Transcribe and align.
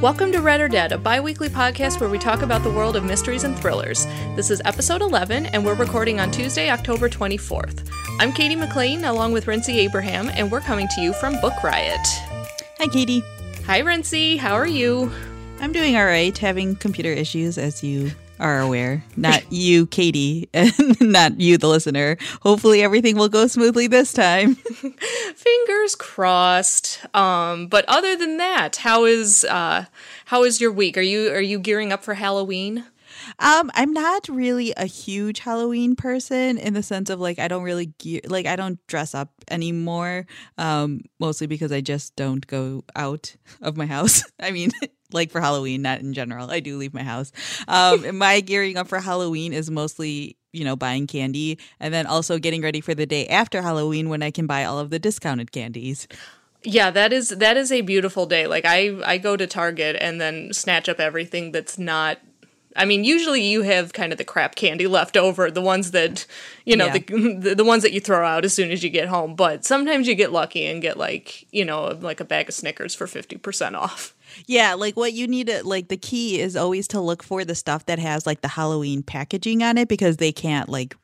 Welcome 0.00 0.32
to 0.32 0.40
Read 0.40 0.62
or 0.62 0.68
Dead, 0.68 0.92
a 0.92 0.98
bi 0.98 1.20
weekly 1.20 1.50
podcast 1.50 2.00
where 2.00 2.08
we 2.08 2.18
talk 2.18 2.40
about 2.40 2.62
the 2.62 2.70
world 2.70 2.96
of 2.96 3.04
mysteries 3.04 3.44
and 3.44 3.54
thrillers. 3.54 4.06
This 4.34 4.50
is 4.50 4.62
episode 4.64 5.02
11, 5.02 5.44
and 5.44 5.62
we're 5.62 5.74
recording 5.74 6.18
on 6.18 6.30
Tuesday, 6.30 6.70
October 6.70 7.10
24th. 7.10 7.86
I'm 8.18 8.32
Katie 8.32 8.56
McLean, 8.56 9.04
along 9.04 9.32
with 9.32 9.46
Rincey 9.46 9.78
Abraham, 9.80 10.30
and 10.30 10.50
we're 10.50 10.62
coming 10.62 10.88
to 10.94 11.02
you 11.02 11.12
from 11.12 11.38
Book 11.42 11.62
Riot. 11.62 12.00
Hi, 12.78 12.86
Katie. 12.90 13.22
Hi, 13.66 13.80
Rincey. 13.80 14.38
How 14.38 14.54
are 14.54 14.66
you? 14.66 15.12
I'm 15.60 15.70
doing 15.70 15.98
all 15.98 16.06
right, 16.06 16.36
having 16.38 16.76
computer 16.76 17.12
issues, 17.12 17.58
as 17.58 17.84
you 17.84 18.10
are 18.40 18.60
aware. 18.60 19.04
Not 19.16 19.44
you, 19.52 19.86
Katie, 19.86 20.48
and 20.52 20.72
not 21.00 21.40
you, 21.40 21.58
the 21.58 21.68
listener. 21.68 22.16
Hopefully, 22.42 22.82
everything 22.82 23.16
will 23.16 23.28
go 23.28 23.46
smoothly 23.46 23.86
this 23.86 24.12
time. 24.12 24.54
Fingers 25.34 25.94
crossed. 25.94 27.00
Um, 27.14 27.68
but 27.68 27.84
other 27.86 28.16
than 28.16 28.38
that, 28.38 28.76
how 28.76 29.04
is 29.04 29.44
uh, 29.44 29.86
how 30.26 30.44
is 30.44 30.60
your 30.60 30.72
week? 30.72 30.96
Are 30.96 31.02
you 31.02 31.30
are 31.30 31.40
you 31.40 31.58
gearing 31.58 31.92
up 31.92 32.02
for 32.02 32.14
Halloween? 32.14 32.84
Um, 33.38 33.70
I'm 33.74 33.92
not 33.92 34.28
really 34.28 34.72
a 34.76 34.86
huge 34.86 35.40
Halloween 35.40 35.96
person 35.96 36.58
in 36.58 36.74
the 36.74 36.82
sense 36.82 37.10
of 37.10 37.20
like 37.20 37.38
I 37.38 37.48
don't 37.48 37.62
really 37.62 37.86
gear 37.98 38.20
like 38.26 38.46
I 38.46 38.56
don't 38.56 38.84
dress 38.86 39.14
up 39.14 39.32
anymore. 39.50 40.26
Um, 40.58 41.02
mostly 41.18 41.46
because 41.46 41.72
I 41.72 41.80
just 41.80 42.16
don't 42.16 42.46
go 42.46 42.84
out 42.96 43.34
of 43.62 43.76
my 43.76 43.86
house. 43.86 44.22
I 44.40 44.50
mean, 44.50 44.70
like 45.12 45.30
for 45.30 45.40
Halloween, 45.40 45.82
not 45.82 46.00
in 46.00 46.12
general. 46.12 46.50
I 46.50 46.60
do 46.60 46.76
leave 46.76 46.94
my 46.94 47.02
house. 47.02 47.32
Um, 47.68 48.16
my 48.18 48.40
gearing 48.40 48.76
up 48.76 48.88
for 48.88 49.00
Halloween 49.00 49.52
is 49.52 49.70
mostly 49.70 50.36
you 50.52 50.64
know 50.64 50.76
buying 50.76 51.06
candy 51.06 51.58
and 51.78 51.94
then 51.94 52.06
also 52.06 52.38
getting 52.38 52.62
ready 52.62 52.80
for 52.80 52.94
the 52.94 53.06
day 53.06 53.26
after 53.28 53.62
Halloween 53.62 54.08
when 54.08 54.22
I 54.22 54.30
can 54.30 54.46
buy 54.46 54.64
all 54.64 54.78
of 54.78 54.90
the 54.90 54.98
discounted 54.98 55.52
candies. 55.52 56.08
Yeah, 56.62 56.90
that 56.90 57.12
is 57.12 57.30
that 57.30 57.56
is 57.56 57.72
a 57.72 57.80
beautiful 57.80 58.26
day. 58.26 58.46
Like 58.46 58.64
I 58.66 59.00
I 59.04 59.18
go 59.18 59.36
to 59.36 59.46
Target 59.46 59.96
and 59.98 60.20
then 60.20 60.52
snatch 60.52 60.88
up 60.88 61.00
everything 61.00 61.52
that's 61.52 61.78
not 61.78 62.18
I 62.76 62.84
mean, 62.84 63.04
usually 63.04 63.42
you 63.42 63.62
have 63.62 63.92
kind 63.92 64.12
of 64.12 64.18
the 64.18 64.24
crap 64.24 64.54
candy 64.54 64.86
left 64.86 65.16
over, 65.16 65.50
the 65.50 65.60
ones 65.60 65.90
that, 65.90 66.24
you 66.64 66.76
know, 66.76 66.86
yeah. 66.86 66.98
the, 67.38 67.54
the 67.56 67.64
ones 67.64 67.82
that 67.82 67.92
you 67.92 68.00
throw 68.00 68.24
out 68.24 68.44
as 68.44 68.54
soon 68.54 68.70
as 68.70 68.84
you 68.84 68.90
get 68.90 69.08
home. 69.08 69.34
But 69.34 69.64
sometimes 69.64 70.06
you 70.06 70.14
get 70.14 70.32
lucky 70.32 70.66
and 70.66 70.80
get 70.80 70.96
like, 70.96 71.46
you 71.52 71.64
know, 71.64 71.98
like 72.00 72.20
a 72.20 72.24
bag 72.24 72.48
of 72.48 72.54
Snickers 72.54 72.94
for 72.94 73.06
50% 73.06 73.74
off. 73.74 74.14
Yeah, 74.46 74.74
like 74.74 74.96
what 74.96 75.12
you 75.12 75.26
need 75.26 75.48
to 75.48 75.66
like 75.66 75.88
the 75.88 75.96
key 75.96 76.40
is 76.40 76.54
always 76.54 76.86
to 76.88 77.00
look 77.00 77.22
for 77.22 77.44
the 77.44 77.56
stuff 77.56 77.86
that 77.86 77.98
has 77.98 78.26
like 78.26 78.42
the 78.42 78.48
Halloween 78.48 79.02
packaging 79.02 79.62
on 79.62 79.76
it 79.76 79.88
because 79.88 80.18
they 80.18 80.30
can't 80.30 80.68
like 80.68 80.96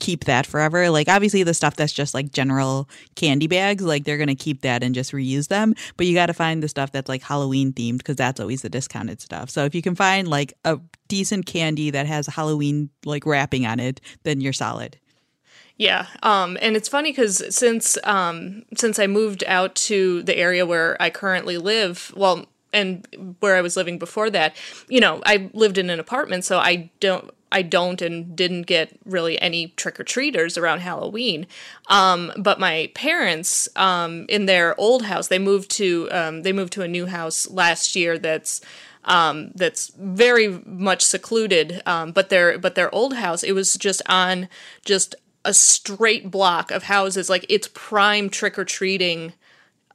keep 0.00 0.24
that 0.24 0.46
forever. 0.46 0.90
Like 0.90 1.08
obviously 1.08 1.42
the 1.42 1.54
stuff 1.54 1.76
that's 1.76 1.92
just 1.92 2.14
like 2.14 2.32
general 2.32 2.88
candy 3.14 3.46
bags, 3.46 3.84
like 3.84 4.04
they're 4.04 4.18
to 4.30 4.34
keep 4.34 4.62
that 4.62 4.82
and 4.82 4.94
just 4.94 5.12
reuse 5.12 5.48
them, 5.48 5.74
but 5.96 6.06
you 6.06 6.14
got 6.14 6.26
to 6.26 6.34
find 6.34 6.62
the 6.62 6.68
stuff 6.68 6.90
that's 6.90 7.08
like 7.08 7.22
Halloween 7.22 7.72
themed 7.72 7.98
because 7.98 8.16
that's 8.16 8.40
always 8.40 8.62
the 8.62 8.68
discounted 8.68 9.20
stuff. 9.20 9.50
So 9.50 9.64
if 9.64 9.74
you 9.74 9.82
can 9.82 9.94
find 9.94 10.28
like 10.28 10.54
a 10.64 10.80
decent 11.08 11.46
candy 11.46 11.90
that 11.90 12.06
has 12.06 12.26
Halloween 12.26 12.90
like 13.04 13.26
wrapping 13.26 13.66
on 13.66 13.78
it, 13.78 14.00
then 14.24 14.40
you're 14.40 14.52
solid. 14.52 14.98
Yeah, 15.76 16.06
um, 16.22 16.58
and 16.60 16.76
it's 16.76 16.88
funny 16.88 17.10
because 17.10 17.42
since 17.54 17.96
um, 18.04 18.64
since 18.76 18.98
I 18.98 19.06
moved 19.06 19.42
out 19.46 19.74
to 19.76 20.22
the 20.22 20.36
area 20.36 20.66
where 20.66 21.00
I 21.00 21.08
currently 21.08 21.56
live, 21.56 22.12
well, 22.14 22.44
and 22.70 23.06
where 23.40 23.56
I 23.56 23.62
was 23.62 23.78
living 23.78 23.98
before 23.98 24.28
that, 24.28 24.54
you 24.88 25.00
know, 25.00 25.22
I 25.24 25.48
lived 25.54 25.78
in 25.78 25.88
an 25.88 25.98
apartment, 25.98 26.44
so 26.44 26.58
I 26.58 26.90
don't 27.00 27.32
I 27.52 27.62
don't 27.62 28.00
and 28.00 28.36
didn't 28.36 28.62
get 28.62 28.98
really 29.04 29.40
any 29.40 29.68
trick 29.68 29.98
or 29.98 30.04
treaters 30.04 30.56
around 30.56 30.80
Halloween. 30.80 31.46
Um, 31.88 32.32
but 32.36 32.60
my 32.60 32.90
parents, 32.94 33.68
um, 33.76 34.26
in 34.28 34.46
their 34.46 34.78
old 34.80 35.04
house, 35.06 35.28
they 35.28 35.38
moved 35.38 35.70
to 35.72 36.08
um, 36.12 36.42
they 36.42 36.52
moved 36.52 36.72
to 36.74 36.82
a 36.82 36.88
new 36.88 37.06
house 37.06 37.50
last 37.50 37.96
year. 37.96 38.18
That's 38.18 38.60
um, 39.04 39.52
that's 39.54 39.88
very 39.96 40.48
much 40.64 41.02
secluded. 41.02 41.82
Um, 41.86 42.12
but 42.12 42.28
their 42.28 42.58
but 42.58 42.74
their 42.74 42.94
old 42.94 43.14
house, 43.14 43.42
it 43.42 43.52
was 43.52 43.74
just 43.74 44.02
on 44.06 44.48
just 44.84 45.14
a 45.44 45.54
straight 45.54 46.30
block 46.30 46.70
of 46.70 46.84
houses. 46.84 47.28
Like 47.28 47.46
it's 47.48 47.68
prime 47.72 48.30
trick 48.30 48.58
or 48.58 48.64
treating 48.64 49.32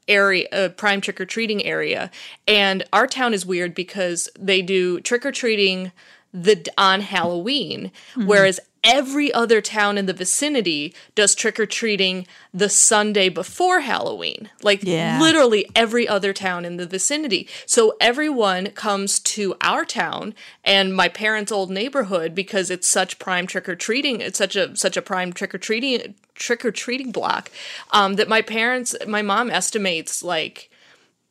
area 0.07 0.47
uh, 0.51 0.69
prime 0.69 1.01
trick 1.01 1.19
or 1.19 1.25
treating 1.25 1.65
area 1.65 2.11
and 2.47 2.83
our 2.93 3.07
town 3.07 3.33
is 3.33 3.43
weird 3.43 3.73
because 3.73 4.29
they 4.37 4.61
do 4.61 4.99
trick 5.01 5.25
or 5.25 5.31
treating 5.31 5.91
the 6.35 6.67
on 6.77 7.01
Halloween 7.01 7.91
mm-hmm. 8.13 8.27
whereas 8.27 8.59
every 8.85 9.33
other 9.33 9.61
town 9.61 9.97
in 9.97 10.05
the 10.05 10.13
vicinity 10.13 10.93
does 11.15 11.33
trick 11.33 11.59
or 11.59 11.65
treating 11.65 12.27
the 12.53 12.69
Sunday 12.69 13.27
before 13.29 13.79
Halloween. 13.79 14.49
Like 14.61 14.83
yeah. 14.83 15.19
literally 15.19 15.65
every 15.75 16.07
other 16.07 16.31
town 16.31 16.63
in 16.63 16.77
the 16.77 16.85
vicinity. 16.85 17.49
So 17.65 17.95
everyone 17.99 18.67
comes 18.67 19.19
to 19.21 19.55
our 19.61 19.83
town 19.83 20.35
and 20.63 20.95
my 20.95 21.09
parents' 21.09 21.51
old 21.51 21.71
neighborhood 21.71 22.35
because 22.35 22.69
it's 22.69 22.87
such 22.87 23.17
prime 23.17 23.47
trick 23.47 23.67
or 23.67 23.75
treating. 23.75 24.21
It's 24.21 24.37
such 24.37 24.55
a 24.55 24.75
such 24.77 24.95
a 24.95 25.01
prime 25.01 25.33
trick 25.33 25.55
or 25.55 25.57
treating 25.57 26.13
trick 26.35 26.63
or 26.63 26.71
treating 26.71 27.11
block 27.11 27.51
um, 27.91 28.13
that 28.15 28.29
my 28.29 28.41
parents, 28.41 28.95
my 29.07 29.23
mom 29.23 29.49
estimates 29.49 30.21
like 30.21 30.69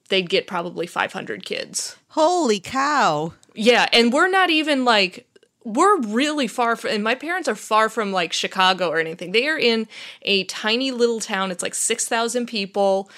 they'd 0.08 0.28
get 0.28 0.46
probably 0.46 0.86
500 0.86 1.44
kids. 1.44 1.96
Holy 2.08 2.58
cow. 2.58 3.32
Yeah, 3.54 3.88
and 3.92 4.12
we're 4.12 4.28
not 4.28 4.50
even 4.50 4.84
like 4.84 5.26
we're 5.64 5.98
really 6.00 6.46
far 6.46 6.76
from 6.76 6.90
and 6.90 7.02
my 7.02 7.14
parents 7.14 7.48
are 7.48 7.54
far 7.54 7.88
from 7.88 8.12
like 8.12 8.32
Chicago 8.32 8.88
or 8.90 8.98
anything. 8.98 9.32
They 9.32 9.48
are 9.48 9.58
in 9.58 9.88
a 10.22 10.44
tiny 10.44 10.90
little 10.90 11.20
town. 11.20 11.50
It's 11.50 11.62
like 11.62 11.74
6,000 11.74 12.46
people 12.46 13.08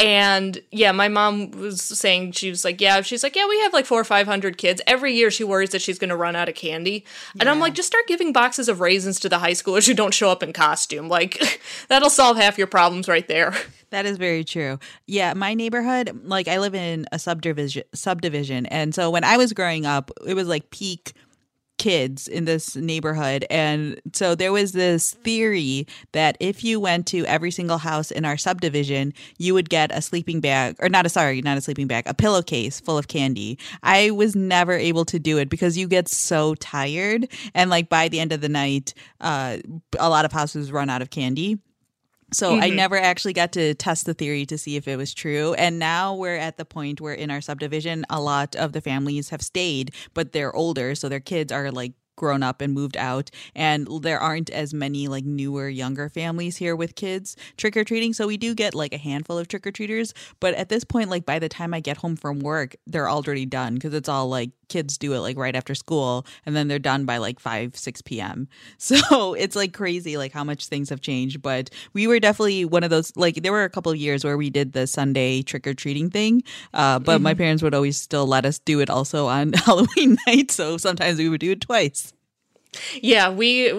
and 0.00 0.60
yeah, 0.70 0.92
my 0.92 1.08
mom 1.08 1.50
was 1.50 1.82
saying 1.82 2.32
she 2.32 2.48
was 2.48 2.64
like, 2.64 2.80
yeah, 2.80 3.02
she's 3.02 3.22
like, 3.22 3.36
yeah, 3.36 3.46
we 3.46 3.60
have 3.60 3.74
like 3.74 3.84
four 3.84 4.00
or 4.00 4.04
five 4.04 4.26
hundred 4.26 4.56
kids 4.56 4.80
every 4.86 5.12
year. 5.14 5.30
She 5.30 5.44
worries 5.44 5.70
that 5.70 5.82
she's 5.82 5.98
going 5.98 6.08
to 6.08 6.16
run 6.16 6.34
out 6.34 6.48
of 6.48 6.54
candy, 6.54 7.04
and. 7.38 7.50
I'm 7.50 7.58
like, 7.58 7.74
just 7.74 7.88
start 7.88 8.06
giving 8.06 8.32
boxes 8.32 8.68
of 8.68 8.78
raisins 8.80 9.18
to 9.20 9.28
the 9.28 9.40
high 9.40 9.52
schoolers 9.52 9.88
who 9.88 9.92
don't 9.92 10.14
show 10.14 10.30
up 10.30 10.40
in 10.40 10.52
costume. 10.52 11.08
Like 11.08 11.60
that'll 11.88 12.08
solve 12.08 12.36
half 12.36 12.56
your 12.56 12.68
problems 12.68 13.08
right 13.08 13.26
there. 13.26 13.52
That 13.90 14.06
is 14.06 14.18
very 14.18 14.44
true. 14.44 14.78
Yeah, 15.08 15.34
my 15.34 15.52
neighborhood, 15.52 16.20
like 16.22 16.46
I 16.46 16.58
live 16.58 16.76
in 16.76 17.06
a 17.10 17.18
subdivision, 17.18 17.82
subdivision, 17.92 18.66
and 18.66 18.94
so 18.94 19.10
when 19.10 19.24
I 19.24 19.36
was 19.36 19.52
growing 19.52 19.84
up, 19.84 20.12
it 20.24 20.34
was 20.34 20.46
like 20.46 20.70
peak 20.70 21.12
kids 21.80 22.28
in 22.28 22.44
this 22.44 22.76
neighborhood. 22.76 23.46
And 23.48 23.98
so 24.12 24.34
there 24.34 24.52
was 24.52 24.72
this 24.72 25.14
theory 25.24 25.86
that 26.12 26.36
if 26.38 26.62
you 26.62 26.78
went 26.78 27.06
to 27.06 27.24
every 27.24 27.50
single 27.50 27.78
house 27.78 28.10
in 28.10 28.26
our 28.26 28.36
subdivision, 28.36 29.14
you 29.38 29.54
would 29.54 29.70
get 29.70 29.90
a 29.90 30.02
sleeping 30.02 30.42
bag, 30.42 30.76
or 30.80 30.90
not 30.90 31.06
a, 31.06 31.08
sorry, 31.08 31.40
not 31.40 31.56
a 31.56 31.62
sleeping 31.62 31.86
bag, 31.86 32.04
a 32.06 32.12
pillowcase 32.12 32.80
full 32.80 32.98
of 32.98 33.08
candy. 33.08 33.58
I 33.82 34.10
was 34.10 34.36
never 34.36 34.74
able 34.74 35.06
to 35.06 35.18
do 35.18 35.38
it 35.38 35.48
because 35.48 35.78
you 35.78 35.88
get 35.88 36.06
so 36.06 36.54
tired. 36.56 37.28
And 37.54 37.70
like 37.70 37.88
by 37.88 38.08
the 38.08 38.20
end 38.20 38.32
of 38.32 38.42
the 38.42 38.50
night, 38.50 38.92
uh, 39.22 39.56
a 39.98 40.10
lot 40.10 40.26
of 40.26 40.32
houses 40.32 40.70
run 40.70 40.90
out 40.90 41.00
of 41.00 41.08
candy. 41.08 41.58
So 42.32 42.52
mm-hmm. 42.52 42.62
I 42.62 42.68
never 42.68 42.96
actually 42.96 43.32
got 43.32 43.52
to 43.52 43.74
test 43.74 44.06
the 44.06 44.14
theory 44.14 44.46
to 44.46 44.58
see 44.58 44.76
if 44.76 44.86
it 44.86 44.96
was 44.96 45.14
true. 45.14 45.54
And 45.54 45.78
now 45.78 46.14
we're 46.14 46.36
at 46.36 46.56
the 46.56 46.64
point 46.64 47.00
where 47.00 47.14
in 47.14 47.30
our 47.30 47.40
subdivision, 47.40 48.04
a 48.10 48.20
lot 48.20 48.54
of 48.56 48.72
the 48.72 48.80
families 48.80 49.30
have 49.30 49.42
stayed, 49.42 49.92
but 50.14 50.32
they're 50.32 50.54
older. 50.54 50.94
So 50.94 51.08
their 51.08 51.20
kids 51.20 51.52
are 51.52 51.70
like 51.70 51.92
grown 52.20 52.42
up 52.42 52.60
and 52.60 52.74
moved 52.74 52.98
out 52.98 53.30
and 53.54 53.88
there 54.02 54.20
aren't 54.20 54.50
as 54.50 54.74
many 54.74 55.08
like 55.08 55.24
newer 55.24 55.70
younger 55.70 56.10
families 56.10 56.58
here 56.58 56.76
with 56.76 56.94
kids 56.94 57.34
trick 57.56 57.74
or 57.74 57.82
treating 57.82 58.12
so 58.12 58.26
we 58.26 58.36
do 58.36 58.54
get 58.54 58.74
like 58.74 58.92
a 58.92 58.98
handful 58.98 59.38
of 59.38 59.48
trick 59.48 59.66
or 59.66 59.72
treaters 59.72 60.12
but 60.38 60.52
at 60.52 60.68
this 60.68 60.84
point 60.84 61.08
like 61.08 61.24
by 61.24 61.38
the 61.38 61.48
time 61.48 61.72
I 61.72 61.80
get 61.80 61.96
home 61.96 62.16
from 62.16 62.40
work 62.40 62.76
they're 62.86 63.08
already 63.08 63.46
done 63.46 63.72
because 63.72 63.94
it's 63.94 64.08
all 64.08 64.28
like 64.28 64.50
kids 64.70 64.96
do 64.96 65.12
it 65.12 65.18
like 65.18 65.36
right 65.36 65.54
after 65.54 65.74
school 65.74 66.24
and 66.46 66.56
then 66.56 66.68
they're 66.68 66.78
done 66.78 67.04
by 67.04 67.18
like 67.18 67.38
5 67.38 67.76
6 67.76 68.02
p.m 68.02 68.48
so 68.78 69.34
it's 69.34 69.54
like 69.54 69.74
crazy 69.74 70.16
like 70.16 70.32
how 70.32 70.44
much 70.44 70.66
things 70.66 70.88
have 70.88 71.02
changed 71.02 71.42
but 71.42 71.68
we 71.92 72.06
were 72.06 72.18
definitely 72.18 72.64
one 72.64 72.82
of 72.82 72.90
those 72.90 73.14
like 73.16 73.42
there 73.42 73.52
were 73.52 73.64
a 73.64 73.70
couple 73.70 73.92
of 73.92 73.98
years 73.98 74.24
where 74.24 74.38
we 74.38 74.48
did 74.48 74.72
the 74.72 74.86
sunday 74.86 75.42
trick-or-treating 75.42 76.08
thing 76.08 76.42
uh, 76.72 76.98
but 76.98 77.16
mm-hmm. 77.16 77.24
my 77.24 77.34
parents 77.34 77.62
would 77.62 77.74
always 77.74 77.98
still 77.98 78.26
let 78.26 78.46
us 78.46 78.58
do 78.58 78.80
it 78.80 78.88
also 78.88 79.26
on 79.26 79.52
halloween 79.54 80.16
night 80.26 80.50
so 80.50 80.78
sometimes 80.78 81.18
we 81.18 81.28
would 81.28 81.40
do 81.40 81.50
it 81.52 81.60
twice 81.60 82.14
yeah, 83.00 83.30
we 83.30 83.72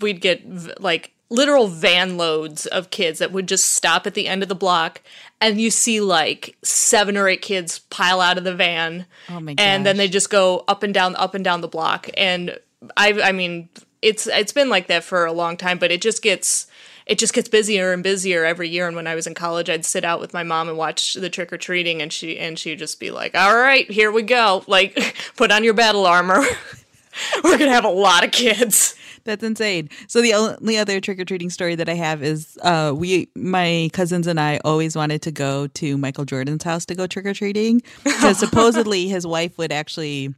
we'd 0.00 0.20
get 0.20 0.80
like 0.80 1.12
literal 1.30 1.68
van 1.68 2.16
loads 2.16 2.66
of 2.66 2.90
kids 2.90 3.18
that 3.18 3.32
would 3.32 3.46
just 3.46 3.72
stop 3.72 4.06
at 4.06 4.14
the 4.14 4.26
end 4.26 4.42
of 4.42 4.48
the 4.48 4.54
block 4.54 5.02
and 5.40 5.60
you 5.60 5.70
see 5.70 6.00
like 6.00 6.56
seven 6.62 7.16
or 7.16 7.28
eight 7.28 7.42
kids 7.42 7.80
pile 7.90 8.20
out 8.20 8.38
of 8.38 8.44
the 8.44 8.54
van. 8.54 9.06
Oh 9.28 9.40
my 9.40 9.54
and 9.58 9.84
then 9.84 9.96
they 9.98 10.08
just 10.08 10.30
go 10.30 10.64
up 10.68 10.82
and 10.82 10.92
down 10.94 11.14
up 11.16 11.34
and 11.34 11.44
down 11.44 11.60
the 11.60 11.68
block. 11.68 12.08
And 12.16 12.58
i 12.96 13.20
i 13.22 13.32
mean 13.32 13.68
it's 14.02 14.26
it's 14.28 14.52
been 14.52 14.70
like 14.70 14.86
that 14.86 15.02
for 15.02 15.26
a 15.26 15.32
long 15.32 15.56
time 15.56 15.78
but 15.78 15.90
it 15.90 16.00
just 16.00 16.22
gets 16.22 16.68
it 17.06 17.18
just 17.18 17.32
gets 17.34 17.48
busier 17.48 17.92
and 17.92 18.02
busier 18.02 18.44
every 18.44 18.68
year. 18.68 18.86
And 18.86 18.96
when 18.96 19.06
i 19.06 19.14
was 19.14 19.26
in 19.26 19.34
college 19.34 19.68
i'd 19.68 19.84
sit 19.84 20.04
out 20.04 20.20
with 20.20 20.32
my 20.32 20.42
mom 20.42 20.68
and 20.68 20.78
watch 20.78 21.14
the 21.14 21.28
trick-or-treating 21.30 22.00
and 22.00 22.12
she 22.12 22.38
and 22.38 22.58
she'd 22.58 22.78
just 22.78 22.98
be 22.98 23.10
like 23.10 23.34
all 23.34 23.54
right 23.54 23.90
here 23.90 24.10
we 24.10 24.22
go. 24.22 24.64
Like 24.66 25.14
put 25.36 25.52
on 25.52 25.62
your 25.62 25.74
battle 25.74 26.06
armor 26.06 26.42
We're 27.44 27.58
gonna 27.58 27.72
have 27.72 27.84
a 27.84 27.90
lot 27.90 28.24
of 28.24 28.30
kids. 28.30 28.94
That's 29.24 29.44
insane. 29.44 29.90
So 30.06 30.22
the 30.22 30.34
only 30.34 30.78
other 30.78 31.00
trick 31.00 31.20
or 31.20 31.24
treating 31.24 31.50
story 31.50 31.74
that 31.74 31.88
I 31.88 31.94
have 31.94 32.22
is 32.22 32.58
uh, 32.62 32.94
we, 32.96 33.28
my 33.34 33.90
cousins 33.92 34.26
and 34.26 34.40
I, 34.40 34.58
always 34.64 34.96
wanted 34.96 35.22
to 35.22 35.30
go 35.30 35.66
to 35.66 35.98
Michael 35.98 36.24
Jordan's 36.24 36.64
house 36.64 36.86
to 36.86 36.94
go 36.94 37.06
trick 37.06 37.26
or 37.26 37.34
treating 37.34 37.82
because 38.04 38.38
supposedly 38.38 39.08
his 39.08 39.26
wife 39.26 39.58
would 39.58 39.72
actually 39.72 40.34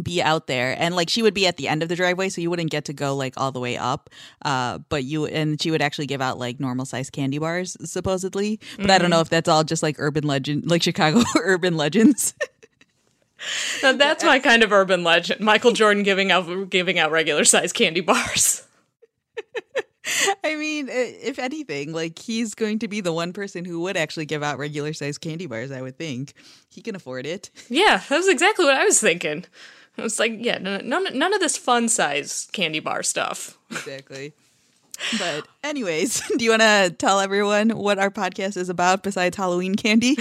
be 0.00 0.22
out 0.22 0.46
there 0.46 0.76
and 0.78 0.94
like 0.94 1.08
she 1.08 1.20
would 1.20 1.34
be 1.34 1.46
at 1.48 1.56
the 1.56 1.66
end 1.66 1.82
of 1.82 1.88
the 1.88 1.96
driveway 1.96 2.28
so 2.28 2.40
you 2.40 2.48
wouldn't 2.48 2.70
get 2.70 2.84
to 2.84 2.92
go 2.92 3.16
like 3.16 3.34
all 3.36 3.50
the 3.50 3.58
way 3.58 3.76
up 3.76 4.08
uh 4.44 4.78
but 4.88 5.02
you 5.02 5.26
and 5.26 5.60
she 5.60 5.72
would 5.72 5.82
actually 5.82 6.06
give 6.06 6.20
out 6.20 6.38
like 6.38 6.60
normal 6.60 6.86
size 6.86 7.10
candy 7.10 7.38
bars 7.38 7.76
supposedly 7.82 8.60
but 8.76 8.82
mm-hmm. 8.82 8.90
i 8.92 8.98
don't 8.98 9.10
know 9.10 9.20
if 9.20 9.28
that's 9.28 9.48
all 9.48 9.64
just 9.64 9.82
like 9.82 9.96
urban 9.98 10.24
legend 10.24 10.70
like 10.70 10.80
chicago 10.80 11.22
urban 11.42 11.76
legends 11.76 12.34
now 13.82 13.92
that's 13.92 14.24
my 14.24 14.38
kind 14.38 14.62
of 14.62 14.72
urban 14.72 15.02
legend 15.02 15.40
michael 15.40 15.72
jordan 15.72 16.02
giving 16.02 16.30
out 16.30 16.70
giving 16.70 16.98
out 16.98 17.10
regular 17.10 17.44
size 17.44 17.72
candy 17.72 18.00
bars 18.00 18.66
I 20.44 20.56
mean, 20.56 20.88
if 20.90 21.38
anything, 21.38 21.92
like 21.92 22.18
he's 22.18 22.54
going 22.54 22.78
to 22.80 22.88
be 22.88 23.00
the 23.00 23.12
one 23.12 23.32
person 23.32 23.64
who 23.64 23.80
would 23.80 23.96
actually 23.96 24.26
give 24.26 24.42
out 24.42 24.58
regular 24.58 24.92
size 24.92 25.18
candy 25.18 25.46
bars, 25.46 25.70
I 25.70 25.82
would 25.82 25.98
think. 25.98 26.32
He 26.68 26.82
can 26.82 26.94
afford 26.96 27.26
it. 27.26 27.50
Yeah, 27.68 27.98
that 28.08 28.16
was 28.16 28.28
exactly 28.28 28.64
what 28.64 28.74
I 28.74 28.84
was 28.84 29.00
thinking. 29.00 29.44
It's 29.96 30.18
like, 30.18 30.32
yeah, 30.38 30.58
none, 30.58 30.88
none 30.88 31.34
of 31.34 31.40
this 31.40 31.56
fun 31.56 31.88
size 31.88 32.48
candy 32.52 32.80
bar 32.80 33.02
stuff. 33.02 33.58
Exactly. 33.70 34.32
But, 35.18 35.46
anyways, 35.62 36.20
do 36.36 36.44
you 36.44 36.50
want 36.50 36.62
to 36.62 36.94
tell 36.98 37.20
everyone 37.20 37.70
what 37.70 37.98
our 37.98 38.10
podcast 38.10 38.56
is 38.56 38.68
about 38.68 39.02
besides 39.02 39.36
Halloween 39.36 39.76
candy? 39.76 40.16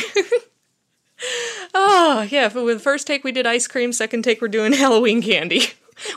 Oh, 1.73 2.27
yeah. 2.29 2.51
With 2.51 2.77
the 2.77 2.83
first 2.83 3.07
take, 3.07 3.23
we 3.23 3.31
did 3.31 3.45
ice 3.45 3.67
cream. 3.67 3.93
Second 3.93 4.23
take, 4.23 4.41
we're 4.41 4.47
doing 4.47 4.73
Halloween 4.73 5.21
candy 5.21 5.63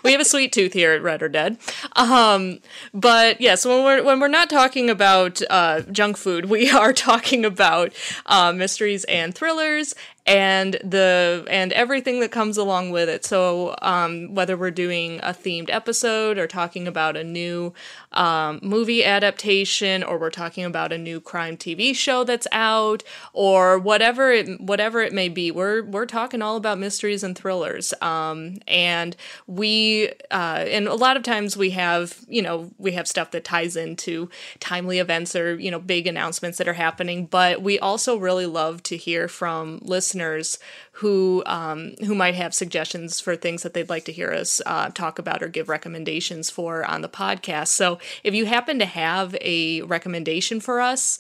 we 0.03 0.13
have 0.13 0.21
a 0.21 0.25
sweet 0.25 0.53
tooth 0.53 0.73
here 0.73 0.93
at 0.93 1.03
Read 1.03 1.23
or 1.23 1.29
Dead. 1.29 1.59
Um, 1.97 2.61
but 2.93 3.41
yes, 3.41 3.51
yeah, 3.51 3.55
so 3.57 3.77
when 3.77 3.85
we're 3.85 4.05
when 4.05 4.21
we're 4.21 4.29
not 4.29 4.51
talking 4.51 4.91
about 4.91 5.41
uh, 5.51 5.83
junk 5.93 6.17
food, 6.17 6.47
we 6.47 6.71
are 6.73 6.93
talking 6.93 7.45
about 7.45 7.93
uh, 8.27 8.53
mysteries 8.53 9.05
and 9.05 9.35
thrillers 9.35 9.95
and 10.25 10.75
the 10.85 11.45
and 11.51 11.73
everything 11.73 12.21
that 12.21 12.31
comes 12.31 12.57
along 12.57 12.93
with 12.93 13.09
it. 13.09 13.25
So 13.25 13.75
um, 13.83 14.35
whether 14.35 14.57
we're 14.57 14.71
doing 14.71 15.19
a 15.21 15.33
themed 15.33 15.69
episode 15.69 16.39
or 16.39 16.47
talking 16.47 16.87
about 16.87 17.17
a 17.17 17.25
new 17.25 17.73
um, 18.13 18.61
movie 18.63 19.05
adaptation, 19.05 20.03
or 20.05 20.19
we're 20.19 20.31
talking 20.31 20.65
about 20.65 20.93
a 20.93 20.99
new 20.99 21.21
crime 21.21 21.57
TV 21.57 21.95
show 21.95 22.23
that's 22.23 22.47
out, 22.53 23.03
or 23.33 23.79
whatever 23.79 24.31
it 24.31 24.61
whatever 24.61 25.01
it 25.01 25.13
may 25.13 25.29
be, 25.29 25.51
we're 25.51 25.83
we're 25.83 26.07
talking 26.07 26.41
all 26.41 26.57
about 26.57 26.79
mysteries 26.79 27.25
and 27.25 27.37
thrillers. 27.37 27.93
Um, 28.01 28.59
and 28.69 29.17
we 29.49 30.09
uh, 30.31 30.65
and 30.69 30.87
a 30.87 30.95
lot 30.95 31.17
of 31.17 31.25
times 31.25 31.57
we 31.57 31.71
have 31.71 32.21
you 32.29 32.43
know 32.43 32.71
we 32.79 32.93
have 32.93 33.09
stuff 33.09 33.33
that 33.33 33.43
ties 33.45 33.75
into 33.75 34.31
timely 34.61 35.01
events 35.01 35.35
or 35.35 35.57
you 35.57 35.71
know 35.71 35.81
big 35.81 36.07
announcements 36.07 36.59
that 36.59 36.69
are 36.69 36.75
happening, 36.75 37.27
but 37.27 37.61
we 37.61 37.77
also 37.81 38.17
really 38.17 38.47
love 38.47 38.85
to 38.85 38.97
hear 38.97 39.27
from 39.27 39.81
listeners 39.83 40.12
listeners 40.13 40.59
who 40.97 41.43
um, 41.47 41.95
who 42.05 42.15
might 42.15 42.35
have 42.35 42.53
suggestions 42.53 43.19
for 43.19 43.35
things 43.35 43.63
that 43.63 43.73
they'd 43.73 43.89
like 43.89 44.05
to 44.05 44.13
hear 44.13 44.31
us 44.31 44.61
uh, 44.67 44.91
talk 44.91 45.19
about 45.19 45.43
or 45.43 45.49
give 45.49 45.69
recommendations 45.69 46.51
for 46.51 46.85
on 46.85 47.01
the 47.01 47.09
podcast. 47.09 47.69
So 47.69 47.99
if 48.23 48.35
you 48.35 48.45
happen 48.45 48.79
to 48.79 48.85
have 48.85 49.35
a 49.41 49.81
recommendation 49.83 50.61
for 50.61 50.81
us 50.81 51.19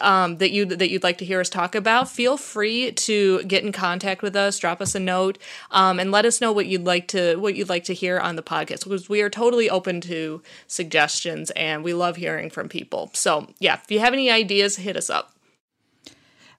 um, 0.00 0.38
that 0.38 0.50
you 0.50 0.64
that 0.66 0.90
you'd 0.90 1.04
like 1.04 1.18
to 1.18 1.24
hear 1.24 1.40
us 1.40 1.48
talk 1.48 1.76
about, 1.76 2.10
feel 2.10 2.36
free 2.36 2.90
to 2.92 3.44
get 3.44 3.64
in 3.64 3.70
contact 3.70 4.22
with 4.22 4.34
us, 4.34 4.58
drop 4.58 4.80
us 4.80 4.96
a 4.96 5.00
note, 5.00 5.38
um, 5.70 6.00
and 6.00 6.10
let 6.10 6.24
us 6.24 6.40
know 6.40 6.50
what 6.50 6.66
you'd 6.66 6.84
like 6.84 7.06
to 7.08 7.36
what 7.36 7.54
you'd 7.54 7.68
like 7.68 7.84
to 7.84 7.94
hear 7.94 8.18
on 8.18 8.34
the 8.34 8.42
podcast 8.42 8.82
because 8.84 9.08
we 9.08 9.22
are 9.22 9.30
totally 9.30 9.70
open 9.70 10.00
to 10.00 10.42
suggestions 10.66 11.50
and 11.52 11.84
we 11.84 11.94
love 11.94 12.16
hearing 12.16 12.50
from 12.50 12.68
people. 12.68 13.10
So 13.14 13.48
yeah, 13.60 13.78
if 13.82 13.90
you 13.90 14.00
have 14.00 14.12
any 14.12 14.30
ideas, 14.30 14.76
hit 14.76 14.96
us 14.96 15.08
up. 15.08 15.32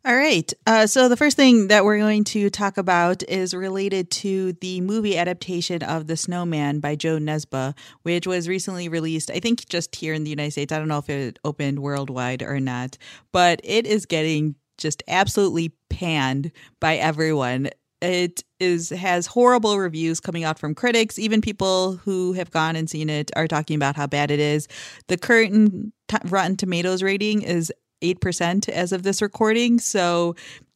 All 0.06 0.16
right. 0.18 0.52
Uh, 0.68 0.86
so 0.86 1.08
the 1.08 1.16
first 1.16 1.38
thing 1.38 1.70
that 1.70 1.86
we're 1.86 1.98
going 1.98 2.26
to 2.26 2.50
talk 2.50 2.78
about 2.78 3.24
is 3.30 3.54
related 3.54 4.12
to 4.12 4.52
the 4.60 4.82
movie 4.82 5.18
adaptation 5.18 5.82
of 5.82 6.08
The 6.08 6.18
Snowman 6.18 6.82
by 6.82 6.98
Jo 6.98 7.20
Nesbø, 7.20 7.74
which 8.02 8.28
was 8.28 8.50
recently 8.50 8.90
released, 8.90 9.32
I 9.32 9.40
think 9.40 9.66
just 9.70 9.96
here 9.96 10.14
in 10.14 10.26
the 10.26 10.30
United 10.30 10.52
States. 10.52 10.74
I 10.74 10.78
don't 10.80 10.90
know 10.90 10.98
if 10.98 11.10
it 11.10 11.40
opened 11.46 11.80
worldwide 11.80 12.42
or 12.42 12.60
not, 12.60 12.98
but 13.32 13.62
it 13.64 13.88
is 13.88 14.06
getting 14.06 14.56
just 14.78 15.04
absolutely 15.08 15.72
panned 15.90 16.52
by 16.82 16.98
everyone. 16.98 17.70
It 18.02 18.44
is 18.60 18.90
has 18.90 19.28
horrible 19.28 19.80
reviews 19.80 20.20
coming 20.20 20.44
out 20.44 20.60
from 20.60 20.76
critics. 20.76 21.18
Even 21.18 21.40
people 21.40 21.96
who 21.96 22.34
have 22.34 22.52
gone 22.52 22.76
and 22.76 22.90
seen 22.90 23.10
it 23.10 23.32
are 23.38 23.48
talking 23.48 23.78
about 23.78 23.96
how 23.96 24.08
bad 24.08 24.32
it 24.32 24.42
is. 24.42 24.68
The 25.08 25.18
current 25.18 25.94
t- 26.10 26.18
Rotten 26.26 26.58
Tomatoes 26.58 27.02
rating 27.02 27.44
is 27.44 27.72
8% 28.04 28.70
as 28.70 28.92
of 28.92 29.04
this 29.04 29.22
recording. 29.22 29.80
So 29.80 30.36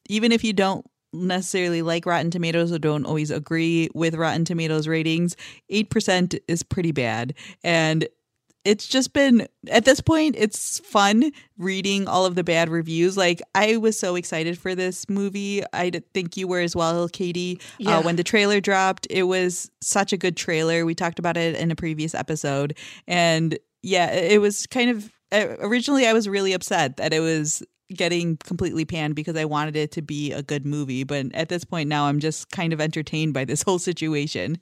even 0.09 0.31
if 0.31 0.43
you 0.43 0.53
don't 0.53 0.85
necessarily 1.13 1.81
like 1.81 2.05
Rotten 2.05 2.31
Tomatoes 2.31 2.71
or 2.71 2.79
don't 2.79 3.05
always 3.05 3.31
agree 3.31 3.89
with 3.93 4.15
Rotten 4.15 4.45
Tomatoes 4.45 4.87
ratings, 4.87 5.35
8% 5.71 6.39
is 6.47 6.63
pretty 6.63 6.91
bad. 6.91 7.33
And 7.63 8.07
it's 8.67 8.85
just 8.85 9.13
been 9.13 9.47
at 9.71 9.85
this 9.85 10.01
point 10.01 10.35
it's 10.37 10.79
fun 10.79 11.31
reading 11.57 12.05
all 12.05 12.25
of 12.25 12.35
the 12.35 12.43
bad 12.43 12.67
reviews 12.67 13.15
like 13.15 13.41
i 13.55 13.77
was 13.77 13.97
so 13.97 14.15
excited 14.15 14.57
for 14.57 14.75
this 14.75 15.07
movie 15.07 15.63
i 15.71 15.89
think 16.13 16.35
you 16.35 16.47
were 16.49 16.59
as 16.59 16.75
well 16.75 17.07
katie 17.07 17.57
uh, 17.61 17.75
yeah. 17.79 17.97
uh, 17.97 18.01
when 18.01 18.17
the 18.17 18.25
trailer 18.25 18.59
dropped 18.59 19.07
it 19.09 19.23
was 19.23 19.71
such 19.81 20.11
a 20.11 20.17
good 20.17 20.35
trailer 20.35 20.85
we 20.85 20.93
talked 20.93 21.17
about 21.17 21.37
it 21.37 21.55
in 21.55 21.71
a 21.71 21.75
previous 21.75 22.13
episode 22.13 22.75
and 23.07 23.57
yeah 23.83 24.11
it 24.11 24.41
was 24.41 24.67
kind 24.67 24.89
of 24.89 25.09
originally 25.31 26.07
I 26.07 26.13
was 26.13 26.27
really 26.27 26.53
upset 26.53 26.97
that 26.97 27.13
it 27.13 27.19
was 27.19 27.63
getting 27.93 28.37
completely 28.37 28.85
panned 28.85 29.15
because 29.15 29.35
I 29.35 29.45
wanted 29.45 29.75
it 29.75 29.91
to 29.93 30.01
be 30.01 30.31
a 30.31 30.43
good 30.43 30.65
movie, 30.65 31.03
but 31.03 31.27
at 31.33 31.49
this 31.49 31.63
point 31.63 31.89
now 31.89 32.05
I'm 32.05 32.19
just 32.19 32.51
kind 32.51 32.73
of 32.73 32.81
entertained 32.81 33.33
by 33.33 33.45
this 33.45 33.61
whole 33.63 33.79
situation. 33.79 34.59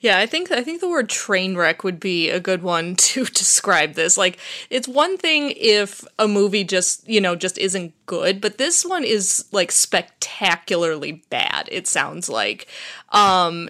Yeah, 0.00 0.18
I 0.18 0.26
think 0.26 0.50
I 0.50 0.62
think 0.62 0.80
the 0.80 0.88
word 0.88 1.08
train 1.10 1.54
wreck 1.54 1.84
would 1.84 2.00
be 2.00 2.30
a 2.30 2.40
good 2.40 2.62
one 2.62 2.96
to 2.96 3.24
describe 3.26 3.94
this. 3.94 4.16
Like 4.16 4.38
it's 4.70 4.88
one 4.88 5.18
thing 5.18 5.52
if 5.56 6.04
a 6.18 6.26
movie 6.26 6.64
just, 6.64 7.06
you 7.08 7.20
know, 7.20 7.36
just 7.36 7.58
isn't 7.58 7.94
good, 8.06 8.40
but 8.40 8.58
this 8.58 8.84
one 8.84 9.04
is 9.04 9.44
like 9.52 9.70
spectacularly 9.70 11.24
bad. 11.30 11.68
It 11.70 11.86
sounds 11.86 12.28
like 12.28 12.66
um 13.10 13.68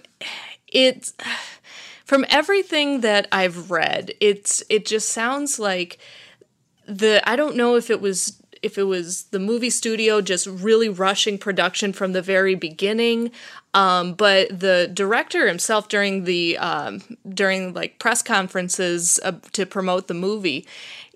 it's 0.69 1.15
from 2.09 2.25
everything 2.31 3.03
that 3.03 3.29
I've 3.31 3.71
read, 3.71 4.15
it's 4.19 4.63
it 4.71 4.87
just 4.87 5.11
sounds 5.11 5.59
like 5.59 5.99
the 6.87 7.21
I 7.29 7.37
don't 7.37 7.55
know 7.55 7.77
if 7.77 7.91
it 7.91 8.01
was 8.01 8.43
if 8.63 8.79
it 8.79 8.85
was 8.85 9.25
the 9.25 9.39
movie 9.39 9.69
studio 9.69 10.23
just 10.23 10.47
really 10.47 10.89
rushing 10.89 11.37
production 11.37 11.93
from 11.93 12.13
the 12.13 12.23
very 12.23 12.55
beginning 12.55 13.31
um, 13.75 14.15
but 14.15 14.49
the 14.59 14.91
director 14.93 15.47
himself 15.47 15.89
during 15.89 16.25
the 16.25 16.57
um, 16.59 17.03
during 17.29 17.73
like 17.75 17.99
press 17.99 18.23
conferences 18.23 19.21
uh, 19.23 19.33
to 19.53 19.65
promote 19.67 20.09
the 20.09 20.15
movie 20.15 20.67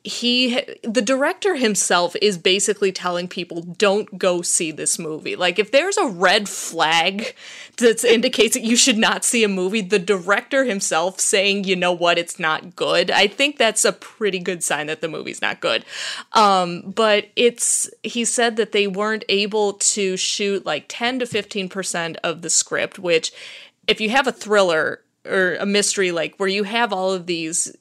he 0.04 0.60
the 0.82 1.02
director 1.02 1.54
himself 1.54 2.16
is 2.20 2.36
basically 2.36 2.90
telling 2.90 3.28
people 3.28 3.62
don't 3.62 4.18
go 4.18 4.42
see 4.42 4.72
this 4.72 4.98
movie. 4.98 5.36
Like 5.36 5.60
if 5.60 5.70
there's 5.70 5.96
a 5.96 6.08
red 6.08 6.48
flag 6.48 7.36
that 7.76 8.02
indicates 8.02 8.54
that 8.54 8.64
you 8.64 8.74
should 8.74 8.98
not 8.98 9.24
see 9.24 9.44
a 9.44 9.48
movie 9.48 9.80
the 9.80 10.00
director 10.00 10.64
himself 10.64 11.20
saying 11.20 11.64
you 11.64 11.76
know 11.76 11.92
what? 11.92 12.18
It's 12.18 12.40
not 12.40 12.74
good. 12.74 13.12
I 13.12 13.28
think 13.28 13.58
that's 13.58 13.84
a 13.84 13.92
pretty 13.92 14.40
good 14.40 14.64
sign 14.64 14.88
that 14.88 15.02
the 15.02 15.08
movie's 15.08 15.40
not 15.40 15.60
good. 15.60 15.84
Um, 16.32 16.90
but 16.90 17.28
it's 17.36 17.88
he 18.02 18.24
said 18.24 18.56
that 18.56 18.72
they 18.72 18.88
weren't 18.88 19.24
able 19.28 19.74
to 19.74 20.16
shoot 20.16 20.66
like 20.66 20.86
10 20.88 21.20
to 21.20 21.26
15% 21.26 22.16
of 22.24 22.42
the 22.42 22.50
script 22.50 22.98
which 22.98 23.32
if 23.86 24.00
you 24.00 24.10
have 24.10 24.26
a 24.26 24.32
thriller 24.32 25.00
or 25.24 25.54
a 25.56 25.66
mystery 25.66 26.10
like 26.10 26.34
where 26.38 26.48
you 26.48 26.64
have 26.64 26.92
all 26.92 27.12
of 27.12 27.26
these 27.26 27.72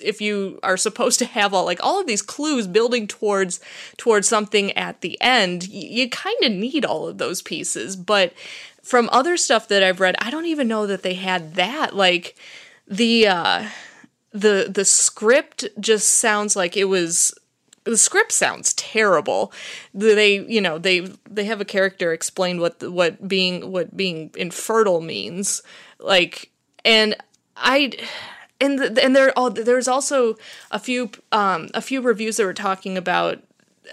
if 0.00 0.20
you 0.20 0.58
are 0.62 0.76
supposed 0.76 1.18
to 1.18 1.24
have 1.24 1.54
all 1.54 1.64
like 1.64 1.82
all 1.82 2.00
of 2.00 2.06
these 2.06 2.22
clues 2.22 2.66
building 2.66 3.06
towards 3.06 3.60
towards 3.96 4.28
something 4.28 4.72
at 4.72 5.00
the 5.00 5.20
end 5.20 5.66
you, 5.68 6.02
you 6.02 6.10
kind 6.10 6.36
of 6.42 6.52
need 6.52 6.84
all 6.84 7.08
of 7.08 7.18
those 7.18 7.42
pieces. 7.42 7.96
But 7.96 8.32
from 8.82 9.08
other 9.12 9.36
stuff 9.36 9.68
that 9.68 9.82
i've 9.82 10.00
read 10.00 10.16
i 10.20 10.30
don't 10.30 10.46
even 10.46 10.66
know 10.66 10.86
that 10.86 11.02
they 11.02 11.14
had 11.14 11.54
that. 11.54 11.94
Like 11.94 12.36
the 12.86 13.26
uh 13.26 13.68
the 14.32 14.70
the 14.72 14.84
script 14.84 15.66
just 15.78 16.08
sounds 16.08 16.54
like 16.56 16.76
it 16.76 16.84
was 16.84 17.34
the 17.84 17.96
script 17.96 18.32
sounds 18.32 18.74
terrible. 18.74 19.52
They, 19.94 20.40
you 20.46 20.60
know, 20.60 20.78
they 20.78 21.00
they 21.28 21.44
have 21.44 21.60
a 21.60 21.64
character 21.64 22.12
explain 22.12 22.60
what 22.60 22.82
what 22.90 23.26
being 23.26 23.72
what 23.72 23.96
being 23.96 24.30
infertile 24.36 25.00
means, 25.00 25.62
like, 25.98 26.50
and 26.84 27.16
I 27.56 27.92
and 28.60 28.78
the, 28.78 29.02
and 29.02 29.14
there 29.16 29.32
all 29.36 29.50
there's 29.50 29.88
also 29.88 30.36
a 30.70 30.78
few 30.78 31.10
um, 31.32 31.68
a 31.74 31.80
few 31.80 32.00
reviews 32.00 32.36
that 32.36 32.44
were 32.44 32.54
talking 32.54 32.96
about 32.96 33.42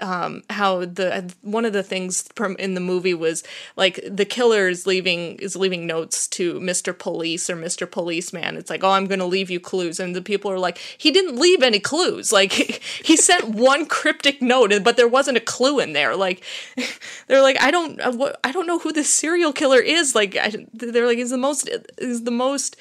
um, 0.02 0.44
how 0.50 0.80
the 0.86 1.34
one 1.42 1.66
of 1.66 1.74
the 1.74 1.84
things 1.84 2.28
from 2.36 2.56
in 2.58 2.74
the 2.74 2.82
movie 2.82 3.14
was 3.14 3.44
like 3.76 4.00
the 4.08 4.26
killer 4.26 4.68
is 4.68 4.86
leaving 4.86 5.38
is 5.38 5.56
leaving 5.56 5.88
notes 5.88 6.28
to 6.28 6.60
Mr. 6.60 6.98
Police 6.98 7.50
or 7.50 7.56
Mr. 7.56 7.90
Policeman. 7.90 8.58
It's 8.58 8.70
like, 8.70 8.84
oh, 8.84 8.92
I'm 8.92 9.08
going 9.08 9.20
to 9.20 9.26
leave 9.26 9.50
you 9.50 9.60
clues, 9.60 10.00
and 10.00 10.16
the 10.16 10.22
people 10.22 10.52
are 10.52 10.60
like, 10.60 10.78
he 10.78 11.12
didn't 11.12 11.40
leave 11.40 11.64
any 11.64 11.80
clues. 11.80 12.32
Like 12.32 12.52
he 13.04 13.16
sent 13.18 13.50
one 13.56 13.86
cryptic 13.86 14.42
note, 14.42 14.72
but 14.84 14.98
there 14.98 15.08
wasn't 15.08 15.38
a 15.38 15.42
clue 15.42 15.80
in 15.80 15.94
there. 15.94 16.16
Like 16.16 16.44
they're 17.28 17.42
like, 17.42 17.62
I 17.62 17.72
don't, 17.72 18.00
uh, 18.02 18.34
I 18.44 18.52
don't 18.52 18.68
know 18.68 18.80
who 18.80 18.92
this 18.92 19.10
serial 19.10 19.54
killer 19.54 19.80
is. 19.80 20.16
Like 20.16 20.36
I, 20.36 20.54
they're 20.74 21.08
like, 21.08 21.18
he's 21.18 21.32
the 21.32 21.38
most 21.38 21.70
is 21.98 22.24
the 22.24 22.32
most 22.32 22.76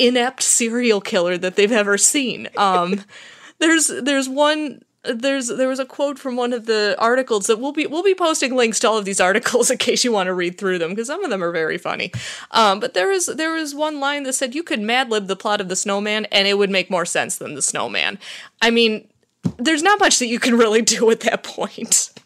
inept 0.00 0.42
serial 0.42 1.00
killer 1.00 1.36
that 1.38 1.56
they've 1.56 1.70
ever 1.70 1.98
seen. 1.98 2.48
Um, 2.56 3.04
there's 3.58 3.88
there's 3.88 4.28
one 4.28 4.82
there's 5.04 5.48
there 5.48 5.68
was 5.68 5.78
a 5.78 5.86
quote 5.86 6.18
from 6.18 6.36
one 6.36 6.52
of 6.52 6.66
the 6.66 6.94
articles 6.98 7.46
that 7.46 7.58
we'll 7.58 7.72
be 7.72 7.86
we'll 7.86 8.02
be 8.02 8.14
posting 8.14 8.54
links 8.54 8.78
to 8.80 8.88
all 8.88 8.98
of 8.98 9.04
these 9.04 9.20
articles 9.30 9.70
in 9.70 9.78
case 9.78 10.04
you 10.04 10.12
want 10.12 10.26
to 10.26 10.34
read 10.34 10.58
through 10.58 10.78
them 10.78 10.90
because 10.90 11.06
some 11.06 11.24
of 11.24 11.30
them 11.30 11.42
are 11.42 11.52
very 11.52 11.78
funny. 11.78 12.12
Um, 12.50 12.80
but 12.80 12.94
there 12.94 13.08
was 13.08 13.26
there 13.26 13.52
was 13.52 13.74
one 13.74 14.00
line 14.00 14.24
that 14.24 14.34
said 14.34 14.54
you 14.54 14.62
could 14.62 14.80
mad 14.80 15.10
lib 15.10 15.26
the 15.26 15.36
plot 15.36 15.60
of 15.60 15.68
the 15.68 15.76
snowman 15.76 16.26
and 16.26 16.48
it 16.48 16.58
would 16.58 16.70
make 16.70 16.90
more 16.90 17.06
sense 17.06 17.38
than 17.38 17.54
the 17.54 17.62
snowman. 17.62 18.18
I 18.60 18.70
mean, 18.70 19.08
there's 19.58 19.82
not 19.82 20.00
much 20.00 20.18
that 20.18 20.26
you 20.26 20.38
can 20.38 20.56
really 20.56 20.82
do 20.82 21.10
at 21.10 21.20
that 21.20 21.42
point. 21.42 22.10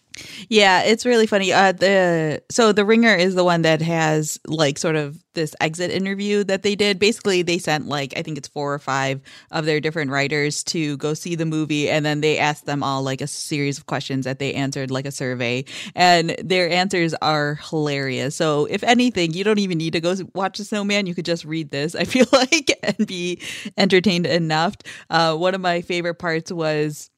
Yeah, 0.49 0.83
it's 0.83 1.05
really 1.05 1.27
funny. 1.27 1.53
Uh, 1.53 1.73
the 1.73 2.43
so 2.49 2.73
the 2.73 2.85
Ringer 2.85 3.17
is 3.17 3.35
the 3.35 3.43
one 3.43 3.63
that 3.63 3.83
has 3.83 4.39
like 4.47 4.79
sort 4.79 4.95
of 4.95 5.19
this 5.35 5.57
exit 5.61 5.91
interview 5.91 6.45
that 6.45 6.63
they 6.63 6.77
did. 6.77 7.01
Basically, 7.01 7.43
they 7.43 7.59
sent 7.59 7.87
like 7.89 8.17
I 8.17 8.23
think 8.23 8.39
it's 8.39 8.47
four 8.47 8.73
or 8.73 8.79
five 8.79 9.21
of 9.51 9.65
their 9.65 9.81
different 9.81 10.13
writers 10.13 10.63
to 10.65 10.97
go 10.99 11.15
see 11.15 11.35
the 11.35 11.45
movie, 11.47 11.91
and 11.91 12.07
then 12.07 12.21
they 12.21 12.39
asked 12.39 12.65
them 12.67 12.85
all 12.85 13.03
like 13.03 13.21
a 13.21 13.27
series 13.27 13.77
of 13.77 13.87
questions 13.87 14.25
that 14.25 14.39
they 14.39 14.55
answered 14.55 14.93
like 14.93 15.07
a 15.07 15.11
survey, 15.11 15.65
and 15.97 16.37
their 16.43 16.71
answers 16.71 17.13
are 17.15 17.57
hilarious. 17.69 18.37
So 18.37 18.67
if 18.67 18.85
anything, 18.85 19.33
you 19.33 19.43
don't 19.43 19.59
even 19.59 19.79
need 19.79 19.95
to 19.95 20.01
go 20.01 20.15
watch 20.35 20.59
the 20.59 20.65
Snowman. 20.65 21.07
You 21.07 21.15
could 21.17 21.27
just 21.27 21.45
read 21.45 21.71
this. 21.71 21.97
I 21.97 22.05
feel 22.05 22.27
like 22.33 22.71
and 22.85 23.05
be 23.07 23.41
entertained 23.77 24.27
enough. 24.27 24.77
Uh, 25.11 25.35
one 25.35 25.55
of 25.57 25.61
my 25.61 25.81
favorite 25.81 26.17
parts 26.21 26.53
was 26.53 27.11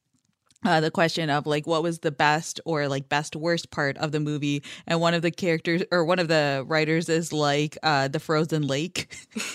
uh, 0.64 0.80
the 0.80 0.90
question 0.90 1.30
of 1.30 1.46
like 1.46 1.66
what 1.66 1.82
was 1.82 2.00
the 2.00 2.10
best 2.10 2.60
or 2.64 2.88
like 2.88 3.08
best 3.08 3.36
worst 3.36 3.70
part 3.70 3.96
of 3.98 4.12
the 4.12 4.20
movie 4.20 4.62
and 4.86 5.00
one 5.00 5.14
of 5.14 5.22
the 5.22 5.30
characters 5.30 5.82
or 5.92 6.04
one 6.04 6.18
of 6.18 6.28
the 6.28 6.64
writers 6.66 7.08
is 7.08 7.32
like 7.32 7.76
uh 7.82 8.08
the 8.08 8.20
frozen 8.20 8.66
lake. 8.66 9.14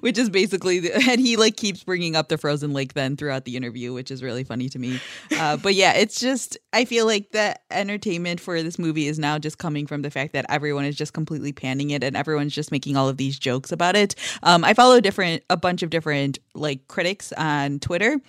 Which 0.00 0.18
is 0.18 0.30
basically 0.30 0.78
the, 0.78 0.94
and 0.94 1.20
he 1.20 1.36
like 1.36 1.56
keeps 1.56 1.82
bringing 1.82 2.14
up 2.14 2.28
the 2.28 2.38
frozen 2.38 2.72
lake 2.72 2.94
then 2.94 3.16
throughout 3.16 3.44
the 3.44 3.56
interview 3.56 3.92
which 3.92 4.12
is 4.12 4.22
really 4.22 4.44
funny 4.44 4.68
to 4.68 4.78
me. 4.78 5.00
Uh, 5.36 5.56
but 5.56 5.74
yeah 5.74 5.92
it's 5.94 6.20
just 6.20 6.56
i 6.72 6.84
feel 6.84 7.06
like 7.06 7.32
the 7.32 7.56
entertainment 7.72 8.38
for 8.38 8.62
this 8.62 8.78
movie 8.78 9.08
is 9.08 9.18
now 9.18 9.36
just 9.36 9.58
coming 9.58 9.84
from 9.86 10.02
the 10.02 10.10
fact 10.10 10.32
that 10.32 10.46
everyone 10.48 10.84
is 10.84 10.94
just 10.94 11.12
completely 11.12 11.52
panning 11.52 11.90
it 11.90 12.04
and 12.04 12.16
everyone's 12.16 12.54
just 12.54 12.70
making 12.70 12.96
all 12.96 13.08
of 13.08 13.16
these 13.16 13.36
jokes 13.36 13.72
about 13.72 13.96
it. 13.96 14.14
Um, 14.44 14.64
i 14.64 14.74
follow 14.74 15.00
different 15.00 15.42
a 15.50 15.56
bunch 15.56 15.82
of 15.82 15.90
different 15.90 16.38
like 16.54 16.86
critics 16.86 17.32
on 17.32 17.80
twitter 17.80 18.20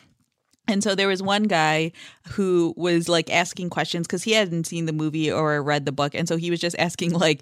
and 0.68 0.84
so 0.84 0.96
there 0.96 1.08
was 1.08 1.22
one 1.22 1.44
guy 1.44 1.92
who 2.30 2.74
was 2.76 3.08
like 3.08 3.32
asking 3.32 3.70
questions 3.70 4.08
because 4.08 4.24
he 4.24 4.32
hadn't 4.32 4.66
seen 4.66 4.86
the 4.86 4.94
movie 4.94 5.32
or 5.32 5.62
read 5.62 5.86
the 5.86 5.92
book. 5.92 6.16
And 6.16 6.28
so 6.28 6.38
he 6.38 6.50
was 6.50 6.60
just 6.60 6.76
asking, 6.80 7.14
like, 7.14 7.42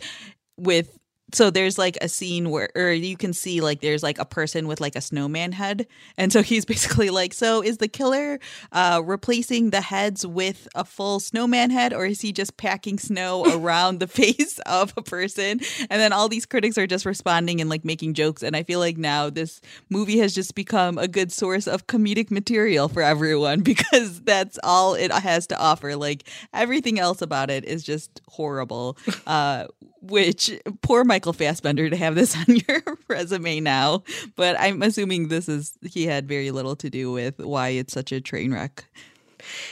with 0.57 0.97
so 1.33 1.49
there's 1.49 1.77
like 1.77 1.97
a 2.01 2.09
scene 2.09 2.49
where 2.49 2.69
or 2.75 2.91
you 2.91 3.17
can 3.17 3.33
see 3.33 3.61
like 3.61 3.81
there's 3.81 4.03
like 4.03 4.19
a 4.19 4.25
person 4.25 4.67
with 4.67 4.79
like 4.79 4.95
a 4.95 5.01
snowman 5.01 5.51
head 5.51 5.87
and 6.17 6.31
so 6.31 6.41
he's 6.53 6.65
basically 6.65 7.09
like 7.09 7.33
so 7.33 7.61
is 7.61 7.77
the 7.77 7.87
killer 7.87 8.39
uh 8.71 9.01
replacing 9.03 9.69
the 9.69 9.81
heads 9.81 10.25
with 10.25 10.67
a 10.75 10.85
full 10.85 11.19
snowman 11.19 11.69
head 11.69 11.93
or 11.93 12.05
is 12.05 12.21
he 12.21 12.31
just 12.31 12.57
packing 12.57 12.99
snow 12.99 13.43
around 13.53 13.99
the 13.99 14.07
face 14.07 14.59
of 14.65 14.93
a 14.97 15.01
person? 15.01 15.59
And 15.89 16.01
then 16.01 16.13
all 16.13 16.29
these 16.29 16.45
critics 16.45 16.77
are 16.77 16.87
just 16.87 17.05
responding 17.05 17.61
and 17.61 17.69
like 17.69 17.85
making 17.85 18.13
jokes 18.13 18.43
and 18.43 18.55
i 18.55 18.63
feel 18.63 18.79
like 18.79 18.97
now 18.97 19.29
this 19.29 19.61
movie 19.89 20.19
has 20.19 20.33
just 20.33 20.55
become 20.55 20.97
a 20.97 21.07
good 21.07 21.31
source 21.31 21.67
of 21.67 21.87
comedic 21.87 22.31
material 22.31 22.87
for 22.87 23.01
everyone 23.01 23.61
because 23.63 24.21
that's 24.21 24.59
all 24.63 24.93
it 24.95 25.11
has 25.11 25.47
to 25.47 25.57
offer. 25.59 25.95
Like 25.95 26.27
everything 26.53 26.99
else 26.99 27.21
about 27.21 27.49
it 27.49 27.65
is 27.65 27.83
just 27.83 28.21
horrible. 28.27 28.97
Uh 29.25 29.67
which 30.03 30.51
poor 30.81 31.03
Michael 31.03 31.33
Fassbender 31.33 31.89
to 31.89 31.95
have 31.95 32.15
this 32.15 32.35
on 32.47 32.55
your 32.67 32.81
resume 33.07 33.59
now. 33.59 34.03
But 34.35 34.59
I'm 34.59 34.81
assuming 34.81 35.27
this 35.27 35.49
is 35.49 35.77
he 35.81 36.05
had 36.05 36.27
very 36.27 36.51
little 36.51 36.75
to 36.77 36.89
do 36.89 37.11
with 37.11 37.39
why 37.39 37.69
it's 37.69 37.93
such 37.93 38.11
a 38.11 38.21
train 38.21 38.53
wreck. 38.53 38.85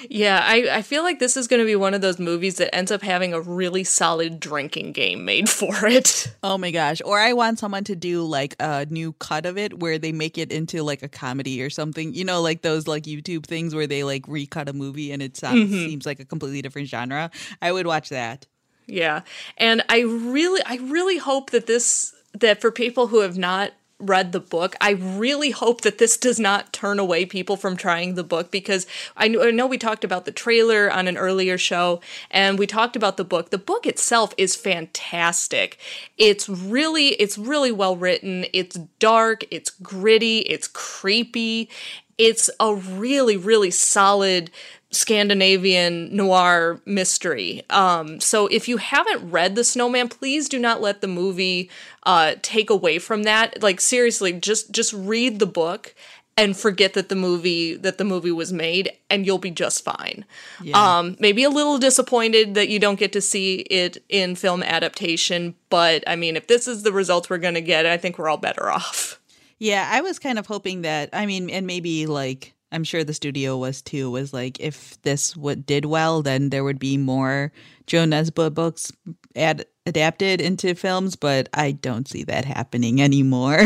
Yeah, 0.09 0.43
I, 0.43 0.67
I 0.69 0.81
feel 0.81 1.03
like 1.03 1.19
this 1.19 1.37
is 1.37 1.47
going 1.47 1.61
to 1.61 1.65
be 1.65 1.75
one 1.75 1.93
of 1.93 2.01
those 2.01 2.19
movies 2.19 2.57
that 2.57 2.73
ends 2.75 2.91
up 2.91 3.01
having 3.01 3.33
a 3.33 3.41
really 3.41 3.83
solid 3.83 4.39
drinking 4.39 4.91
game 4.91 5.25
made 5.25 5.49
for 5.61 5.85
it. 5.85 6.33
Oh 6.43 6.57
my 6.57 6.71
gosh. 6.71 7.01
Or 7.03 7.19
I 7.19 7.33
want 7.33 7.59
someone 7.59 7.83
to 7.85 7.95
do 7.95 8.23
like 8.23 8.55
a 8.59 8.85
new 8.89 9.13
cut 9.13 9.45
of 9.45 9.57
it 9.57 9.79
where 9.79 9.97
they 9.97 10.11
make 10.11 10.37
it 10.37 10.51
into 10.51 10.83
like 10.83 11.03
a 11.03 11.07
comedy 11.07 11.61
or 11.61 11.69
something. 11.69 12.13
You 12.13 12.25
know, 12.25 12.41
like 12.41 12.61
those 12.61 12.87
like 12.87 13.03
YouTube 13.03 13.45
things 13.45 13.73
where 13.73 13.87
they 13.87 14.03
like 14.03 14.27
recut 14.27 14.69
a 14.69 14.73
movie 14.73 15.11
and 15.11 15.21
it 15.21 15.37
sounds, 15.37 15.69
mm-hmm. 15.69 15.85
seems 15.85 16.05
like 16.05 16.19
a 16.19 16.25
completely 16.25 16.61
different 16.61 16.87
genre. 16.87 17.31
I 17.61 17.71
would 17.71 17.87
watch 17.87 18.09
that. 18.09 18.45
Yeah. 18.87 19.21
And 19.57 19.83
I 19.89 20.01
really 20.01 20.61
I 20.65 20.75
really 20.75 21.17
hope 21.17 21.51
that 21.51 21.67
this 21.67 22.13
that 22.33 22.61
for 22.61 22.71
people 22.71 23.07
who 23.07 23.19
have 23.19 23.37
not 23.37 23.71
read 24.01 24.31
the 24.31 24.39
book, 24.39 24.75
I 24.81 24.91
really 24.91 25.51
hope 25.51 25.81
that 25.81 25.97
this 25.97 26.17
does 26.17 26.39
not 26.39 26.73
turn 26.73 26.99
away 26.99 27.25
people 27.25 27.55
from 27.55 27.77
trying 27.77 28.15
the 28.15 28.23
book 28.23 28.51
because 28.51 28.87
I 29.15 29.27
know, 29.27 29.67
we 29.67 29.77
talked 29.77 30.03
about 30.03 30.25
the 30.25 30.31
trailer 30.31 30.91
on 30.91 31.07
an 31.07 31.17
earlier 31.17 31.57
show 31.57 32.01
and 32.29 32.57
we 32.57 32.67
talked 32.67 32.95
about 32.95 33.17
the 33.17 33.23
book. 33.23 33.51
The 33.51 33.57
book 33.57 33.85
itself 33.85 34.33
is 34.37 34.55
fantastic. 34.55 35.77
It's 36.17 36.49
really 36.49 37.09
it's 37.09 37.37
really 37.37 37.71
well 37.71 37.95
written. 37.95 38.45
It's 38.53 38.77
dark, 38.99 39.43
it's 39.51 39.69
gritty, 39.69 40.39
it's 40.39 40.67
creepy. 40.67 41.69
It's 42.17 42.49
a 42.59 42.75
really 42.75 43.37
really 43.37 43.71
solid 43.71 44.51
Scandinavian 44.91 46.13
noir 46.15 46.81
mystery. 46.85 47.63
Um, 47.69 48.19
so 48.19 48.47
if 48.47 48.67
you 48.67 48.77
haven't 48.77 49.31
read 49.31 49.55
The 49.55 49.63
Snowman, 49.63 50.09
please 50.09 50.49
do 50.49 50.59
not 50.59 50.81
let 50.81 50.99
the 51.01 51.07
movie 51.07 51.69
uh, 52.03 52.35
take 52.41 52.69
away 52.69 52.99
from 52.99 53.23
that. 53.23 53.61
Like 53.63 53.79
seriously, 53.79 54.33
just 54.33 54.71
just 54.71 54.91
read 54.93 55.39
the 55.39 55.45
book 55.45 55.95
and 56.37 56.57
forget 56.57 56.93
that 56.93 57.09
the 57.09 57.15
movie 57.15 57.75
that 57.75 57.97
the 57.97 58.03
movie 58.03 58.31
was 58.31 58.51
made 58.51 58.91
and 59.09 59.25
you'll 59.25 59.37
be 59.37 59.51
just 59.51 59.83
fine. 59.83 60.25
Yeah. 60.61 60.99
Um, 60.99 61.15
maybe 61.19 61.43
a 61.43 61.49
little 61.49 61.77
disappointed 61.77 62.55
that 62.55 62.69
you 62.69 62.79
don't 62.79 62.99
get 62.99 63.13
to 63.13 63.21
see 63.21 63.55
it 63.55 64.03
in 64.09 64.35
film 64.35 64.63
adaptation, 64.63 65.55
but 65.69 66.03
I 66.07 66.15
mean 66.15 66.35
if 66.35 66.47
this 66.47 66.67
is 66.67 66.83
the 66.83 66.91
results 66.91 67.29
we're 67.29 67.37
going 67.37 67.53
to 67.53 67.61
get, 67.61 67.85
I 67.85 67.97
think 67.97 68.17
we're 68.17 68.29
all 68.29 68.37
better 68.37 68.69
off. 68.69 69.19
Yeah, 69.59 69.87
I 69.91 70.01
was 70.01 70.19
kind 70.19 70.39
of 70.39 70.47
hoping 70.47 70.81
that 70.81 71.09
I 71.13 71.25
mean 71.25 71.49
and 71.49 71.67
maybe 71.67 72.07
like 72.07 72.53
I'm 72.71 72.83
sure 72.83 73.03
the 73.03 73.13
studio 73.13 73.57
was 73.57 73.81
too. 73.81 74.09
Was 74.09 74.33
like 74.33 74.59
if 74.59 75.01
this 75.01 75.35
what 75.35 75.65
did 75.65 75.85
well, 75.85 76.21
then 76.21 76.49
there 76.49 76.63
would 76.63 76.79
be 76.79 76.97
more 76.97 77.51
Jo 77.87 78.05
Nesbø 78.05 78.53
books 78.53 78.91
ad- 79.35 79.65
adapted 79.85 80.41
into 80.41 80.75
films. 80.75 81.15
But 81.15 81.49
I 81.53 81.71
don't 81.71 82.07
see 82.07 82.23
that 82.23 82.45
happening 82.45 83.01
anymore. 83.01 83.65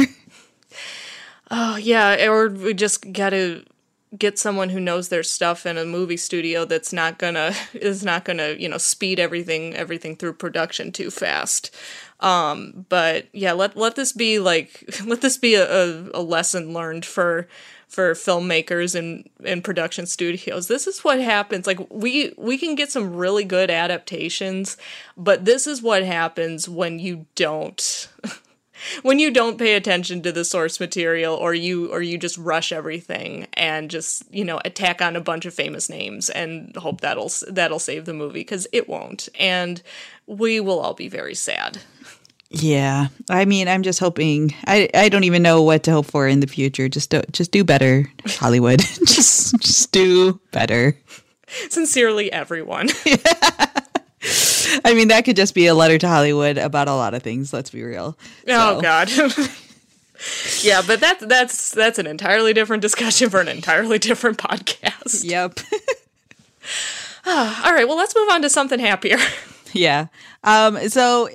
oh 1.51 1.75
yeah, 1.77 2.25
or 2.25 2.49
we 2.49 2.73
just 2.73 3.11
gotta 3.13 3.63
get 4.17 4.39
someone 4.39 4.69
who 4.69 4.79
knows 4.79 5.09
their 5.09 5.23
stuff 5.23 5.65
in 5.65 5.77
a 5.77 5.85
movie 5.85 6.17
studio 6.17 6.65
that's 6.65 6.93
not 6.93 7.17
gonna 7.17 7.53
is 7.73 8.03
not 8.03 8.25
gonna 8.25 8.53
you 8.53 8.69
know 8.69 8.77
speed 8.77 9.19
everything 9.19 9.73
everything 9.75 10.15
through 10.15 10.33
production 10.33 10.91
too 10.91 11.11
fast 11.11 11.75
um 12.21 12.85
but 12.89 13.27
yeah 13.33 13.51
let 13.51 13.75
let 13.75 13.95
this 13.95 14.11
be 14.11 14.39
like 14.39 14.83
let 15.05 15.21
this 15.21 15.37
be 15.37 15.55
a, 15.55 16.09
a 16.13 16.21
lesson 16.21 16.73
learned 16.73 17.05
for 17.05 17.47
for 17.95 18.13
filmmakers 18.13 18.93
and 18.93 19.29
and 19.45 19.63
production 19.63 20.05
studios. 20.05 20.67
This 20.67 20.85
is 20.85 21.03
what 21.03 21.21
happens. 21.21 21.65
Like 21.65 21.79
we 21.89 22.33
we 22.37 22.57
can 22.57 22.75
get 22.75 22.91
some 22.91 23.15
really 23.15 23.45
good 23.45 23.71
adaptations, 23.71 24.75
but 25.15 25.45
this 25.45 25.65
is 25.65 25.81
what 25.81 26.03
happens 26.03 26.67
when 26.67 26.99
you 26.99 27.25
don't 27.35 28.09
when 29.03 29.17
you 29.17 29.31
don't 29.31 29.57
pay 29.57 29.75
attention 29.75 30.21
to 30.23 30.33
the 30.33 30.43
source 30.43 30.77
material 30.77 31.35
or 31.35 31.53
you 31.53 31.89
or 31.89 32.01
you 32.01 32.17
just 32.17 32.37
rush 32.37 32.73
everything 32.73 33.47
and 33.53 33.89
just, 33.89 34.23
you 34.29 34.43
know, 34.43 34.59
attack 34.65 35.01
on 35.01 35.15
a 35.15 35.21
bunch 35.21 35.45
of 35.45 35.53
famous 35.53 35.89
names 35.89 36.29
and 36.29 36.75
hope 36.75 36.99
that'll 36.99 37.31
that'll 37.47 37.79
save 37.79 38.03
the 38.03 38.13
movie 38.13 38.43
cuz 38.43 38.67
it 38.73 38.89
won't. 38.89 39.29
And 39.39 39.81
we 40.27 40.59
will 40.59 40.81
all 40.81 40.93
be 40.93 41.07
very 41.07 41.35
sad. 41.35 41.79
Yeah, 42.49 43.07
I 43.29 43.45
mean, 43.45 43.67
I'm 43.67 43.83
just 43.83 43.99
hoping. 43.99 44.53
I 44.65 44.89
I 44.93 45.09
don't 45.09 45.23
even 45.23 45.41
know 45.41 45.61
what 45.61 45.83
to 45.83 45.91
hope 45.91 46.05
for 46.05 46.27
in 46.27 46.39
the 46.39 46.47
future. 46.47 46.87
Just 46.87 47.09
do, 47.09 47.21
just 47.31 47.51
do 47.51 47.63
better, 47.63 48.09
Hollywood. 48.27 48.79
just 49.05 49.59
just 49.59 49.91
do 49.91 50.39
better. 50.51 50.97
Sincerely, 51.69 52.31
everyone. 52.31 52.89
I 54.83 54.93
mean, 54.93 55.09
that 55.09 55.23
could 55.25 55.35
just 55.35 55.53
be 55.53 55.67
a 55.67 55.75
letter 55.75 55.97
to 55.97 56.07
Hollywood 56.07 56.57
about 56.57 56.87
a 56.87 56.95
lot 56.95 57.13
of 57.13 57.23
things. 57.23 57.51
Let's 57.53 57.69
be 57.69 57.83
real. 57.83 58.17
Oh 58.47 58.81
God. 58.81 59.09
yeah, 60.61 60.81
but 60.85 60.99
that's 60.99 61.25
that's 61.25 61.71
that's 61.71 61.99
an 61.99 62.07
entirely 62.07 62.53
different 62.53 62.81
discussion 62.81 63.29
for 63.29 63.39
an 63.39 63.47
entirely 63.47 63.99
different 63.99 64.37
podcast. 64.37 65.23
Yep. 65.23 65.59
all 67.25 67.73
right, 67.73 67.87
well, 67.87 67.97
let's 67.97 68.15
move 68.15 68.29
on 68.31 68.41
to 68.43 68.49
something 68.49 68.79
happier. 68.79 69.17
yeah. 69.73 70.07
Um, 70.43 70.89
so 70.89 71.29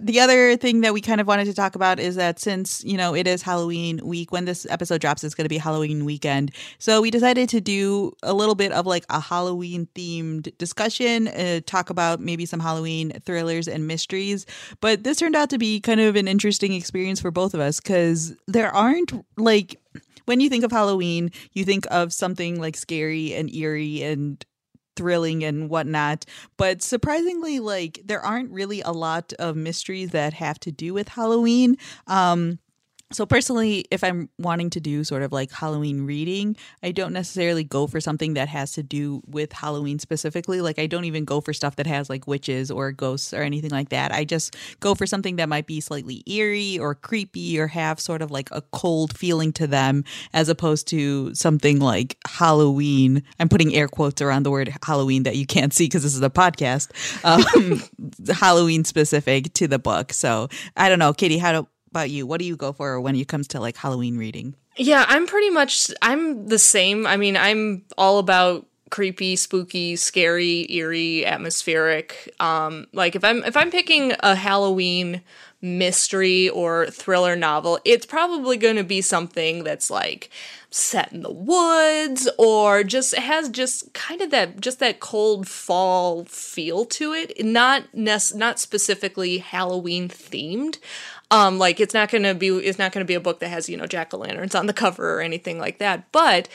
the 0.00 0.18
other 0.18 0.56
thing 0.56 0.80
that 0.80 0.92
we 0.92 1.00
kind 1.00 1.20
of 1.20 1.28
wanted 1.28 1.44
to 1.44 1.54
talk 1.54 1.76
about 1.76 2.00
is 2.00 2.16
that 2.16 2.40
since 2.40 2.82
you 2.82 2.96
know 2.96 3.14
it 3.14 3.26
is 3.26 3.40
halloween 3.42 4.00
week 4.04 4.32
when 4.32 4.44
this 4.44 4.66
episode 4.68 5.00
drops 5.00 5.22
it's 5.22 5.34
going 5.34 5.44
to 5.44 5.48
be 5.48 5.58
halloween 5.58 6.04
weekend. 6.04 6.50
So 6.78 7.00
we 7.00 7.10
decided 7.10 7.48
to 7.50 7.60
do 7.60 8.12
a 8.22 8.34
little 8.34 8.56
bit 8.56 8.72
of 8.72 8.86
like 8.86 9.04
a 9.10 9.20
halloween 9.20 9.88
themed 9.94 10.56
discussion 10.58 11.28
uh, 11.28 11.60
talk 11.66 11.90
about 11.90 12.20
maybe 12.20 12.46
some 12.46 12.58
halloween 12.58 13.12
thrillers 13.24 13.68
and 13.68 13.86
mysteries. 13.86 14.44
But 14.80 15.04
this 15.04 15.18
turned 15.18 15.36
out 15.36 15.50
to 15.50 15.58
be 15.58 15.80
kind 15.80 16.00
of 16.00 16.16
an 16.16 16.26
interesting 16.26 16.72
experience 16.72 17.20
for 17.20 17.30
both 17.30 17.54
of 17.54 17.60
us 17.60 17.80
because 17.80 18.34
there 18.48 18.72
aren't 18.72 19.12
like 19.36 19.80
when 20.24 20.40
you 20.40 20.48
think 20.48 20.64
of 20.64 20.72
halloween 20.72 21.30
you 21.52 21.64
think 21.64 21.86
of 21.92 22.12
something 22.12 22.60
like 22.60 22.76
scary 22.76 23.34
and 23.34 23.54
eerie 23.54 24.02
and 24.02 24.44
thrilling 24.96 25.44
and 25.44 25.68
whatnot. 25.68 26.24
But 26.56 26.82
surprisingly, 26.82 27.60
like 27.60 28.00
there 28.04 28.20
aren't 28.20 28.50
really 28.50 28.80
a 28.80 28.92
lot 28.92 29.32
of 29.38 29.56
mysteries 29.56 30.10
that 30.10 30.32
have 30.34 30.58
to 30.60 30.72
do 30.72 30.94
with 30.94 31.08
Halloween. 31.08 31.76
Um, 32.06 32.58
so 33.12 33.24
personally, 33.24 33.84
if 33.92 34.02
I'm 34.02 34.28
wanting 34.36 34.68
to 34.70 34.80
do 34.80 35.04
sort 35.04 35.22
of 35.22 35.30
like 35.30 35.52
Halloween 35.52 36.06
reading, 36.06 36.56
I 36.82 36.90
don't 36.90 37.12
necessarily 37.12 37.62
go 37.62 37.86
for 37.86 38.00
something 38.00 38.34
that 38.34 38.48
has 38.48 38.72
to 38.72 38.82
do 38.82 39.22
with 39.26 39.52
Halloween 39.52 40.00
specifically. 40.00 40.60
Like 40.60 40.80
I 40.80 40.86
don't 40.86 41.04
even 41.04 41.24
go 41.24 41.40
for 41.40 41.52
stuff 41.52 41.76
that 41.76 41.86
has 41.86 42.10
like 42.10 42.26
witches 42.26 42.68
or 42.68 42.90
ghosts 42.90 43.32
or 43.32 43.42
anything 43.42 43.70
like 43.70 43.90
that. 43.90 44.10
I 44.10 44.24
just 44.24 44.56
go 44.80 44.96
for 44.96 45.06
something 45.06 45.36
that 45.36 45.48
might 45.48 45.68
be 45.68 45.80
slightly 45.80 46.24
eerie 46.26 46.80
or 46.80 46.96
creepy 46.96 47.60
or 47.60 47.68
have 47.68 48.00
sort 48.00 48.22
of 48.22 48.32
like 48.32 48.48
a 48.50 48.60
cold 48.72 49.16
feeling 49.16 49.52
to 49.52 49.68
them 49.68 50.02
as 50.32 50.48
opposed 50.48 50.88
to 50.88 51.32
something 51.32 51.78
like 51.78 52.18
Halloween. 52.26 53.22
I'm 53.38 53.48
putting 53.48 53.72
air 53.72 53.86
quotes 53.86 54.20
around 54.20 54.42
the 54.42 54.50
word 54.50 54.76
Halloween 54.84 55.22
that 55.22 55.36
you 55.36 55.46
can't 55.46 55.72
see 55.72 55.84
because 55.84 56.02
this 56.02 56.16
is 56.16 56.22
a 56.22 56.30
podcast. 56.30 56.90
Um, 57.24 57.82
Halloween 58.34 58.84
specific 58.84 59.52
to 59.54 59.68
the 59.68 59.78
book. 59.78 60.12
So 60.12 60.48
I 60.76 60.88
don't 60.88 60.98
know, 60.98 61.12
Katie, 61.12 61.38
how 61.38 61.52
do 61.52 61.68
about 61.96 62.10
you? 62.10 62.26
What 62.26 62.40
do 62.40 62.44
you 62.44 62.56
go 62.56 62.72
for 62.72 63.00
when 63.00 63.16
it 63.16 63.26
comes 63.26 63.48
to 63.48 63.60
like 63.60 63.76
Halloween 63.76 64.18
reading? 64.18 64.54
Yeah, 64.76 65.06
I'm 65.08 65.26
pretty 65.26 65.48
much 65.48 65.90
I'm 66.02 66.48
the 66.48 66.58
same. 66.58 67.06
I 67.06 67.16
mean, 67.16 67.36
I'm 67.36 67.84
all 67.96 68.18
about 68.18 68.66
creepy, 68.90 69.34
spooky, 69.34 69.96
scary, 69.96 70.70
eerie, 70.70 71.24
atmospheric. 71.24 72.34
Um 72.38 72.86
like 72.92 73.16
if 73.16 73.24
I'm 73.24 73.42
if 73.44 73.56
I'm 73.56 73.70
picking 73.70 74.12
a 74.20 74.34
Halloween 74.34 75.22
mystery 75.62 76.50
or 76.50 76.86
thriller 76.90 77.34
novel, 77.34 77.80
it's 77.86 78.04
probably 78.04 78.58
going 78.58 78.76
to 78.76 78.84
be 78.84 79.00
something 79.00 79.64
that's 79.64 79.90
like 79.90 80.30
set 80.70 81.12
in 81.12 81.22
the 81.22 81.32
woods 81.32 82.28
or 82.36 82.84
just 82.84 83.16
has 83.16 83.48
just 83.48 83.92
kind 83.94 84.20
of 84.20 84.30
that 84.30 84.60
just 84.60 84.78
that 84.78 85.00
cold 85.00 85.48
fall 85.48 86.24
feel 86.26 86.84
to 86.84 87.12
it 87.12 87.32
not 87.42 87.84
nec- 87.94 88.34
not 88.34 88.58
specifically 88.58 89.38
halloween 89.38 90.08
themed 90.08 90.78
um 91.30 91.58
like 91.58 91.80
it's 91.80 91.94
not 91.94 92.10
going 92.10 92.22
to 92.22 92.34
be 92.34 92.48
it's 92.48 92.78
not 92.78 92.92
to 93.04 93.08
be 93.08 93.14
a 93.14 93.20
book 93.20 93.40
that 93.40 93.48
has 93.48 93.68
you 93.68 93.76
know 93.76 93.86
jack-o'-lanterns 93.86 94.58
on 94.58 94.66
the 94.66 94.72
cover 94.72 95.14
or 95.16 95.20
anything 95.20 95.58
like 95.58 95.78
that 95.78 96.10
but 96.12 96.48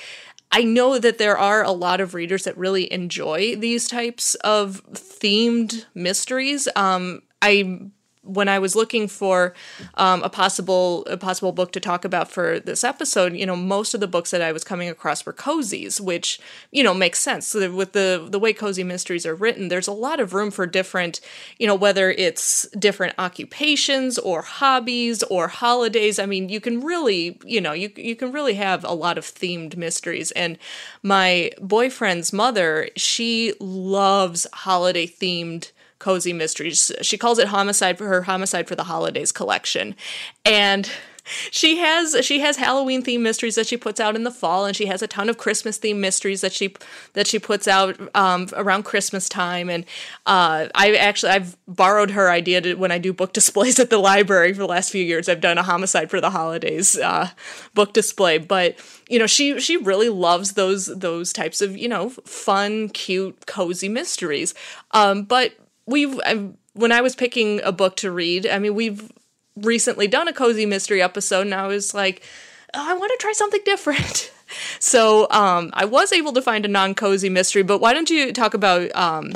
I 0.51 0.63
know 0.63 0.99
that 0.99 1.17
there 1.17 1.37
are 1.37 1.63
a 1.63 1.71
lot 1.71 2.01
of 2.01 2.13
readers 2.13 2.43
that 2.43 2.57
really 2.57 2.91
enjoy 2.91 3.55
these 3.55 3.87
types 3.87 4.35
of 4.35 4.81
themed 4.91 5.85
mysteries. 5.95 6.67
Um, 6.75 7.21
I 7.41 7.79
when 8.23 8.47
I 8.47 8.59
was 8.59 8.75
looking 8.75 9.07
for 9.07 9.53
um, 9.95 10.21
a 10.23 10.29
possible 10.29 11.03
a 11.05 11.17
possible 11.17 11.51
book 11.51 11.71
to 11.71 11.79
talk 11.79 12.05
about 12.05 12.29
for 12.31 12.59
this 12.59 12.83
episode, 12.83 13.35
you 13.35 13.45
know, 13.45 13.55
most 13.55 13.93
of 13.93 13.99
the 13.99 14.07
books 14.07 14.31
that 14.31 14.41
I 14.41 14.51
was 14.51 14.63
coming 14.63 14.89
across 14.89 15.25
were 15.25 15.33
cozies, 15.33 15.99
which 15.99 16.39
you 16.71 16.83
know 16.83 16.93
makes 16.93 17.19
sense. 17.19 17.47
So 17.47 17.73
with 17.73 17.93
the 17.93 18.27
the 18.29 18.39
way 18.39 18.53
cozy 18.53 18.83
mysteries 18.83 19.25
are 19.25 19.35
written, 19.35 19.69
there's 19.69 19.87
a 19.87 19.93
lot 19.93 20.19
of 20.19 20.33
room 20.33 20.51
for 20.51 20.67
different, 20.67 21.19
you 21.57 21.65
know, 21.65 21.75
whether 21.75 22.11
it's 22.11 22.67
different 22.77 23.15
occupations 23.17 24.17
or 24.19 24.43
hobbies 24.43 25.23
or 25.23 25.47
holidays. 25.47 26.19
I 26.19 26.25
mean, 26.25 26.49
you 26.49 26.61
can 26.61 26.81
really, 26.81 27.39
you 27.43 27.59
know, 27.59 27.73
you 27.73 27.91
you 27.95 28.15
can 28.15 28.31
really 28.31 28.53
have 28.55 28.83
a 28.83 28.93
lot 28.93 29.17
of 29.17 29.25
themed 29.25 29.75
mysteries. 29.75 30.31
And 30.31 30.57
my 31.01 31.51
boyfriend's 31.59 32.31
mother, 32.31 32.89
she 32.95 33.53
loves 33.59 34.45
holiday 34.53 35.07
themed 35.07 35.71
cozy 36.01 36.33
mysteries. 36.33 36.91
She 37.01 37.17
calls 37.17 37.39
it 37.39 37.47
homicide 37.47 37.97
for 37.97 38.07
her 38.07 38.23
homicide 38.23 38.67
for 38.67 38.75
the 38.75 38.85
holidays 38.85 39.31
collection. 39.31 39.95
And 40.43 40.89
she 41.51 41.77
has 41.77 42.25
she 42.25 42.39
has 42.39 42.57
Halloween 42.57 43.03
themed 43.03 43.21
mysteries 43.21 43.55
that 43.55 43.67
she 43.67 43.77
puts 43.77 43.99
out 43.99 44.15
in 44.15 44.23
the 44.23 44.31
fall, 44.31 44.65
and 44.65 44.75
she 44.75 44.87
has 44.87 45.01
a 45.01 45.07
ton 45.07 45.29
of 45.29 45.37
Christmas 45.37 45.77
themed 45.77 45.99
mysteries 45.99 46.41
that 46.41 46.51
she 46.51 46.75
that 47.13 47.27
she 47.27 47.37
puts 47.37 47.67
out 47.67 47.95
um, 48.15 48.47
around 48.53 48.83
Christmas 48.83 49.29
time. 49.29 49.69
And 49.69 49.85
uh, 50.25 50.67
I 50.73 50.95
actually 50.95 51.33
I've 51.33 51.55
borrowed 51.67 52.11
her 52.11 52.31
idea 52.31 52.61
to, 52.61 52.73
when 52.73 52.91
I 52.91 52.97
do 52.97 53.13
book 53.13 53.33
displays 53.33 53.79
at 53.79 53.91
the 53.91 53.99
library 53.99 54.53
for 54.53 54.59
the 54.59 54.67
last 54.67 54.91
few 54.91 55.03
years. 55.03 55.29
I've 55.29 55.41
done 55.41 55.59
a 55.59 55.63
homicide 55.63 56.09
for 56.09 56.19
the 56.19 56.31
holidays 56.31 56.97
uh, 56.97 57.29
book 57.75 57.93
display, 57.93 58.39
but 58.39 58.75
you 59.07 59.19
know 59.19 59.27
she 59.27 59.59
she 59.59 59.77
really 59.77 60.09
loves 60.09 60.53
those 60.53 60.87
those 60.87 61.31
types 61.31 61.61
of 61.61 61.77
you 61.77 61.87
know 61.87 62.09
fun, 62.09 62.89
cute, 62.89 63.45
cozy 63.45 63.89
mysteries. 63.89 64.55
Um, 64.91 65.23
but 65.23 65.53
we've 65.91 66.19
I've, 66.25 66.53
when 66.73 66.91
I 66.91 67.01
was 67.01 67.15
picking 67.15 67.61
a 67.63 67.71
book 67.71 67.97
to 67.97 68.11
read, 68.11 68.47
I 68.47 68.59
mean, 68.59 68.75
we've 68.75 69.11
recently 69.55 70.07
done 70.07 70.27
a 70.27 70.33
cozy 70.33 70.65
mystery 70.65 71.01
episode, 71.01 71.41
and 71.41 71.53
I 71.53 71.67
was 71.67 71.93
like, 71.93 72.23
oh, 72.73 72.89
I 72.89 72.93
want 72.93 73.11
to 73.11 73.17
try 73.21 73.33
something 73.33 73.61
different. 73.65 74.31
so 74.79 75.29
um, 75.31 75.69
I 75.73 75.85
was 75.85 76.11
able 76.13 76.33
to 76.33 76.41
find 76.41 76.65
a 76.65 76.69
non 76.69 76.95
cozy 76.95 77.29
mystery, 77.29 77.63
but 77.63 77.79
why 77.79 77.93
don't 77.93 78.09
you 78.09 78.33
talk 78.33 78.53
about? 78.53 78.95
Um, 78.95 79.33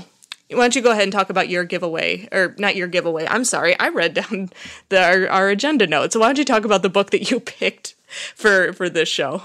why 0.52 0.60
don't 0.60 0.76
you 0.76 0.84
go 0.84 0.92
ahead 0.92 1.04
and 1.04 1.12
talk 1.12 1.32
about 1.32 1.50
your 1.50 1.64
giveaway, 1.66 2.28
or 2.32 2.56
not 2.58 2.76
your 2.76 2.88
giveaway? 2.88 3.26
I'm 3.28 3.46
sorry, 3.46 3.78
I 3.80 3.90
read 3.90 4.14
down 4.14 4.50
the, 4.90 5.04
our, 5.04 5.30
our 5.30 5.50
agenda 5.50 5.88
notes. 5.88 6.14
So 6.14 6.20
why 6.20 6.28
don't 6.28 6.38
you 6.38 6.46
talk 6.46 6.66
about 6.66 6.82
the 6.82 6.90
book 6.90 7.12
that 7.12 7.30
you 7.32 7.40
picked 7.60 7.96
for 8.36 8.74
for 8.74 8.90
this 8.90 9.10
show? 9.10 9.44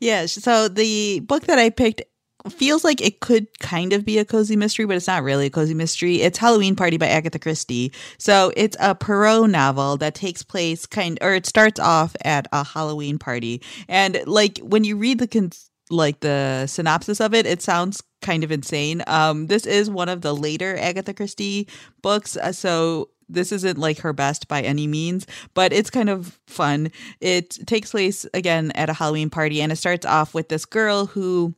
Yeah, 0.00 0.26
so 0.26 0.68
the 0.68 1.20
book 1.20 1.44
that 1.44 1.58
I 1.58 1.70
picked 1.70 2.02
feels 2.50 2.84
like 2.84 3.00
it 3.00 3.20
could 3.20 3.58
kind 3.60 3.92
of 3.92 4.04
be 4.04 4.18
a 4.18 4.24
cozy 4.24 4.56
mystery, 4.56 4.84
but 4.84 4.96
it's 4.96 5.06
not 5.06 5.22
really 5.22 5.46
a 5.46 5.50
cozy 5.50 5.74
mystery. 5.74 6.22
It's 6.22 6.38
Halloween 6.38 6.74
Party 6.76 6.96
by 6.96 7.08
Agatha 7.08 7.38
Christie. 7.38 7.92
So 8.18 8.52
it's 8.56 8.76
a 8.80 8.94
Poirot 8.94 9.50
novel 9.50 9.96
that 9.98 10.14
takes 10.14 10.42
place 10.42 10.86
kind 10.86 11.18
or 11.20 11.34
it 11.34 11.46
starts 11.46 11.78
off 11.78 12.16
at 12.24 12.48
a 12.52 12.64
Halloween 12.64 13.18
party. 13.18 13.62
And 13.88 14.20
like 14.26 14.58
when 14.58 14.84
you 14.84 14.96
read 14.96 15.18
the 15.18 15.28
cons- 15.28 15.70
like 15.90 16.20
the 16.20 16.66
synopsis 16.66 17.20
of 17.20 17.34
it, 17.34 17.46
it 17.46 17.62
sounds 17.62 18.02
kind 18.22 18.44
of 18.44 18.50
insane. 18.52 19.02
Um 19.06 19.46
this 19.46 19.66
is 19.66 19.90
one 19.90 20.08
of 20.08 20.22
the 20.22 20.34
later 20.34 20.76
Agatha 20.78 21.14
Christie 21.14 21.68
books, 22.02 22.36
uh, 22.36 22.52
so 22.52 23.10
this 23.28 23.52
isn't 23.52 23.78
like 23.78 23.98
her 24.00 24.12
best 24.12 24.46
by 24.48 24.60
any 24.60 24.86
means, 24.86 25.26
but 25.54 25.72
it's 25.72 25.90
kind 25.90 26.10
of 26.10 26.38
fun. 26.46 26.90
It 27.20 27.50
takes 27.66 27.90
place 27.90 28.26
again 28.34 28.72
at 28.74 28.90
a 28.90 28.92
Halloween 28.92 29.30
party 29.30 29.62
and 29.62 29.72
it 29.72 29.76
starts 29.76 30.04
off 30.04 30.34
with 30.34 30.48
this 30.48 30.64
girl 30.64 31.06
who 31.06 31.54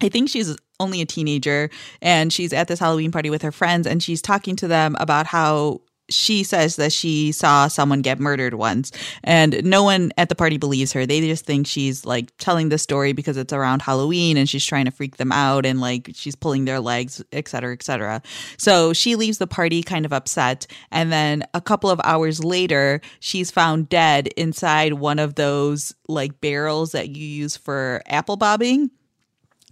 I 0.00 0.08
think 0.08 0.28
she's 0.28 0.56
only 0.80 1.00
a 1.00 1.06
teenager 1.06 1.70
and 2.00 2.32
she's 2.32 2.52
at 2.52 2.68
this 2.68 2.78
Halloween 2.78 3.10
party 3.10 3.30
with 3.30 3.42
her 3.42 3.52
friends 3.52 3.86
and 3.86 4.02
she's 4.02 4.22
talking 4.22 4.56
to 4.56 4.68
them 4.68 4.96
about 5.00 5.26
how 5.26 5.80
she 6.10 6.42
says 6.42 6.76
that 6.76 6.92
she 6.92 7.32
saw 7.32 7.68
someone 7.68 8.00
get 8.00 8.18
murdered 8.18 8.54
once 8.54 8.90
and 9.24 9.62
no 9.64 9.82
one 9.82 10.10
at 10.16 10.28
the 10.28 10.34
party 10.34 10.56
believes 10.56 10.92
her. 10.92 11.04
They 11.04 11.20
just 11.20 11.44
think 11.44 11.66
she's 11.66 12.04
like 12.06 12.34
telling 12.38 12.70
the 12.70 12.78
story 12.78 13.12
because 13.12 13.36
it's 13.36 13.52
around 13.52 13.82
halloween 13.82 14.36
and 14.36 14.48
she's 14.48 14.64
trying 14.64 14.86
to 14.86 14.90
freak 14.90 15.16
them 15.18 15.32
out 15.32 15.66
and 15.66 15.80
like 15.80 16.10
she's 16.14 16.34
pulling 16.34 16.64
their 16.64 16.80
legs 16.80 17.22
etc 17.32 17.72
etc 17.72 18.22
so 18.56 18.92
she 18.92 19.16
leaves 19.16 19.38
the 19.38 19.46
party 19.46 19.82
kind 19.82 20.06
of 20.06 20.12
upset 20.12 20.66
and 20.90 21.12
then 21.12 21.44
a 21.52 21.60
couple 21.60 21.90
of 21.90 22.00
hours 22.04 22.42
later 22.42 23.00
she's 23.20 23.50
found 23.50 23.88
dead 23.88 24.28
inside 24.28 24.94
one 24.94 25.18
of 25.18 25.34
those 25.34 25.94
like 26.08 26.40
barrels 26.40 26.92
that 26.92 27.10
you 27.10 27.26
use 27.26 27.56
for 27.56 28.02
apple 28.06 28.36
bobbing 28.36 28.90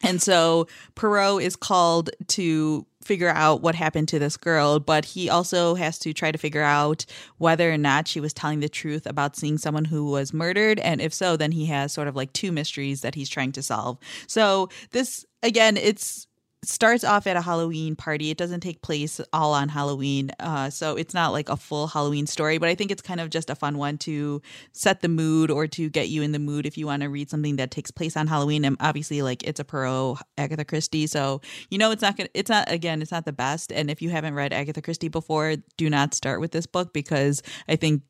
and 0.03 0.21
so 0.21 0.67
Poirot 0.95 1.43
is 1.43 1.57
called 1.57 2.11
to 2.29 2.87
figure 3.03 3.29
out 3.29 3.63
what 3.63 3.75
happened 3.75 4.09
to 4.09 4.19
this 4.19 4.37
girl, 4.37 4.81
but 4.81 5.05
he 5.05 5.31
also 5.31 5.75
has 5.75 5.99
to 6.01 6.13
try 6.13 6.33
to 6.33 6.39
figure 6.39 6.63
out 6.63 7.07
whether 7.39 7.73
or 7.73 7.79
not 7.79 8.09
she 8.09 8.21
was 8.21 8.33
telling 8.33 8.61
the 8.61 8.69
truth 8.69 9.07
about 9.07 9.37
seeing 9.37 9.57
someone 9.59 9.85
who 9.85 10.11
was 10.11 10.35
murdered. 10.35 10.81
And 10.81 11.01
if 11.01 11.15
so, 11.15 11.37
then 11.37 11.53
he 11.53 11.67
has 11.67 11.93
sort 11.93 12.09
of 12.09 12.17
like 12.17 12.33
two 12.33 12.51
mysteries 12.51 13.03
that 13.03 13.15
he's 13.15 13.29
trying 13.29 13.53
to 13.53 13.63
solve. 13.63 13.99
So 14.27 14.69
this, 14.91 15.25
again, 15.43 15.77
it's 15.77 16.26
starts 16.63 17.05
off 17.05 17.27
at 17.27 17.37
a 17.37 17.41
Halloween 17.41 17.95
party. 17.95 18.31
It 18.31 18.39
doesn't 18.39 18.61
take 18.61 18.83
place 18.83 19.21
all 19.33 19.55
on 19.55 19.69
Halloween. 19.69 20.31
Uh, 20.41 20.71
so 20.71 20.97
it's 20.97 21.15
not 21.15 21.33
like 21.33 21.49
a 21.49 21.57
full 21.57 21.87
Halloween 21.87 22.27
story, 22.27 22.59
but 22.59 22.69
I 22.69 22.75
think 22.75 22.91
it's 22.91 23.03
kind 23.03 23.21
of 23.21 23.31
just 23.31 23.51
a 23.51 23.55
fun 23.55 23.79
one 23.79 23.99
to 23.99 24.43
set 24.73 25.01
the 25.01 25.09
mood 25.09 25.51
or 25.51 25.67
to 25.69 25.89
get 25.89 26.09
you 26.09 26.23
in 26.23 26.33
the 26.33 26.39
mood 26.39 26.67
if 26.67 26.77
you 26.77 26.87
want 26.87 27.03
to 27.03 27.09
read 27.09 27.31
something 27.31 27.57
that 27.57 27.71
takes 27.71 27.91
place 27.91 28.17
on 28.17 28.27
Halloween. 28.27 28.65
And 28.65 28.77
obviously, 28.81 29.23
like 29.23 29.43
it's 29.45 29.61
a 29.61 29.65
Poirot 29.65 30.19
Agatha 30.39 30.65
Christie. 30.65 31.07
So, 31.07 31.41
you 31.71 31.79
know, 31.79 31.91
it's 31.91 32.03
not 32.03 32.17
to, 32.17 32.29
it's 32.35 32.51
not, 32.51 32.71
again, 32.71 33.01
it's 33.01 33.13
not 33.13 33.25
the 33.25 33.33
best. 33.33 33.73
And 33.73 33.91
if 33.91 34.03
you 34.03 34.11
haven't 34.11 34.35
read 34.35 34.53
Agatha 34.53 34.83
Christie 34.83 35.09
before, 35.09 35.57
do 35.77 35.89
not 35.89 36.15
start 36.15 36.41
with 36.41 36.53
this 36.53 36.67
book 36.67 36.93
because 36.93 37.43
I 37.69 37.77
think 37.77 38.03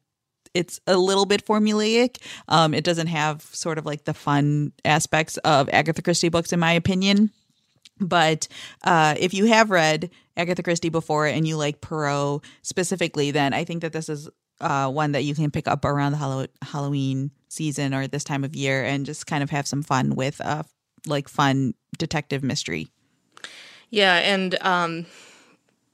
it's 0.55 0.81
a 0.87 0.97
little 0.97 1.27
bit 1.27 1.45
formulaic. 1.45 2.23
Um, 2.49 2.73
it 2.73 2.85
doesn't 2.85 3.09
have 3.09 3.43
sort 3.43 3.77
of 3.77 3.85
like 3.85 4.05
the 4.05 4.15
fun 4.15 4.73
aspects 4.85 5.37
of 5.39 5.69
Agatha 5.71 6.01
Christie 6.01 6.31
books, 6.31 6.53
in 6.53 6.61
my 6.61 6.73
opinion. 6.73 7.31
But 7.99 8.49
uh, 8.85 9.15
if 9.19 9.33
you 9.33 9.47
have 9.47 9.71
read 9.71 10.11
Agatha 10.37 10.63
Christie 10.63 10.91
before 10.91 11.27
and 11.27 11.47
you 11.47 11.57
like 11.57 11.81
Poirot 11.81 12.43
specifically, 12.63 13.31
then 13.31 13.55
I 13.55 13.65
think 13.65 13.83
that 13.83 13.93
this 13.93 14.09
is 14.09 14.29
uh, 14.61 14.91
one 14.91 15.13
that 15.13 15.25
you 15.25 15.35
can 15.35 15.51
pick 15.51 15.69
up 15.69 15.85
around 15.85 16.13
the 16.13 16.19
Hallow- 16.19 16.47
Halloween 16.63 17.31
season 17.49 17.95
or 17.95 18.07
this 18.07 18.25
time 18.25 18.45
of 18.45 18.55
year 18.55 18.85
and 18.85 19.07
just 19.07 19.27
kind 19.27 19.43
of 19.43 19.51
have 19.51 19.67
some 19.67 19.83
fun 19.83 20.15
with 20.15 20.41
uh, 20.41 20.63
like 21.07 21.29
fun 21.29 21.75
detective 21.99 22.43
mystery. 22.43 22.89
Yeah, 23.91 24.17
and 24.17 24.57
um, 24.63 25.07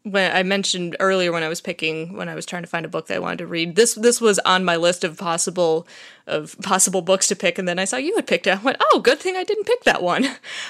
when 0.04 0.34
I 0.34 0.42
mentioned 0.42 0.96
earlier 0.98 1.32
when 1.32 1.42
I 1.42 1.48
was 1.48 1.60
picking 1.60 2.16
when 2.16 2.28
I 2.28 2.34
was 2.34 2.46
trying 2.46 2.62
to 2.62 2.68
find 2.68 2.84
a 2.84 2.88
book 2.88 3.06
that 3.06 3.16
I 3.16 3.20
wanted 3.20 3.38
to 3.38 3.46
read, 3.46 3.76
this 3.76 3.94
this 3.94 4.20
was 4.20 4.38
on 4.40 4.64
my 4.64 4.76
list 4.76 5.04
of 5.04 5.16
possible 5.16 5.86
of 6.26 6.56
possible 6.62 7.02
books 7.02 7.28
to 7.28 7.36
pick, 7.36 7.58
and 7.58 7.68
then 7.68 7.78
I 7.78 7.84
saw 7.84 7.96
you 7.96 8.16
had 8.16 8.26
picked 8.26 8.46
it. 8.46 8.58
I 8.58 8.62
went, 8.62 8.78
oh, 8.80 9.00
good 9.00 9.18
thing 9.18 9.36
I 9.36 9.44
didn't 9.44 9.66
pick 9.66 9.84
that 9.84 10.02
one. 10.02 10.26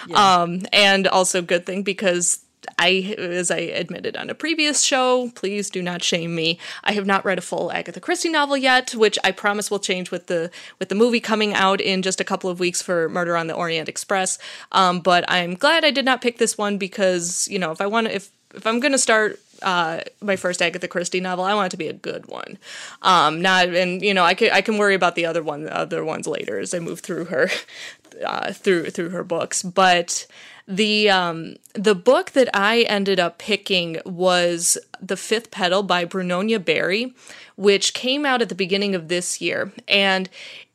Yeah. 0.07 0.43
Um, 0.43 0.63
and 0.73 1.07
also 1.07 1.43
good 1.43 1.65
thing 1.65 1.83
because 1.83 2.45
I, 2.79 3.15
as 3.19 3.51
I 3.51 3.59
admitted 3.59 4.17
on 4.17 4.31
a 4.31 4.35
previous 4.35 4.83
show, 4.83 5.31
please 5.35 5.71
do 5.71 5.83
not 5.83 6.03
shame 6.03 6.35
me. 6.35 6.59
I 6.85 6.93
have 6.93 7.07
not 7.07 7.25
read 7.25 7.39
a 7.39 7.43
full 7.43 7.73
Agatha 7.73 8.01
Christie 8.01 8.29
novel 8.29 8.57
yet, 8.57 8.95
which 8.95 9.19
I 9.25 9.31
promise 9.33 9.71
will 9.71 9.79
change 9.79 10.11
with 10.11 10.27
the 10.27 10.51
with 10.79 10.89
the 10.89 10.95
movie 10.95 11.21
coming 11.21 11.55
out 11.55 11.81
in 11.81 12.03
just 12.03 12.21
a 12.21 12.25
couple 12.25 12.51
of 12.51 12.61
weeks 12.61 12.83
for 12.83 13.09
Murder 13.09 13.37
on 13.37 13.47
the 13.47 13.55
Orient 13.55 13.89
Express. 13.89 14.39
Um, 14.73 15.01
but 15.01 15.25
I'm 15.29 15.55
glad 15.55 15.85
I 15.85 15.91
did 15.91 16.05
not 16.05 16.21
pick 16.21 16.39
this 16.39 16.59
one 16.59 16.79
because 16.79 17.49
you 17.49 17.59
know 17.59 17.71
if 17.73 17.81
I 17.81 17.87
want 17.87 18.09
to, 18.09 18.15
if 18.15 18.31
if 18.55 18.67
I'm 18.67 18.81
gonna 18.81 18.99
start 18.99 19.41
uh, 19.63 20.01
my 20.21 20.37
first 20.37 20.61
Agatha 20.61 20.89
Christie 20.89 21.21
novel, 21.21 21.45
I 21.45 21.55
want 21.55 21.67
it 21.67 21.71
to 21.71 21.77
be 21.77 21.89
a 21.89 21.93
good 21.93 22.27
one. 22.27 22.59
Um, 23.03 23.41
not 23.41 23.69
and 23.69 24.03
you 24.03 24.15
know 24.15 24.25
I 24.25 24.35
can 24.35 24.51
I 24.53 24.61
can 24.61 24.79
worry 24.79 24.95
about 24.95 25.15
the 25.15 25.27
other 25.27 25.43
one 25.43 25.69
other 25.69 26.05
ones 26.05 26.27
later 26.27 26.59
as 26.59 26.75
I 26.75 26.79
move 26.79 27.01
through 27.01 27.27
her 27.27 27.49
uh, 28.27 28.53
through 28.53 28.91
through 28.91 29.11
her 29.11 29.25
books, 29.25 29.63
but 29.63 30.27
the 30.69 31.11
um, 31.11 31.57
the 31.75 31.95
book 31.95 32.33
that 32.33 32.49
I 32.55 32.83
ended 32.83 33.19
up 33.19 33.39
picking 33.39 34.01
was 34.05 34.79
The 35.01 35.17
Fifth 35.17 35.51
Petal 35.51 35.83
by 35.83 36.05
Brunonia 36.05 36.65
Barry, 36.65 37.15
which 37.57 37.95
came 37.95 38.25
out 38.25 38.43
at 38.43 38.49
the 38.49 38.55
beginning 38.55 38.95
of 38.95 39.09
this 39.09 39.41
year, 39.41 39.73
and 39.89 40.29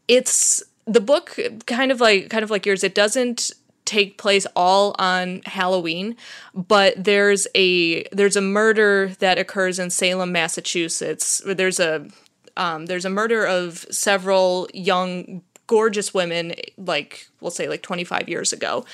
it's 0.08 0.64
the 0.86 1.02
book 1.02 1.38
kind 1.66 1.92
of 1.92 2.02
like 2.02 2.30
kind 2.30 2.44
of 2.44 2.52
like 2.52 2.66
yours. 2.66 2.84
It 2.84 2.96
doesn't 2.96 3.52
take 3.88 4.18
place 4.18 4.46
all 4.56 4.96
on 5.00 5.42
Halloween, 5.46 6.16
but 6.54 6.94
there's 7.04 7.48
a 7.56 8.04
there's 8.12 8.36
a 8.36 8.42
murder 8.42 9.14
that 9.20 9.40
occurs 9.40 9.80
in 9.80 9.90
Salem, 9.90 10.32
Massachusetts. 10.32 11.42
There's 11.46 11.80
a 11.80 12.08
um, 12.56 12.86
there's 12.86 13.06
a 13.06 13.10
murder 13.10 13.46
of 13.46 13.86
several 13.90 14.68
young 14.74 15.42
gorgeous 15.68 16.14
women 16.14 16.54
like 16.78 17.28
we'll 17.42 17.52
say 17.52 17.68
like 17.68 17.82
25 17.82 18.30
years 18.30 18.54
ago 18.54 18.86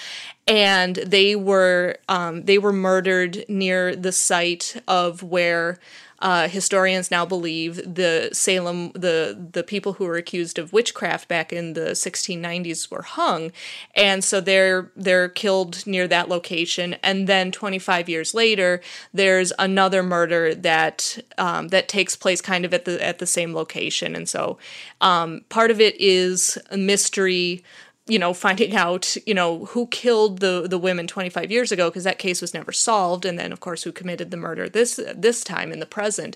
and 0.48 0.96
they 0.96 1.36
were 1.36 1.98
um, 2.10 2.44
they 2.46 2.58
were 2.58 2.74
murdered 2.74 3.46
near 3.48 3.96
the 3.96 4.12
site 4.12 4.82
of 4.88 5.22
where 5.22 5.78
uh, 6.24 6.48
historians 6.48 7.12
now 7.12 7.26
believe 7.26 7.76
the 7.76 8.30
Salem 8.32 8.94
the 8.94 9.38
the 9.52 9.62
people 9.62 9.94
who 9.94 10.06
were 10.06 10.16
accused 10.16 10.58
of 10.58 10.72
witchcraft 10.72 11.28
back 11.28 11.52
in 11.52 11.74
the 11.74 11.92
1690s 11.92 12.90
were 12.90 13.02
hung, 13.02 13.52
and 13.94 14.24
so 14.24 14.40
they're 14.40 14.90
they're 14.96 15.28
killed 15.28 15.86
near 15.86 16.08
that 16.08 16.30
location. 16.30 16.94
And 17.04 17.28
then 17.28 17.52
25 17.52 18.08
years 18.08 18.34
later, 18.34 18.82
there's 19.14 19.52
another 19.60 20.02
murder 20.02 20.56
that 20.56 21.20
um, 21.38 21.68
that 21.68 21.90
takes 21.90 22.16
place 22.16 22.40
kind 22.40 22.64
of 22.64 22.74
at 22.74 22.86
the 22.86 23.06
at 23.06 23.20
the 23.20 23.28
same 23.28 23.54
location. 23.54 24.16
And 24.16 24.30
so 24.30 24.58
um, 25.02 25.42
part 25.50 25.72
of 25.72 25.82
it 25.82 26.00
is 26.00 26.58
a 26.72 26.78
mystery 26.78 27.66
you 28.06 28.20
know 28.20 28.34
finding 28.34 28.76
out 28.76 29.16
you 29.26 29.34
know 29.34 29.66
who 29.66 29.88
killed 29.88 30.40
the 30.40 30.68
the 30.70 30.78
women 30.78 31.08
25 31.08 31.52
years 31.52 31.72
ago 31.72 31.90
because 31.90 32.04
that 32.04 32.20
case 32.20 32.42
was 32.42 32.54
never 32.54 32.72
solved 32.72 33.26
and 33.26 33.40
then 33.40 33.52
of 33.52 33.60
course 33.60 33.84
who 33.84 33.92
committed 33.92 34.30
the 34.32 34.38
murder 34.38 34.68
this 34.68 35.00
this 35.16 35.44
time 35.44 35.72
in 35.72 35.80
the 35.80 35.86
present 35.86 36.36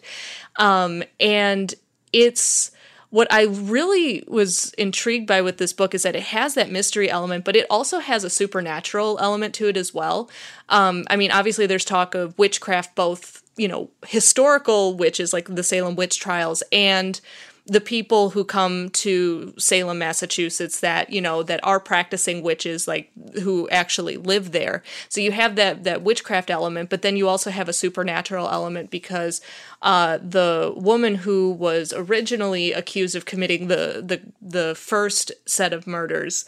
um, 0.57 1.03
and 1.19 1.75
it's 2.13 2.71
what 3.09 3.31
I 3.31 3.43
really 3.43 4.23
was 4.27 4.73
intrigued 4.73 5.27
by 5.27 5.41
with 5.41 5.57
this 5.57 5.71
book 5.71 5.95
is 5.95 6.03
that 6.03 6.15
it 6.15 6.23
has 6.23 6.55
that 6.55 6.71
mystery 6.71 7.09
element, 7.09 7.45
but 7.45 7.55
it 7.55 7.65
also 7.69 7.99
has 7.99 8.23
a 8.23 8.29
supernatural 8.29 9.17
element 9.21 9.53
to 9.55 9.67
it 9.69 9.77
as 9.77 9.93
well. 9.93 10.29
Um, 10.67 11.05
I 11.09 11.15
mean, 11.15 11.31
obviously, 11.31 11.65
there's 11.67 11.85
talk 11.85 12.15
of 12.15 12.37
witchcraft, 12.37 12.95
both, 12.95 13.43
you 13.55 13.69
know, 13.69 13.89
historical 14.05 14.93
witches 14.93 15.31
like 15.31 15.47
the 15.47 15.63
Salem 15.63 15.95
witch 15.95 16.19
trials 16.19 16.63
and 16.71 17.21
the 17.67 17.81
people 17.81 18.29
who 18.29 18.45
come 18.45 18.89
to 18.89 19.53
Salem, 19.57 19.99
Massachusetts 19.99 20.79
that, 20.79 21.09
you 21.09 21.19
know, 21.19 21.43
that 21.43 21.59
are 21.63 21.79
practicing 21.79 22.41
witches 22.41 22.87
like 22.87 23.11
who 23.43 23.67
actually 23.69 24.15
live 24.15 24.53
there. 24.53 24.83
So 25.09 25.19
you 25.19 25.33
have 25.33 25.55
that 25.57 25.83
that 25.83 26.01
witchcraft 26.01 26.49
element, 26.49 26.89
but 26.89 27.01
then 27.01 27.17
you 27.17 27.27
also 27.27 27.51
have 27.51 27.67
a 27.67 27.73
supernatural 27.73 28.47
element 28.49 28.89
because 28.89 29.41
uh, 29.81 30.17
the 30.17 30.73
woman 30.75 31.15
who 31.15 31.51
was 31.51 31.93
originally 31.93 32.71
accused 32.71 33.15
of 33.15 33.25
committing 33.25 33.67
the 33.67 34.01
the 34.05 34.21
the 34.41 34.73
first 34.73 35.33
set 35.45 35.73
of 35.73 35.85
murders 35.85 36.45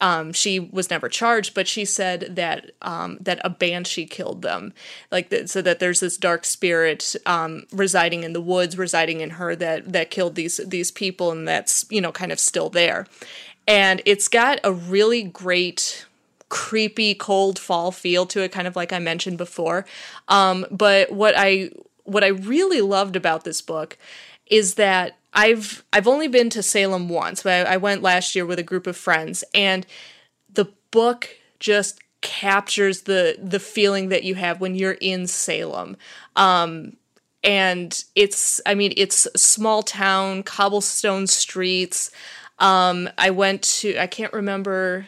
um, 0.00 0.32
she 0.32 0.60
was 0.60 0.90
never 0.90 1.08
charged, 1.08 1.54
but 1.54 1.66
she 1.66 1.84
said 1.84 2.36
that 2.36 2.70
um, 2.82 3.18
that 3.20 3.40
a 3.44 3.50
banshee 3.50 4.06
killed 4.06 4.42
them, 4.42 4.72
like 5.10 5.32
so 5.46 5.60
that 5.62 5.80
there's 5.80 6.00
this 6.00 6.16
dark 6.16 6.44
spirit 6.44 7.16
um, 7.26 7.64
residing 7.72 8.22
in 8.22 8.32
the 8.32 8.40
woods, 8.40 8.78
residing 8.78 9.20
in 9.20 9.30
her 9.30 9.56
that 9.56 9.92
that 9.92 10.10
killed 10.10 10.36
these 10.36 10.58
these 10.58 10.90
people, 10.90 11.32
and 11.32 11.48
that's 11.48 11.84
you 11.90 12.00
know 12.00 12.12
kind 12.12 12.30
of 12.30 12.38
still 12.38 12.70
there, 12.70 13.06
and 13.66 14.00
it's 14.04 14.28
got 14.28 14.60
a 14.62 14.72
really 14.72 15.24
great 15.24 16.06
creepy 16.48 17.14
cold 17.14 17.58
fall 17.58 17.90
feel 17.90 18.24
to 18.26 18.42
it, 18.42 18.52
kind 18.52 18.68
of 18.68 18.76
like 18.76 18.92
I 18.92 19.00
mentioned 19.00 19.36
before. 19.36 19.84
Um, 20.28 20.64
but 20.70 21.10
what 21.10 21.34
I 21.36 21.70
what 22.04 22.22
I 22.22 22.28
really 22.28 22.80
loved 22.80 23.16
about 23.16 23.44
this 23.44 23.60
book 23.60 23.98
is 24.46 24.74
that 24.74 25.16
I've 25.32 25.84
I've 25.92 26.08
only 26.08 26.28
been 26.28 26.50
to 26.50 26.62
Salem 26.62 27.08
once, 27.08 27.42
but 27.42 27.66
I, 27.66 27.74
I 27.74 27.76
went 27.76 28.02
last 28.02 28.34
year 28.34 28.46
with 28.46 28.58
a 28.58 28.64
group 28.64 28.86
of 28.86 28.96
friends, 28.96 29.44
and 29.54 29.86
the 30.52 30.72
book 30.90 31.28
just 31.60 32.00
captures 32.20 33.02
the 33.02 33.36
the 33.40 33.60
feeling 33.60 34.08
that 34.08 34.24
you 34.24 34.34
have 34.34 34.60
when 34.60 34.74
you're 34.74 34.98
in 35.00 35.26
Salem. 35.26 35.96
Um, 36.36 36.96
and 37.44 38.04
it's 38.14 38.60
I 38.66 38.74
mean 38.74 38.92
it's 38.96 39.28
small 39.36 39.82
town, 39.82 40.42
cobblestone 40.42 41.26
streets. 41.26 42.10
Um, 42.58 43.08
I 43.16 43.30
went 43.30 43.62
to 43.62 43.98
I 43.98 44.06
can't 44.06 44.32
remember 44.32 45.06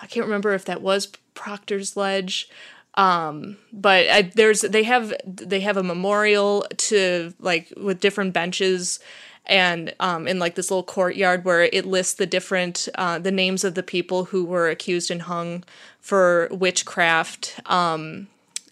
I 0.00 0.06
can't 0.06 0.26
remember 0.26 0.54
if 0.54 0.64
that 0.66 0.80
was 0.80 1.06
Proctor's 1.34 1.96
Ledge 1.96 2.48
um 2.94 3.56
but 3.72 4.06
I, 4.10 4.22
there's 4.34 4.60
they 4.60 4.82
have 4.82 5.14
they 5.24 5.60
have 5.60 5.78
a 5.78 5.82
memorial 5.82 6.66
to 6.76 7.32
like 7.40 7.72
with 7.74 8.00
different 8.00 8.34
benches 8.34 9.00
and 9.46 9.94
um, 10.00 10.28
in 10.28 10.38
like 10.38 10.54
this 10.54 10.70
little 10.70 10.82
courtyard 10.82 11.44
where 11.44 11.62
it 11.62 11.84
lists 11.84 12.14
the 12.14 12.26
different 12.26 12.88
uh, 12.94 13.18
the 13.18 13.32
names 13.32 13.64
of 13.64 13.74
the 13.74 13.82
people 13.82 14.26
who 14.26 14.44
were 14.44 14.68
accused 14.68 15.10
and 15.10 15.22
hung 15.22 15.64
for 16.00 16.48
witchcraft 16.50 17.60
um, 17.66 18.28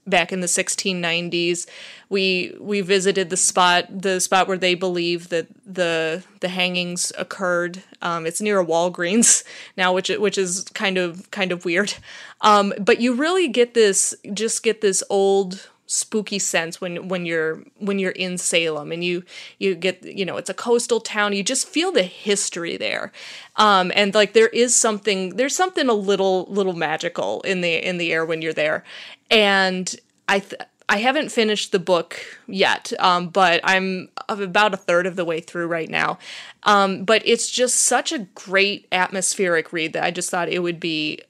back 0.06 0.32
in 0.32 0.40
the 0.40 0.46
1690s. 0.46 1.66
We 2.08 2.56
we 2.58 2.80
visited 2.80 3.30
the 3.30 3.36
spot 3.36 3.86
the 3.90 4.20
spot 4.20 4.48
where 4.48 4.58
they 4.58 4.74
believe 4.74 5.28
that 5.28 5.46
the 5.66 6.22
the 6.40 6.48
hangings 6.48 7.12
occurred. 7.18 7.82
Um, 8.02 8.26
it's 8.26 8.40
near 8.40 8.60
a 8.60 8.64
Walgreens 8.64 9.44
now, 9.76 9.92
which 9.92 10.08
which 10.08 10.38
is 10.38 10.64
kind 10.74 10.98
of 10.98 11.30
kind 11.30 11.52
of 11.52 11.64
weird. 11.64 11.94
Um, 12.40 12.72
but 12.78 13.00
you 13.00 13.14
really 13.14 13.48
get 13.48 13.74
this 13.74 14.14
just 14.32 14.62
get 14.62 14.80
this 14.80 15.02
old 15.10 15.68
spooky 15.90 16.38
sense 16.38 16.80
when 16.80 17.08
when 17.08 17.26
you're 17.26 17.64
when 17.78 17.98
you're 17.98 18.12
in 18.12 18.38
Salem 18.38 18.92
and 18.92 19.02
you 19.02 19.24
you 19.58 19.74
get 19.74 20.04
you 20.04 20.24
know 20.24 20.36
it's 20.36 20.48
a 20.48 20.54
coastal 20.54 21.00
town 21.00 21.32
you 21.32 21.42
just 21.42 21.66
feel 21.66 21.90
the 21.90 22.04
history 22.04 22.76
there 22.76 23.10
um 23.56 23.90
and 23.96 24.14
like 24.14 24.32
there 24.32 24.48
is 24.48 24.76
something 24.76 25.30
there's 25.30 25.56
something 25.56 25.88
a 25.88 25.94
little 25.94 26.46
little 26.48 26.74
magical 26.74 27.40
in 27.40 27.60
the 27.60 27.74
in 27.74 27.98
the 27.98 28.12
air 28.12 28.24
when 28.24 28.40
you're 28.40 28.52
there 28.52 28.84
and 29.32 29.96
I 30.28 30.38
th- 30.38 30.62
I 30.88 30.96
haven't 30.96 31.30
finished 31.30 31.70
the 31.70 31.78
book 31.78 32.20
yet, 32.48 32.92
um, 32.98 33.28
but 33.28 33.60
I'm 33.62 34.08
about 34.28 34.74
a 34.74 34.76
third 34.76 35.06
of 35.06 35.14
the 35.14 35.24
way 35.24 35.40
through 35.40 35.68
right 35.68 35.88
now. 35.88 36.18
Um, 36.64 37.04
but 37.04 37.22
it's 37.24 37.48
just 37.48 37.76
such 37.76 38.10
a 38.10 38.26
great 38.34 38.88
atmospheric 38.90 39.72
read 39.72 39.92
that 39.92 40.02
I 40.02 40.10
just 40.10 40.30
thought 40.30 40.48
it 40.48 40.60
would 40.60 40.80
be 40.80 41.20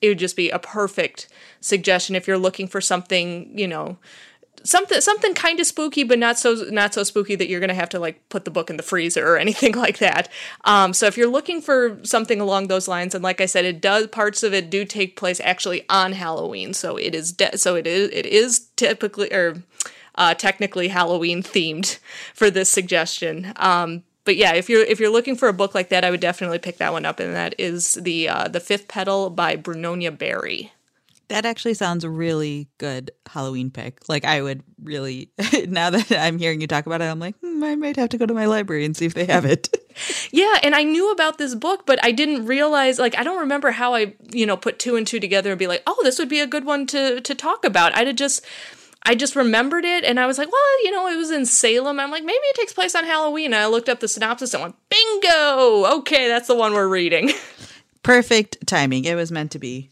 it 0.00 0.08
would 0.08 0.18
just 0.18 0.36
be 0.36 0.50
a 0.50 0.58
perfect 0.58 1.28
suggestion 1.60 2.16
if 2.16 2.26
you're 2.26 2.38
looking 2.38 2.68
for 2.68 2.80
something, 2.80 3.56
you 3.58 3.68
know, 3.68 3.98
something 4.64 5.00
something 5.00 5.34
kind 5.34 5.60
of 5.60 5.66
spooky 5.66 6.02
but 6.02 6.18
not 6.18 6.38
so 6.38 6.54
not 6.70 6.92
so 6.92 7.02
spooky 7.02 7.34
that 7.34 7.48
you're 7.48 7.60
going 7.60 7.68
to 7.68 7.74
have 7.74 7.88
to 7.88 7.98
like 7.98 8.28
put 8.28 8.44
the 8.44 8.50
book 8.50 8.70
in 8.70 8.76
the 8.76 8.82
freezer 8.82 9.26
or 9.26 9.38
anything 9.38 9.74
like 9.74 9.98
that. 9.98 10.28
Um, 10.64 10.92
so 10.92 11.06
if 11.06 11.16
you're 11.16 11.28
looking 11.28 11.60
for 11.60 11.98
something 12.02 12.40
along 12.40 12.68
those 12.68 12.88
lines 12.88 13.14
and 13.14 13.22
like 13.22 13.40
I 13.40 13.46
said 13.46 13.64
it 13.64 13.80
does 13.80 14.06
parts 14.08 14.42
of 14.42 14.52
it 14.52 14.70
do 14.70 14.84
take 14.84 15.16
place 15.16 15.40
actually 15.44 15.84
on 15.88 16.12
Halloween. 16.12 16.74
So 16.74 16.96
it 16.96 17.14
is 17.14 17.32
de- 17.32 17.58
so 17.58 17.76
it 17.76 17.86
is 17.86 18.10
it 18.10 18.26
is 18.26 18.68
typically 18.76 19.32
or 19.32 19.62
uh, 20.14 20.34
technically 20.34 20.88
Halloween 20.88 21.42
themed 21.42 21.98
for 22.34 22.50
this 22.50 22.70
suggestion. 22.70 23.52
Um, 23.56 24.02
but 24.24 24.36
yeah, 24.36 24.52
if 24.52 24.68
you're 24.68 24.84
if 24.84 25.00
you're 25.00 25.08
looking 25.08 25.36
for 25.36 25.48
a 25.48 25.54
book 25.54 25.74
like 25.74 25.88
that, 25.88 26.04
I 26.04 26.10
would 26.10 26.20
definitely 26.20 26.58
pick 26.58 26.76
that 26.78 26.92
one 26.92 27.06
up, 27.06 27.18
and 27.18 27.34
that 27.34 27.54
is 27.56 27.94
the 27.94 28.28
uh, 28.28 28.48
the 28.48 28.60
Fifth 28.60 28.86
Petal 28.86 29.30
by 29.30 29.56
Brunonia 29.56 30.16
Barry. 30.16 30.70
That 31.28 31.44
actually 31.44 31.74
sounds 31.74 32.04
a 32.04 32.10
really 32.10 32.68
good 32.78 33.10
Halloween 33.26 33.70
pick. 33.70 34.08
Like 34.08 34.24
I 34.24 34.40
would 34.40 34.62
really 34.82 35.30
now 35.68 35.90
that 35.90 36.10
I'm 36.12 36.38
hearing 36.38 36.60
you 36.60 36.66
talk 36.66 36.86
about 36.86 37.02
it, 37.02 37.04
I'm 37.04 37.18
like, 37.20 37.36
hmm, 37.40 37.62
I 37.62 37.76
might 37.76 37.96
have 37.96 38.08
to 38.10 38.18
go 38.18 38.26
to 38.26 38.34
my 38.34 38.46
library 38.46 38.84
and 38.84 38.96
see 38.96 39.06
if 39.06 39.14
they 39.14 39.26
have 39.26 39.44
it. 39.44 39.68
yeah, 40.32 40.58
and 40.62 40.74
I 40.74 40.84
knew 40.84 41.10
about 41.12 41.38
this 41.38 41.54
book, 41.54 41.84
but 41.86 42.02
I 42.04 42.12
didn't 42.12 42.46
realize 42.46 42.98
like 42.98 43.16
I 43.18 43.22
don't 43.24 43.40
remember 43.40 43.70
how 43.72 43.94
I, 43.94 44.14
you 44.32 44.46
know, 44.46 44.56
put 44.56 44.78
two 44.78 44.96
and 44.96 45.06
two 45.06 45.20
together 45.20 45.50
and 45.50 45.58
be 45.58 45.66
like, 45.66 45.82
"Oh, 45.86 46.00
this 46.02 46.18
would 46.18 46.28
be 46.28 46.40
a 46.40 46.46
good 46.46 46.64
one 46.64 46.86
to 46.88 47.20
to 47.20 47.34
talk 47.34 47.64
about." 47.64 47.94
I'd 47.94 48.06
have 48.06 48.16
just 48.16 48.44
I 49.08 49.14
just 49.14 49.36
remembered 49.36 49.84
it 49.84 50.04
and 50.04 50.18
I 50.20 50.26
was 50.26 50.38
like, 50.38 50.50
well, 50.50 50.84
you 50.84 50.90
know, 50.90 51.08
it 51.08 51.16
was 51.16 51.30
in 51.30 51.46
Salem. 51.46 52.00
I'm 52.00 52.10
like, 52.10 52.24
maybe 52.24 52.38
it 52.38 52.56
takes 52.56 52.72
place 52.72 52.94
on 52.94 53.04
Halloween. 53.04 53.46
And 53.46 53.56
I 53.56 53.66
looked 53.66 53.88
up 53.88 54.00
the 54.00 54.08
synopsis 54.08 54.52
and 54.54 54.62
went, 54.62 54.76
bingo! 54.90 55.98
Okay, 55.98 56.28
that's 56.28 56.48
the 56.48 56.54
one 56.54 56.74
we're 56.74 56.88
reading. 56.88 57.30
Perfect 58.02 58.66
timing. 58.66 59.04
It 59.04 59.14
was 59.14 59.32
meant 59.32 59.52
to 59.52 59.58
be. 59.58 59.90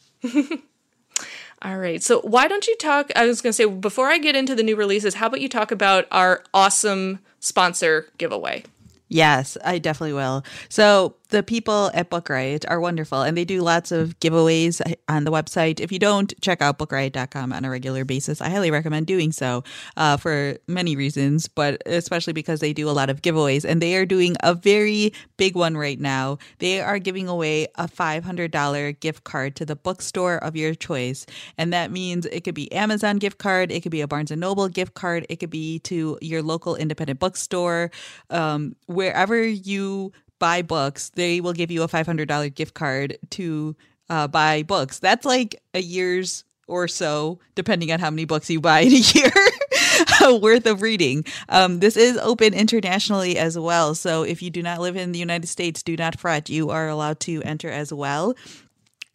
All 1.63 1.79
right. 1.79 2.03
So, 2.03 2.21
why 2.21 2.49
don't 2.49 2.67
you 2.67 2.77
talk? 2.77 3.11
I 3.17 3.27
was 3.27 3.41
going 3.41 3.51
to 3.51 3.55
say, 3.55 3.65
before 3.65 4.09
I 4.09 4.19
get 4.19 4.37
into 4.37 4.55
the 4.55 4.63
new 4.63 4.77
releases, 4.77 5.15
how 5.15 5.27
about 5.27 5.41
you 5.41 5.49
talk 5.49 5.71
about 5.71 6.07
our 6.11 6.45
awesome 6.53 7.21
sponsor 7.41 8.09
giveaway? 8.19 8.65
Yes, 9.09 9.57
I 9.65 9.79
definitely 9.79 10.15
will. 10.15 10.45
So, 10.69 11.15
the 11.29 11.43
people 11.43 11.91
at 11.95 12.11
Book 12.11 12.29
Riot 12.29 12.65
are 12.69 12.81
wonderful 12.81 13.23
and 13.23 13.37
they 13.37 13.45
do 13.45 13.63
lots 13.63 13.91
of 13.93 14.19
giveaways 14.21 14.81
on 15.09 15.25
the 15.25 15.33
website. 15.33 15.81
If 15.81 15.91
you 15.91 15.99
don't 15.99 16.33
check 16.41 16.63
out 16.63 16.79
bookriot.com 16.79 17.53
on 17.53 17.65
a 17.65 17.71
regular 17.71 18.05
basis, 18.05 18.41
I 18.41 18.49
highly 18.49 18.71
recommend 18.71 19.07
doing 19.07 19.33
so 19.33 19.65
uh, 19.97 20.17
for 20.17 20.57
many 20.67 20.97
reasons, 20.97 21.49
but 21.49 21.83
especially 21.87 22.33
because 22.33 22.61
they 22.61 22.73
do 22.73 22.89
a 22.89 22.93
lot 22.93 23.11
of 23.11 23.23
giveaways 23.23 23.65
and 23.65 23.83
they 23.83 23.97
are 23.97 24.07
doing 24.07 24.37
a 24.41 24.55
very 24.55 25.13
big 25.37 25.57
one 25.57 25.77
right 25.77 26.01
now. 26.01 26.39
They 26.59 26.81
are 26.81 26.99
giving 26.99 27.29
away 27.29 27.67
a 27.77 27.89
$500 27.89 29.01
gift 29.01 29.25
card 29.25 29.57
to 29.57 29.65
the 29.65 29.77
bookstore 29.77 30.37
of 30.39 30.57
your 30.57 30.75
choice. 30.75 31.27
And 31.59 31.73
that 31.73 31.91
means 31.91 32.27
it 32.27 32.43
could 32.43 32.55
be 32.55 32.71
Amazon 32.73 33.19
gift 33.19 33.39
card, 33.39 33.73
it 33.73 33.83
could 33.83 33.93
be 33.93 34.01
a 34.01 34.09
Barnes 34.09 34.31
and 34.31 34.41
Noble 34.41 34.69
gift 34.69 34.95
card, 34.95 35.27
it 35.29 35.37
could 35.37 35.51
be 35.51 35.81
to 35.81 36.19
your 36.21 36.43
local 36.43 36.77
independent 36.77 37.19
bookstore, 37.19 37.91
um, 38.31 38.77
wherever 38.87 39.43
you 39.43 40.13
buy 40.39 40.63
books, 40.63 41.11
they 41.15 41.41
will 41.41 41.53
give 41.53 41.71
you 41.71 41.83
a 41.83 41.89
$500 41.89 42.55
gift 42.55 42.75
card 42.75 43.19
to 43.31 43.77
uh, 44.09 44.29
buy 44.29 44.63
books. 44.63 44.99
That's 44.99 45.25
like 45.25 45.61
a 45.75 45.81
year's 45.81 46.45
or 46.69 46.89
so, 46.89 47.39
depending 47.55 47.93
on 47.93 48.01
how 48.01 48.11
many 48.11 48.25
books 48.25 48.51
you 48.51 48.61
buy 48.61 48.81
in 48.81 48.93
a 48.93 48.97
year 49.15 49.33
worth 50.41 50.67
of 50.67 50.83
reading. 50.83 51.25
Um, 51.49 51.81
this 51.81 51.97
is 51.97 52.17
open 52.19 52.55
internationally 52.55 53.39
as 53.39 53.59
well. 53.59 53.95
So 53.95 54.23
if 54.23 54.43
you 54.43 54.51
do 54.51 54.63
not 54.63 54.81
live 54.81 54.97
in 54.97 55.13
the 55.13 55.19
United 55.19 55.47
States, 55.47 55.83
do 55.83 55.97
not 55.97 56.19
fret. 56.19 56.49
You 56.49 56.71
are 56.71 56.89
allowed 56.89 57.21
to 57.21 57.43
enter 57.43 57.71
as 57.71 57.93
well. 57.93 58.35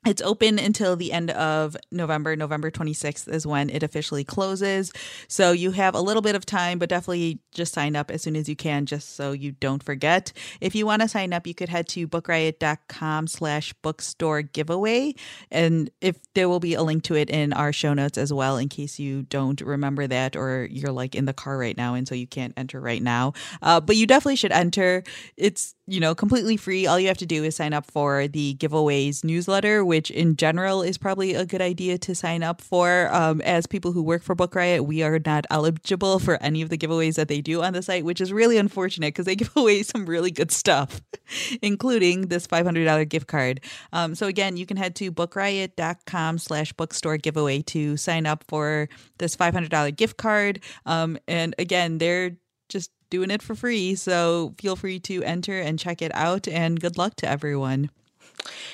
It's 0.04 0.22
open 0.24 0.58
until 0.58 0.96
the 0.96 1.12
end 1.12 1.30
of 1.30 1.78
November. 1.92 2.36
November 2.36 2.72
26th 2.72 3.32
is 3.32 3.46
when 3.46 3.70
it 3.70 3.84
officially 3.84 4.24
closes. 4.24 4.92
So 5.28 5.52
you 5.52 5.70
have 5.72 5.94
a 5.94 6.02
little 6.02 6.24
bit 6.24 6.34
of 6.34 6.44
time, 6.44 6.80
but 6.80 6.90
definitely 6.90 7.40
just 7.54 7.76
sign 7.76 7.96
up 7.96 8.10
as 8.10 8.24
soon 8.24 8.36
as 8.36 8.50
you 8.50 8.56
can, 8.56 8.88
just 8.88 9.16
so 9.16 9.32
you 9.32 9.52
don't 9.52 9.84
forget. 9.84 10.34
If 10.60 10.74
you 10.74 10.88
want 10.88 11.04
to 11.04 11.08
sign 11.08 11.34
up, 11.34 11.46
you 11.46 11.54
could 11.54 11.70
head 11.70 11.88
to 11.90 12.08
bookriot.com 12.08 13.28
slash 13.28 13.74
bookstore 13.84 14.42
giveaway. 14.42 15.14
And 15.52 15.92
if 16.02 16.18
there 16.34 16.50
will 16.50 16.60
be 16.60 16.74
a 16.74 16.82
link 16.82 17.04
to 17.04 17.14
it 17.14 17.30
in 17.30 17.54
our 17.54 17.72
show 17.72 17.94
notes 17.94 18.18
as 18.18 18.34
well, 18.34 18.58
in 18.58 18.70
case 18.70 18.98
you 18.98 19.22
don't 19.22 19.62
remember 19.62 20.08
that 20.08 20.36
or 20.36 20.68
you're 20.72 20.92
like 20.92 21.14
in 21.14 21.26
the 21.26 21.34
car 21.34 21.60
right 21.60 21.78
now 21.78 21.94
and 21.94 22.08
so 22.08 22.16
you 22.16 22.26
can't 22.26 22.56
enter 22.58 22.82
right 22.82 23.04
now. 23.04 23.34
Uh, 23.62 23.80
but 23.80 23.96
you 23.98 24.08
definitely 24.08 24.36
should 24.36 24.52
enter. 24.52 25.04
It's 25.38 25.76
you 25.92 26.00
know, 26.00 26.16
completely 26.16 26.56
free. 26.56 26.88
All 26.88 26.98
you 26.98 27.10
have 27.10 27.18
to 27.18 27.26
do 27.26 27.44
is 27.44 27.58
sign 27.58 27.74
up 27.74 27.86
for 27.86 28.28
the 28.30 28.56
giveaways 28.56 29.26
newsletter, 29.26 29.84
which 29.92 30.10
in 30.10 30.38
general 30.38 30.82
is 30.82 30.98
probably 30.98 31.34
a 31.34 31.46
good 31.46 31.62
idea 31.62 31.98
to 31.98 32.16
sign 32.16 32.44
up 32.44 32.62
for. 32.62 33.14
Um, 33.14 33.42
as 33.42 33.68
people 33.68 33.92
who 33.92 34.02
work 34.02 34.24
for 34.24 34.36
Book 34.36 34.56
Riot, 34.56 34.86
we 34.86 35.04
are 35.04 35.20
not 35.26 35.46
eligible 35.50 36.18
for 36.18 36.42
any 36.42 36.62
of 36.62 36.70
the 36.70 36.78
giveaways 36.78 37.16
that 37.16 37.28
they 37.28 37.42
do 37.42 37.62
on 37.62 37.74
the 37.74 37.82
site, 37.82 38.06
which 38.06 38.22
is 38.22 38.32
really 38.32 38.58
unfortunate 38.58 39.10
because 39.10 39.26
they 39.26 39.36
give 39.42 39.52
away 39.58 39.84
some 39.84 40.06
really 40.06 40.32
good 40.32 40.50
stuff, 40.50 41.02
including 41.62 42.30
this 42.30 42.48
$500 42.48 43.10
gift 43.10 43.28
card. 43.28 43.60
Um, 43.92 44.16
so 44.16 44.28
again, 44.28 44.56
you 44.56 44.66
can 44.66 44.78
head 44.78 44.96
to 44.96 45.12
bookriot.com 45.12 46.38
slash 46.38 46.72
bookstore 46.72 47.18
giveaway 47.18 47.62
to 47.64 47.98
sign 47.98 48.26
up 48.26 48.46
for 48.48 48.88
this 49.18 49.36
$500 49.36 49.94
gift 49.98 50.16
card. 50.16 50.62
Um, 50.86 51.18
and 51.28 51.54
again, 51.60 51.98
they're 51.98 52.38
just 52.70 52.92
doing 53.10 53.30
it 53.30 53.42
for 53.42 53.56
free. 53.56 53.96
So 53.96 54.56
feel 54.58 54.78
free 54.78 55.02
to 55.02 55.22
enter 55.24 55.60
and 55.60 55.78
check 55.78 56.02
it 56.02 56.14
out. 56.16 56.48
And 56.48 56.80
good 56.80 56.98
luck 56.98 57.18
to 57.18 57.28
everyone. 57.28 57.90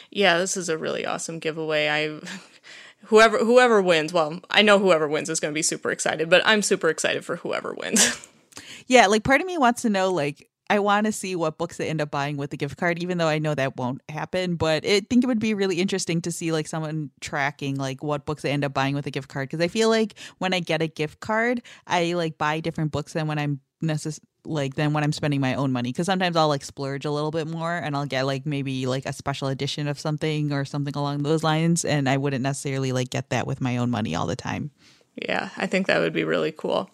Yeah, 0.09 0.37
this 0.37 0.57
is 0.57 0.69
a 0.69 0.77
really 0.77 1.05
awesome 1.05 1.39
giveaway. 1.39 1.87
I 1.87 2.19
whoever 3.05 3.39
whoever 3.39 3.81
wins, 3.81 4.13
well, 4.13 4.39
I 4.49 4.61
know 4.61 4.79
whoever 4.79 5.07
wins 5.07 5.29
is 5.29 5.39
going 5.39 5.53
to 5.53 5.57
be 5.57 5.63
super 5.63 5.91
excited, 5.91 6.29
but 6.29 6.41
I'm 6.45 6.61
super 6.61 6.89
excited 6.89 7.25
for 7.25 7.37
whoever 7.37 7.73
wins. 7.73 8.27
yeah, 8.87 9.07
like 9.07 9.23
part 9.23 9.41
of 9.41 9.47
me 9.47 9.57
wants 9.57 9.81
to 9.83 9.89
know 9.89 10.11
like 10.11 10.49
I 10.69 10.79
want 10.79 11.05
to 11.05 11.11
see 11.11 11.35
what 11.35 11.57
books 11.57 11.77
they 11.77 11.87
end 11.87 12.01
up 12.01 12.11
buying 12.11 12.35
with 12.37 12.49
the 12.49 12.57
gift 12.57 12.77
card, 12.77 13.01
even 13.01 13.17
though 13.17 13.27
I 13.27 13.39
know 13.39 13.55
that 13.55 13.77
won't 13.77 14.01
happen. 14.09 14.55
But 14.55 14.85
I 14.85 14.99
think 15.01 15.23
it 15.23 15.27
would 15.27 15.39
be 15.39 15.53
really 15.53 15.79
interesting 15.79 16.21
to 16.21 16.31
see 16.31 16.51
like 16.51 16.67
someone 16.67 17.09
tracking 17.21 17.77
like 17.77 18.03
what 18.03 18.25
books 18.25 18.43
they 18.43 18.51
end 18.51 18.65
up 18.65 18.73
buying 18.73 18.93
with 18.93 19.07
a 19.07 19.11
gift 19.11 19.29
card. 19.29 19.49
Because 19.49 19.63
I 19.63 19.69
feel 19.69 19.89
like 19.89 20.15
when 20.39 20.53
I 20.53 20.59
get 20.59 20.81
a 20.81 20.87
gift 20.87 21.19
card, 21.19 21.61
I 21.85 22.13
like 22.13 22.37
buy 22.37 22.59
different 22.59 22.91
books 22.91 23.13
than 23.13 23.27
when 23.27 23.39
I'm 23.39 23.61
necess- 23.83 24.19
like 24.43 24.75
than 24.75 24.93
when 24.93 25.03
I'm 25.03 25.11
spending 25.11 25.41
my 25.41 25.55
own 25.55 25.71
money 25.71 25.91
because 25.91 26.05
sometimes 26.05 26.35
I'll 26.35 26.47
like 26.47 26.63
splurge 26.63 27.05
a 27.05 27.11
little 27.11 27.31
bit 27.31 27.47
more 27.47 27.75
and 27.75 27.95
I'll 27.95 28.05
get 28.05 28.25
like 28.25 28.45
maybe 28.45 28.85
like 28.87 29.05
a 29.05 29.13
special 29.13 29.49
edition 29.49 29.87
of 29.87 29.99
something 29.99 30.51
or 30.51 30.65
something 30.65 30.95
along 30.95 31.23
those 31.23 31.43
lines 31.43 31.85
and 31.85 32.09
I 32.09 32.17
wouldn't 32.17 32.43
necessarily 32.43 32.91
like 32.91 33.09
get 33.09 33.29
that 33.29 33.45
with 33.45 33.61
my 33.61 33.77
own 33.77 33.91
money 33.91 34.15
all 34.15 34.25
the 34.27 34.35
time. 34.35 34.71
Yeah, 35.15 35.49
I 35.57 35.67
think 35.67 35.87
that 35.87 35.99
would 35.99 36.13
be 36.13 36.23
really 36.23 36.51
cool. 36.51 36.89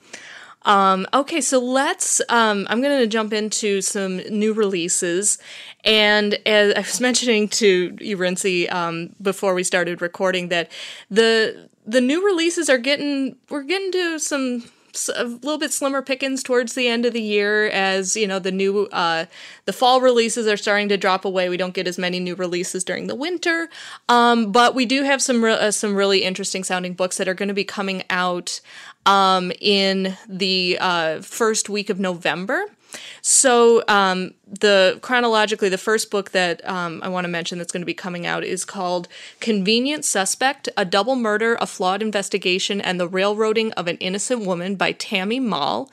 Um, 0.65 1.05
okay, 1.13 1.41
so 1.41 1.59
let's. 1.59 2.21
Um, 2.29 2.65
I'm 2.69 2.81
going 2.81 2.99
to 2.99 3.07
jump 3.07 3.33
into 3.33 3.81
some 3.81 4.17
new 4.29 4.53
releases, 4.53 5.37
and 5.83 6.35
as 6.45 6.73
I 6.73 6.79
was 6.79 7.01
mentioning 7.01 7.49
to 7.49 7.97
you, 7.99 8.67
um, 8.71 9.09
before 9.21 9.53
we 9.53 9.63
started 9.63 10.01
recording, 10.01 10.49
that 10.49 10.71
the 11.09 11.69
the 11.85 11.99
new 11.99 12.25
releases 12.25 12.69
are 12.69 12.77
getting 12.77 13.35
we're 13.49 13.63
getting 13.63 13.91
to 13.91 14.19
some 14.19 14.63
a 15.15 15.23
little 15.23 15.58
bit 15.58 15.71
slimmer 15.71 16.01
pickings 16.01 16.43
towards 16.43 16.73
the 16.73 16.88
end 16.88 17.06
of 17.06 17.13
the 17.13 17.21
year 17.21 17.67
as 17.67 18.15
you 18.15 18.27
know 18.27 18.39
the 18.39 18.51
new 18.51 18.88
uh, 18.91 19.25
the 19.65 19.73
fall 19.73 20.01
releases 20.01 20.47
are 20.47 20.58
starting 20.58 20.89
to 20.89 20.97
drop 20.97 21.25
away. 21.25 21.49
We 21.49 21.58
don't 21.58 21.73
get 21.73 21.88
as 21.88 21.97
many 21.97 22.19
new 22.19 22.36
releases 22.36 22.84
during 22.84 23.08
the 23.08 23.15
winter, 23.15 23.69
um, 24.10 24.51
but 24.51 24.75
we 24.75 24.86
do 24.86 25.03
have 25.03 25.21
some 25.21 25.43
re- 25.43 25.53
uh, 25.53 25.71
some 25.71 25.95
really 25.95 26.23
interesting 26.23 26.63
sounding 26.63 26.93
books 26.93 27.17
that 27.17 27.27
are 27.27 27.34
going 27.34 27.47
to 27.47 27.53
be 27.53 27.63
coming 27.63 28.03
out 28.10 28.62
um, 29.06 29.51
in 29.60 30.17
the 30.27 30.77
uh, 30.79 31.21
first 31.21 31.69
week 31.69 31.89
of 31.89 31.99
November. 31.99 32.65
So 33.21 33.84
um, 33.88 34.34
the 34.47 34.99
chronologically, 35.01 35.69
the 35.69 35.77
first 35.77 36.12
book 36.12 36.32
that 36.32 36.67
um, 36.67 37.01
I 37.03 37.10
want 37.10 37.25
to 37.25 37.29
mention 37.29 37.58
that's 37.58 37.71
going 37.71 37.82
to 37.82 37.86
be 37.86 37.93
coming 37.93 38.25
out 38.25 38.43
is 38.43 38.65
called 38.65 39.08
"Convenient 39.39 40.06
Suspect: 40.06 40.69
A 40.77 40.86
Double 40.86 41.15
Murder, 41.15 41.58
a 41.60 41.67
Flawed 41.67 42.01
Investigation, 42.01 42.82
and 42.82 42.99
the 42.99 43.08
Railroading 43.08 43.71
of 43.73 43.88
an 43.88 43.97
Innocent 43.97 44.45
Woman" 44.45 44.75
by 44.75 44.91
Tammy 44.91 45.39
Mal. 45.39 45.89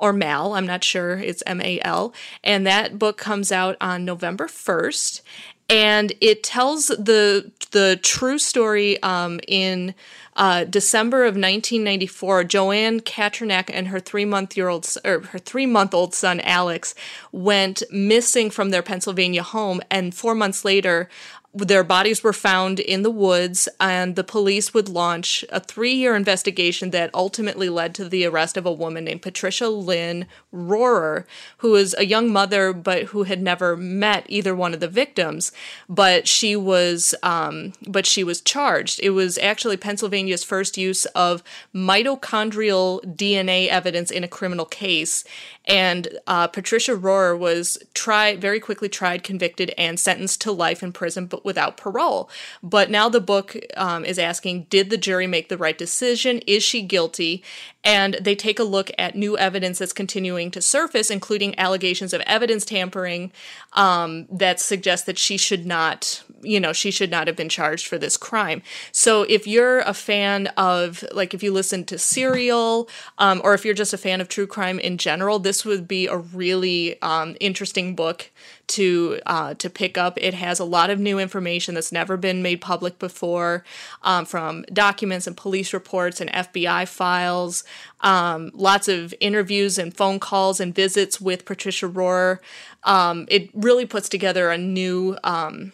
Or 0.00 0.12
Mal, 0.12 0.54
I'm 0.54 0.66
not 0.66 0.84
sure. 0.84 1.18
It's 1.18 1.42
M 1.44 1.60
A 1.60 1.80
L. 1.80 2.14
And 2.44 2.64
that 2.66 3.00
book 3.00 3.16
comes 3.16 3.50
out 3.50 3.76
on 3.80 4.04
November 4.04 4.46
1st. 4.46 5.22
And 5.68 6.12
it 6.20 6.42
tells 6.42 6.86
the 6.86 7.50
the 7.72 8.00
true 8.02 8.38
story 8.38 9.02
um, 9.02 9.40
in 9.46 9.94
uh, 10.36 10.64
December 10.64 11.24
of 11.24 11.34
1994, 11.34 12.44
Joanne 12.44 13.00
Katrinak 13.00 13.68
and 13.72 13.88
her 13.88 14.00
three 14.00 14.24
month 14.24 14.56
year 14.56 14.68
old 14.68 14.88
or 15.04 15.20
her 15.20 15.38
three 15.38 15.66
month 15.66 15.92
old 15.92 16.14
son 16.14 16.40
Alex 16.40 16.94
went 17.32 17.82
missing 17.90 18.48
from 18.48 18.70
their 18.70 18.82
Pennsylvania 18.82 19.42
home, 19.42 19.80
and 19.90 20.14
four 20.14 20.34
months 20.34 20.64
later, 20.64 21.10
their 21.54 21.82
bodies 21.82 22.22
were 22.22 22.34
found 22.34 22.78
in 22.78 23.02
the 23.02 23.10
woods, 23.10 23.68
and 23.80 24.16
the 24.16 24.24
police 24.24 24.74
would 24.74 24.88
launch 24.88 25.44
a 25.48 25.60
three 25.60 25.94
year 25.94 26.14
investigation 26.14 26.90
that 26.90 27.10
ultimately 27.14 27.68
led 27.70 27.94
to 27.94 28.08
the 28.08 28.26
arrest 28.26 28.56
of 28.56 28.66
a 28.66 28.72
woman 28.72 29.04
named 29.04 29.22
Patricia 29.22 29.68
Lynn 29.68 30.26
Rohrer, 30.52 31.24
who 31.58 31.70
was 31.72 31.94
a 31.96 32.06
young 32.06 32.30
mother 32.30 32.72
but 32.72 33.04
who 33.04 33.22
had 33.22 33.42
never 33.42 33.76
met 33.76 34.26
either 34.28 34.54
one 34.54 34.74
of 34.74 34.80
the 34.80 34.88
victims. 34.88 35.50
But 35.88 36.28
she 36.28 36.54
was, 36.54 37.14
um, 37.22 37.72
but 37.86 38.04
she 38.04 38.22
was 38.22 38.42
charged. 38.42 39.00
It 39.02 39.10
was 39.10 39.38
actually 39.38 39.78
Pennsylvania's 39.78 40.44
first 40.44 40.76
use 40.76 41.06
of 41.06 41.42
mitochondrial 41.74 43.00
DNA 43.16 43.68
evidence 43.68 44.10
in 44.10 44.22
a 44.22 44.28
criminal 44.28 44.66
case, 44.66 45.24
and 45.68 46.08
uh, 46.26 46.46
Patricia 46.46 46.92
Rohrer 46.92 47.38
was 47.38 47.76
tried 47.92 48.40
very 48.40 48.58
quickly 48.58 48.88
tried, 48.88 49.22
convicted, 49.22 49.74
and 49.76 50.00
sentenced 50.00 50.40
to 50.40 50.52
life 50.52 50.82
in 50.82 50.92
prison, 50.92 51.26
but 51.26 51.44
without 51.44 51.76
parole. 51.76 52.30
But 52.62 52.90
now 52.90 53.10
the 53.10 53.20
book 53.20 53.54
um, 53.76 54.04
is 54.04 54.18
asking: 54.18 54.66
Did 54.70 54.88
the 54.88 54.96
jury 54.96 55.26
make 55.26 55.50
the 55.50 55.58
right 55.58 55.76
decision? 55.76 56.38
Is 56.46 56.62
she 56.62 56.80
guilty? 56.80 57.44
And 57.84 58.14
they 58.20 58.34
take 58.34 58.58
a 58.58 58.64
look 58.64 58.90
at 58.98 59.14
new 59.14 59.38
evidence 59.38 59.78
that's 59.78 59.92
continuing 59.92 60.50
to 60.50 60.60
surface, 60.60 61.10
including 61.10 61.58
allegations 61.58 62.12
of 62.12 62.20
evidence 62.22 62.64
tampering 62.64 63.32
um, 63.74 64.26
that 64.30 64.60
suggest 64.60 65.06
that 65.06 65.16
she 65.16 65.36
should 65.36 65.64
not, 65.64 66.22
you 66.42 66.58
know, 66.58 66.72
she 66.72 66.90
should 66.90 67.10
not 67.10 67.28
have 67.28 67.36
been 67.36 67.48
charged 67.48 67.86
for 67.86 67.96
this 67.96 68.16
crime. 68.16 68.62
So 68.90 69.22
if 69.22 69.46
you're 69.46 69.80
a 69.80 69.94
fan 69.94 70.48
of, 70.56 71.04
like, 71.12 71.34
if 71.34 71.42
you 71.42 71.52
listen 71.52 71.84
to 71.84 71.98
Serial, 71.98 72.88
um, 73.18 73.40
or 73.44 73.54
if 73.54 73.64
you're 73.64 73.74
just 73.74 73.94
a 73.94 73.98
fan 73.98 74.20
of 74.20 74.28
true 74.28 74.46
crime 74.46 74.78
in 74.80 74.98
general, 74.98 75.38
this 75.38 75.64
would 75.64 75.86
be 75.86 76.06
a 76.08 76.16
really 76.16 77.00
um, 77.00 77.36
interesting 77.40 77.94
book 77.94 78.30
to 78.68 79.20
uh, 79.26 79.54
to 79.54 79.68
pick 79.68 79.98
up. 79.98 80.18
It 80.20 80.34
has 80.34 80.58
a 80.58 80.64
lot 80.64 80.90
of 80.90 80.98
new 80.98 81.18
information 81.18 81.74
that's 81.74 81.92
never 81.92 82.16
been 82.16 82.42
made 82.42 82.60
public 82.60 82.98
before, 82.98 83.64
um, 84.02 84.24
from 84.24 84.64
documents 84.72 85.26
and 85.26 85.36
police 85.36 85.72
reports 85.72 86.20
and 86.20 86.30
FBI 86.30 86.86
files. 86.88 87.64
Um, 88.00 88.50
lots 88.54 88.88
of 88.88 89.12
interviews 89.20 89.78
and 89.78 89.96
phone 89.96 90.20
calls 90.20 90.60
and 90.60 90.74
visits 90.74 91.20
with 91.20 91.44
Patricia 91.44 91.88
Rohr. 91.88 92.38
Um, 92.84 93.26
it 93.28 93.50
really 93.54 93.86
puts 93.86 94.08
together 94.08 94.50
a 94.50 94.58
new 94.58 95.16
um, 95.24 95.72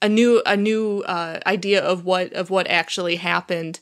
a 0.00 0.08
new 0.08 0.42
a 0.44 0.56
new 0.56 1.02
uh, 1.06 1.40
idea 1.46 1.82
of 1.82 2.04
what 2.04 2.32
of 2.34 2.50
what 2.50 2.66
actually 2.68 3.16
happened 3.16 3.80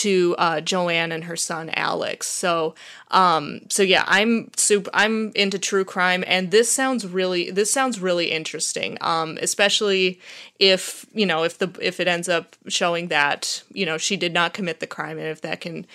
to 0.00 0.34
uh, 0.38 0.60
Joanne 0.60 1.12
and 1.12 1.24
her 1.24 1.36
son 1.36 1.70
Alex. 1.74 2.26
So 2.26 2.74
um, 3.10 3.62
so 3.68 3.82
yeah, 3.82 4.04
I'm 4.06 4.50
super. 4.56 4.90
I'm 4.94 5.32
into 5.34 5.58
true 5.58 5.84
crime, 5.84 6.22
and 6.26 6.50
this 6.50 6.70
sounds 6.70 7.06
really 7.06 7.50
this 7.50 7.72
sounds 7.72 8.00
really 8.00 8.30
interesting. 8.30 8.96
Um, 9.00 9.36
especially 9.42 10.20
if 10.58 11.06
you 11.12 11.26
know 11.26 11.42
if 11.42 11.58
the 11.58 11.70
if 11.80 11.98
it 11.98 12.06
ends 12.06 12.28
up 12.28 12.56
showing 12.68 13.08
that 13.08 13.62
you 13.72 13.84
know 13.84 13.98
she 13.98 14.16
did 14.16 14.32
not 14.32 14.54
commit 14.54 14.80
the 14.80 14.86
crime, 14.86 15.18
and 15.18 15.26
if 15.26 15.40
that 15.40 15.60
can 15.60 15.86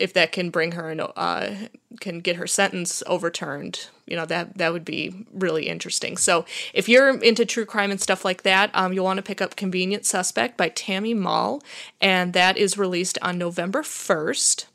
if 0.00 0.12
that 0.14 0.32
can 0.32 0.50
bring 0.50 0.72
her 0.72 0.90
and 0.90 1.00
uh, 1.16 1.50
can 2.00 2.20
get 2.20 2.36
her 2.36 2.46
sentence 2.46 3.02
overturned, 3.06 3.88
you 4.06 4.16
know 4.16 4.26
that 4.26 4.58
that 4.58 4.72
would 4.72 4.84
be 4.84 5.26
really 5.32 5.68
interesting. 5.68 6.16
So 6.16 6.44
if 6.74 6.88
you're 6.88 7.16
into 7.18 7.44
true 7.44 7.64
crime 7.64 7.90
and 7.90 8.00
stuff 8.00 8.24
like 8.24 8.42
that, 8.42 8.70
um, 8.74 8.92
you'll 8.92 9.04
want 9.04 9.18
to 9.18 9.22
pick 9.22 9.40
up 9.40 9.56
"Convenient 9.56 10.04
Suspect" 10.04 10.56
by 10.56 10.68
Tammy 10.68 11.14
Mall, 11.14 11.62
and 12.00 12.32
that 12.32 12.56
is 12.56 12.78
released 12.78 13.18
on 13.22 13.38
November 13.38 13.82
first. 13.82 14.66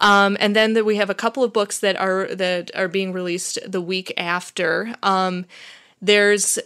Um, 0.00 0.36
and 0.38 0.54
then 0.54 0.74
the, 0.74 0.84
we 0.84 0.96
have 0.96 1.10
a 1.10 1.14
couple 1.14 1.42
of 1.42 1.52
books 1.52 1.80
that 1.80 1.96
are 1.96 2.26
that 2.34 2.70
are 2.74 2.88
being 2.88 3.12
released 3.12 3.58
the 3.66 3.80
week 3.80 4.12
after. 4.16 4.94
Um, 5.02 5.46
there's 6.00 6.58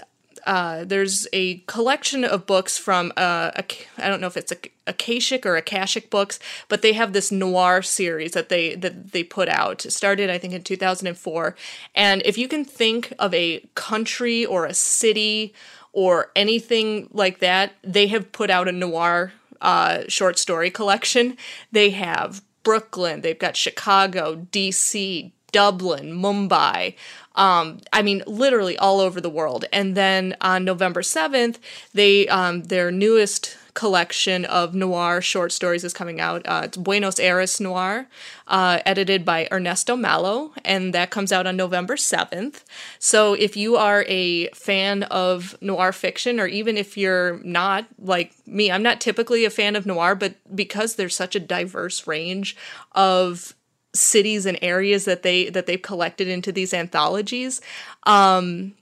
uh, 0.47 0.85
there's 0.85 1.27
a 1.33 1.59
collection 1.61 2.25
of 2.25 2.47
books 2.47 2.79
from 2.79 3.13
uh, 3.17 3.51
a, 3.55 3.65
I 3.99 4.09
don't 4.09 4.21
know 4.21 4.27
if 4.27 4.37
it's 4.37 4.53
a 4.53 4.57
Akashic 4.87 5.47
or 5.47 5.57
Akashic 5.57 6.11
books, 6.11 6.41
but 6.69 6.83
they 6.83 6.93
have 6.93 7.13
this 7.13 7.31
noir 7.31 7.83
series 7.83 8.33
that 8.33 8.49
they 8.49 8.75
that 8.75 9.13
they 9.13 9.23
put 9.23 9.49
out. 9.49 9.87
It 9.87 9.93
started 9.93 10.29
I 10.31 10.39
think 10.39 10.55
in 10.55 10.63
2004, 10.63 11.55
and 11.95 12.23
if 12.25 12.37
you 12.37 12.49
can 12.49 12.65
think 12.65 13.13
of 13.19 13.33
a 13.33 13.61
country 13.75 14.45
or 14.45 14.67
a 14.67 14.75
city 14.75 15.55
or 15.93 16.31
anything 16.35 17.09
like 17.13 17.39
that, 17.39 17.75
they 17.83 18.07
have 18.09 18.33
put 18.33 18.51
out 18.51 18.69
a 18.69 18.73
noir 18.73 19.33
uh, 19.61 20.03
short 20.09 20.39
story 20.39 20.71
collection. 20.71 21.37
They 21.71 21.91
have 21.91 22.43
Brooklyn, 22.63 23.21
they've 23.21 23.39
got 23.39 23.57
Chicago, 23.57 24.47
DC, 24.51 25.33
Dublin, 25.53 26.13
Mumbai. 26.13 26.95
Um, 27.35 27.81
I 27.93 28.03
mean, 28.03 28.23
literally 28.27 28.77
all 28.77 29.01
over 29.01 29.21
the 29.21 29.31
world. 29.31 29.65
And 29.73 29.97
then 29.97 30.37
on 30.41 30.65
November 30.65 31.03
7th, 31.03 31.59
they 31.95 32.29
um, 32.29 32.65
their 32.65 32.91
newest 32.91 33.57
collection 33.75 34.45
of 34.45 34.75
noir 34.75 35.21
short 35.21 35.51
stories 35.51 35.85
is 35.85 35.95
coming 35.95 36.21
out. 36.21 36.43
Uh, 36.45 36.63
it's 36.65 36.77
Buenos 36.77 37.19
Aires 37.19 37.59
Noir, 37.61 38.07
uh, 38.47 38.81
edited 38.85 39.25
by 39.25 39.49
Ernesto 39.51 39.97
Mallo, 39.97 40.53
and 40.65 40.93
that 40.93 41.11
comes 41.11 41.33
out 41.33 41.47
on 41.47 41.57
November 41.57 41.97
7th. 41.97 42.65
So 42.99 43.35
if 43.35 43.57
you 43.57 43.77
are 43.77 44.05
a 44.09 44.49
fan 44.49 45.05
of 45.05 45.57
noir 45.63 45.93
fiction, 45.93 46.39
or 46.39 46.47
even 46.47 46.77
if 46.77 46.97
you're 46.99 47.39
not, 47.43 47.87
like 47.99 48.35
me, 48.47 48.71
I'm 48.71 48.83
not 48.83 49.01
typically 49.01 49.45
a 49.45 49.51
fan 49.51 49.75
of 49.75 49.87
noir, 49.87 50.15
but 50.15 50.35
because 50.55 50.97
there's 50.97 51.17
such 51.17 51.35
a 51.35 51.41
diverse 51.41 52.07
range 52.07 52.57
of 52.93 53.55
cities 53.95 54.47
and 54.47 54.59
areas 54.63 55.05
that 55.05 55.23
they 55.23 55.51
that 55.51 55.67
they've 55.67 55.83
collected 55.83 56.29
into 56.29 56.53
these 56.53 56.73
anthologies. 56.73 57.61
Um 58.05 58.75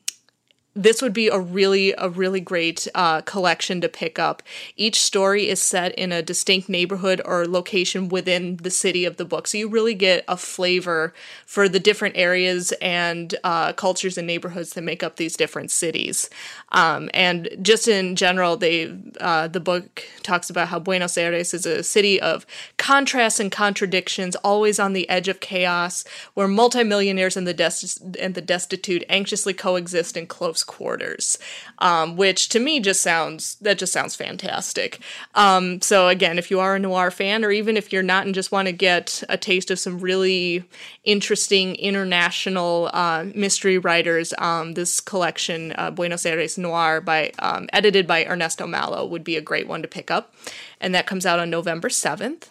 this 0.75 1.03
would 1.03 1.13
be 1.13 1.27
a 1.29 1.39
really 1.39 1.93
a 1.99 2.09
really 2.09 2.41
great 2.41 2.87
uh, 2.95 3.21
collection 3.23 3.81
to 3.81 3.89
pick 3.89 4.19
up. 4.19 4.43
Each 4.77 5.01
story 5.01 5.49
is 5.49 5.61
set 5.61 5.93
in 5.99 6.13
a 6.13 6.23
distinct 6.23 6.69
neighborhood 6.69 7.21
or 7.25 7.47
location 7.47 8.09
within 8.09 8.57
the 8.59 8.71
city 8.71 9.05
of 9.05 9.17
the 9.17 9.25
book, 9.25 9.49
so 9.49 9.59
you 9.59 9.69
really 9.69 9.95
get 9.95 10.25
a 10.29 10.37
flavor 10.37 11.13
for 11.45 11.69
the 11.69 11.81
different 11.81 12.17
areas 12.17 12.73
and 12.81 13.35
uh, 13.43 13.73
cultures 13.73 14.17
and 14.17 14.29
neighborhoods 14.29 14.75
that 14.75 14.83
make 14.83 15.03
up 15.03 15.17
these 15.17 15.37
different 15.37 15.73
cities. 15.73 16.31
Um, 16.71 17.11
and 17.13 17.49
just 17.61 17.89
in 17.89 18.15
general, 18.15 18.57
they 18.57 18.97
uh, 19.21 19.49
the 19.49 19.61
book 19.61 20.05
talks 20.23 20.51
about 20.51 20.69
how 20.69 20.79
Buenos 20.79 21.19
Aires 21.19 21.53
is 21.53 21.67
a 21.67 21.83
city 21.83 22.21
of 22.21 22.47
contrasts 22.77 23.41
and 23.41 23.51
contradictions, 23.51 24.37
always 24.37 24.79
on 24.79 24.93
the 24.93 25.09
edge 25.09 25.27
of 25.27 25.41
chaos, 25.41 26.05
where 26.35 26.47
multimillionaires 26.47 27.37
and 27.37 27.47
the 27.47 27.55
des- 27.55 28.21
and 28.21 28.37
the 28.37 28.41
destitute 28.41 29.03
anxiously 29.09 29.53
coexist 29.53 30.17
in 30.17 30.29
close 30.29 30.60
quarters, 30.65 31.39
um, 31.79 32.17
which 32.17 32.49
to 32.51 32.61
me 32.61 32.81
just 32.81 33.03
sounds 33.03 33.57
that 33.57 33.79
just 33.79 33.93
sounds 33.93 34.17
fantastic. 34.17 35.01
Um, 35.35 35.81
so 35.81 36.09
again, 36.09 36.39
if 36.39 36.51
you 36.51 36.61
are 36.61 36.77
a 36.77 36.79
noir 36.79 37.11
fan, 37.11 37.45
or 37.45 37.51
even 37.51 37.77
if 37.77 37.93
you're 37.93 38.03
not 38.03 38.27
and 38.27 38.35
just 38.35 38.53
want 38.53 38.67
to 38.67 38.73
get 38.73 39.23
a 39.29 39.37
taste 39.37 39.71
of 39.71 39.79
some 39.79 39.99
really 39.99 40.65
interesting 41.05 41.75
international 41.77 42.91
uh, 42.93 43.25
mystery 43.35 43.79
writers, 43.79 44.33
um, 44.39 44.75
this 44.75 45.01
collection, 45.01 45.73
uh, 45.77 45.91
Buenos 45.91 46.27
Aires 46.27 46.59
Noir, 46.59 47.01
by 47.01 47.33
um, 47.39 47.69
edited 47.73 48.07
by 48.07 48.25
Ernesto 48.25 48.67
Mallo, 48.67 49.07
would 49.07 49.25
be 49.25 49.37
a 49.37 49.41
great 49.41 49.69
one 49.69 49.83
to 49.83 49.89
pick 49.89 50.11
up, 50.11 50.35
and 50.81 50.95
that 50.95 51.07
comes 51.07 51.27
out 51.27 51.39
on 51.39 51.51
November 51.51 51.89
seventh. 51.89 52.51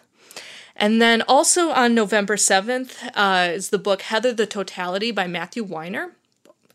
And 0.80 1.00
then 1.00 1.22
also 1.28 1.70
on 1.70 1.94
November 1.94 2.36
7th 2.36 3.10
uh, 3.14 3.52
is 3.52 3.68
the 3.68 3.78
book 3.78 4.00
Heather 4.00 4.32
the 4.32 4.46
Totality 4.46 5.10
by 5.10 5.26
Matthew 5.26 5.62
Weiner. 5.62 6.12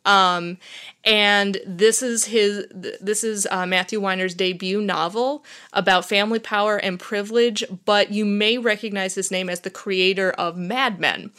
Um, 0.06 0.60
and 1.06 1.60
this 1.68 2.02
is 2.02 2.26
his 2.26 2.66
this 2.72 3.24
is 3.24 3.48
uh, 3.52 3.68
Matthew 3.68 4.02
Weiner's 4.02 4.34
debut 4.34 4.82
novel 4.82 5.46
about 5.72 6.10
family 6.10 6.40
power 6.40 6.78
and 6.78 7.00
privilege. 7.00 7.64
But 7.86 8.12
you 8.12 8.26
may 8.26 8.58
recognize 8.58 9.14
his 9.14 9.30
name 9.30 9.48
as 9.48 9.62
the 9.62 9.70
creator 9.70 10.32
of 10.32 10.58
Mad 10.58 11.00
Men. 11.00 11.32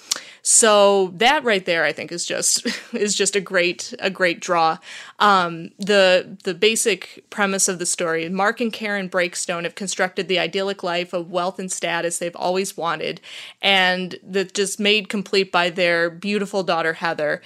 So 0.42 1.08
that 1.16 1.42
right 1.42 1.64
there, 1.64 1.84
I 1.84 1.92
think, 1.92 2.12
is 2.12 2.24
just 2.24 2.64
is 2.94 3.16
just 3.16 3.34
a 3.34 3.40
great 3.40 3.92
a 3.98 4.08
great 4.08 4.38
draw. 4.38 4.78
Um, 5.18 5.70
the 5.78 6.38
the 6.44 6.54
basic 6.54 7.24
premise 7.30 7.66
of 7.66 7.80
the 7.80 7.86
story: 7.86 8.28
Mark 8.28 8.60
and 8.60 8.72
Karen 8.72 9.10
Breakstone 9.10 9.64
have 9.64 9.74
constructed 9.74 10.28
the 10.28 10.38
idyllic 10.38 10.84
life 10.84 11.12
of 11.12 11.32
wealth 11.32 11.58
and 11.58 11.72
status 11.72 12.18
they've 12.18 12.36
always 12.36 12.76
wanted, 12.76 13.20
and 13.60 14.14
that 14.22 14.54
just 14.54 14.78
made 14.78 15.08
complete 15.08 15.50
by 15.50 15.70
their 15.70 16.08
beautiful 16.08 16.62
daughter 16.62 16.92
Heather. 16.92 17.42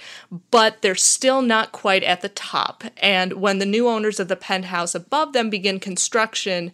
But 0.51 0.83
they're 0.83 0.93
still 0.93 1.41
not 1.41 1.71
quite 1.71 2.03
at 2.11 2.21
the 2.21 2.29
top. 2.29 2.83
And 2.97 3.33
when 3.33 3.57
the 3.57 3.65
new 3.65 3.87
owners 3.87 4.19
of 4.19 4.27
the 4.27 4.35
penthouse 4.35 4.93
above 4.93 5.33
them 5.33 5.49
begin 5.49 5.79
construction, 5.79 6.73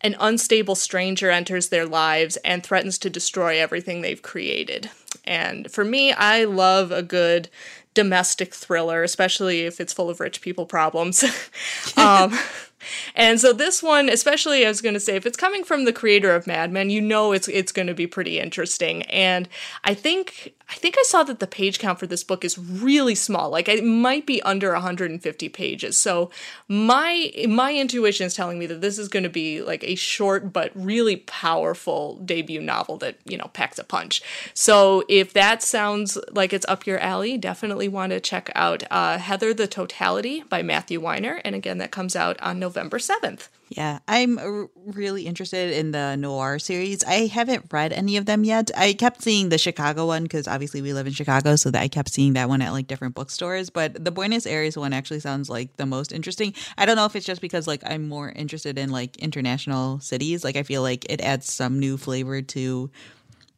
an 0.00 0.16
unstable 0.20 0.76
stranger 0.76 1.30
enters 1.30 1.68
their 1.68 1.84
lives 1.84 2.36
and 2.38 2.62
threatens 2.62 2.96
to 2.98 3.10
destroy 3.10 3.58
everything 3.58 4.00
they've 4.00 4.22
created. 4.22 4.90
And 5.24 5.70
for 5.70 5.84
me, 5.84 6.12
I 6.12 6.44
love 6.44 6.92
a 6.92 7.02
good 7.02 7.48
domestic 7.94 8.54
thriller, 8.54 9.02
especially 9.02 9.62
if 9.62 9.80
it's 9.80 9.92
full 9.92 10.08
of 10.08 10.20
rich 10.20 10.40
people 10.40 10.66
problems. 10.66 11.24
um, 11.96 12.38
and 13.14 13.40
so 13.40 13.52
this 13.52 13.82
one, 13.82 14.08
especially, 14.08 14.64
I 14.64 14.68
was 14.68 14.80
going 14.80 14.94
to 14.94 15.00
say, 15.00 15.16
if 15.16 15.26
it's 15.26 15.36
coming 15.36 15.64
from 15.64 15.84
the 15.84 15.92
creator 15.92 16.34
of 16.34 16.46
Mad 16.46 16.72
Men, 16.72 16.90
you 16.90 17.00
know 17.00 17.32
it's 17.32 17.48
it's 17.48 17.72
going 17.72 17.88
to 17.88 17.94
be 17.94 18.06
pretty 18.06 18.38
interesting. 18.38 19.02
And 19.04 19.48
I 19.84 19.94
think 19.94 20.54
I 20.68 20.74
think 20.74 20.96
I 20.98 21.04
saw 21.04 21.22
that 21.22 21.38
the 21.38 21.46
page 21.46 21.78
count 21.78 22.00
for 22.00 22.08
this 22.08 22.24
book 22.24 22.44
is 22.44 22.58
really 22.58 23.14
small. 23.14 23.50
Like 23.50 23.68
it 23.68 23.84
might 23.84 24.26
be 24.26 24.42
under 24.42 24.72
150 24.72 25.48
pages. 25.50 25.96
So 25.96 26.30
my 26.66 27.30
my 27.48 27.72
intuition 27.74 28.26
is 28.26 28.34
telling 28.34 28.58
me 28.58 28.66
that 28.66 28.80
this 28.80 28.98
is 28.98 29.08
going 29.08 29.22
to 29.22 29.28
be 29.28 29.62
like 29.62 29.84
a 29.84 29.94
short 29.94 30.52
but 30.52 30.72
really 30.74 31.16
powerful 31.16 32.16
debut 32.24 32.60
novel 32.60 32.96
that, 32.98 33.16
you 33.24 33.38
know, 33.38 33.48
packs 33.52 33.78
a 33.78 33.84
punch. 33.84 34.22
So 34.54 35.04
if 35.08 35.32
that 35.34 35.62
sounds 35.62 36.18
like 36.32 36.52
it's 36.52 36.66
up 36.68 36.86
your 36.86 36.98
alley, 36.98 37.38
definitely 37.38 37.88
want 37.88 38.10
to 38.10 38.18
check 38.18 38.50
out 38.56 38.82
uh, 38.90 39.18
Heather 39.18 39.54
the 39.54 39.68
Totality 39.68 40.42
by 40.48 40.62
Matthew 40.62 41.00
Weiner. 41.00 41.40
And 41.44 41.54
again, 41.54 41.78
that 41.78 41.92
comes 41.92 42.16
out 42.16 42.40
on 42.40 42.58
November 42.58 42.75
7th. 42.84 43.48
Yeah, 43.68 43.98
I'm 44.06 44.68
really 44.84 45.26
interested 45.26 45.72
in 45.72 45.90
the 45.90 46.14
noir 46.16 46.58
series. 46.60 47.02
I 47.02 47.26
haven't 47.26 47.72
read 47.72 47.92
any 47.92 48.16
of 48.16 48.26
them 48.26 48.44
yet. 48.44 48.70
I 48.76 48.92
kept 48.92 49.22
seeing 49.22 49.48
the 49.48 49.58
Chicago 49.58 50.06
one 50.06 50.22
because 50.22 50.46
obviously 50.46 50.82
we 50.82 50.92
live 50.92 51.06
in 51.06 51.12
Chicago, 51.12 51.56
so 51.56 51.70
that 51.72 51.82
I 51.82 51.88
kept 51.88 52.10
seeing 52.10 52.34
that 52.34 52.48
one 52.48 52.62
at 52.62 52.72
like 52.72 52.86
different 52.86 53.16
bookstores. 53.16 53.70
But 53.70 54.04
the 54.04 54.12
Buenos 54.12 54.46
Aires 54.46 54.76
one 54.76 54.92
actually 54.92 55.20
sounds 55.20 55.50
like 55.50 55.76
the 55.78 55.86
most 55.86 56.12
interesting. 56.12 56.54
I 56.78 56.86
don't 56.86 56.96
know 56.96 57.06
if 57.06 57.16
it's 57.16 57.26
just 57.26 57.40
because 57.40 57.66
like 57.66 57.82
I'm 57.84 58.08
more 58.08 58.30
interested 58.30 58.78
in 58.78 58.90
like 58.90 59.16
international 59.16 59.98
cities. 59.98 60.44
Like 60.44 60.56
I 60.56 60.62
feel 60.62 60.82
like 60.82 61.04
it 61.10 61.20
adds 61.20 61.52
some 61.52 61.80
new 61.80 61.96
flavor 61.96 62.42
to 62.42 62.90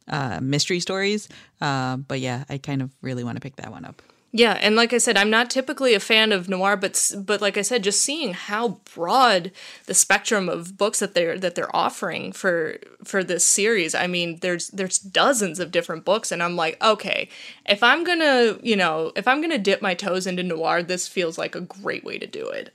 uh, 0.09 0.41
mystery 0.41 0.81
stories. 0.81 1.29
Uh, 1.61 1.99
but 1.99 2.21
yeah, 2.21 2.45
I 2.49 2.57
kind 2.59 2.81
of 2.81 2.91
really 3.03 3.25
want 3.25 3.37
to 3.37 3.41
pick 3.41 3.57
that 3.57 3.71
one 3.71 3.85
up. 3.85 4.01
Yeah, 4.31 4.59
and 4.61 4.77
like 4.77 4.93
I 4.93 4.99
said, 4.99 5.17
I'm 5.17 5.31
not 5.31 5.49
typically 5.49 5.95
a 5.95 6.01
fan 6.01 6.33
of 6.33 6.51
noir, 6.51 6.77
but 6.77 7.13
but 7.17 7.41
like 7.41 7.57
I 7.57 7.63
said, 7.63 7.83
just 7.83 8.03
seeing 8.03 8.35
how 8.35 8.81
broad 8.95 9.53
the 9.87 9.95
spectrum 9.95 10.51
of 10.51 10.77
books 10.77 10.99
that 10.99 11.15
they're 11.15 11.39
that 11.39 11.55
they're 11.55 11.75
offering 11.75 12.33
for 12.33 12.77
for 13.05 13.25
this 13.25 13.47
series. 13.47 13.95
I 13.95 14.07
mean, 14.07 14.39
there's 14.43 14.69
there's 14.69 14.99
dozens 14.99 15.61
of 15.61 15.71
different 15.71 16.05
books, 16.05 16.31
and 16.31 16.43
I'm 16.43 16.57
like, 16.57 16.83
okay, 16.85 17.31
if 17.67 17.83
I'm 17.83 18.05
gonna 18.05 18.59
you 18.63 18.77
know 18.77 19.13
if 19.17 19.27
I'm 19.27 19.41
gonna 19.41 19.57
dip 19.57 19.81
my 19.81 19.95
toes 19.95 20.27
into 20.27 20.43
noir, 20.43 20.83
this 20.83 21.09
feels 21.09 21.39
like 21.39 21.55
a 21.55 21.63
great 21.63 22.05
way 22.05 22.19
to 22.19 22.27
do 22.27 22.47
it. 22.51 22.75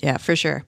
Yeah, 0.00 0.16
for 0.16 0.36
sure. 0.36 0.64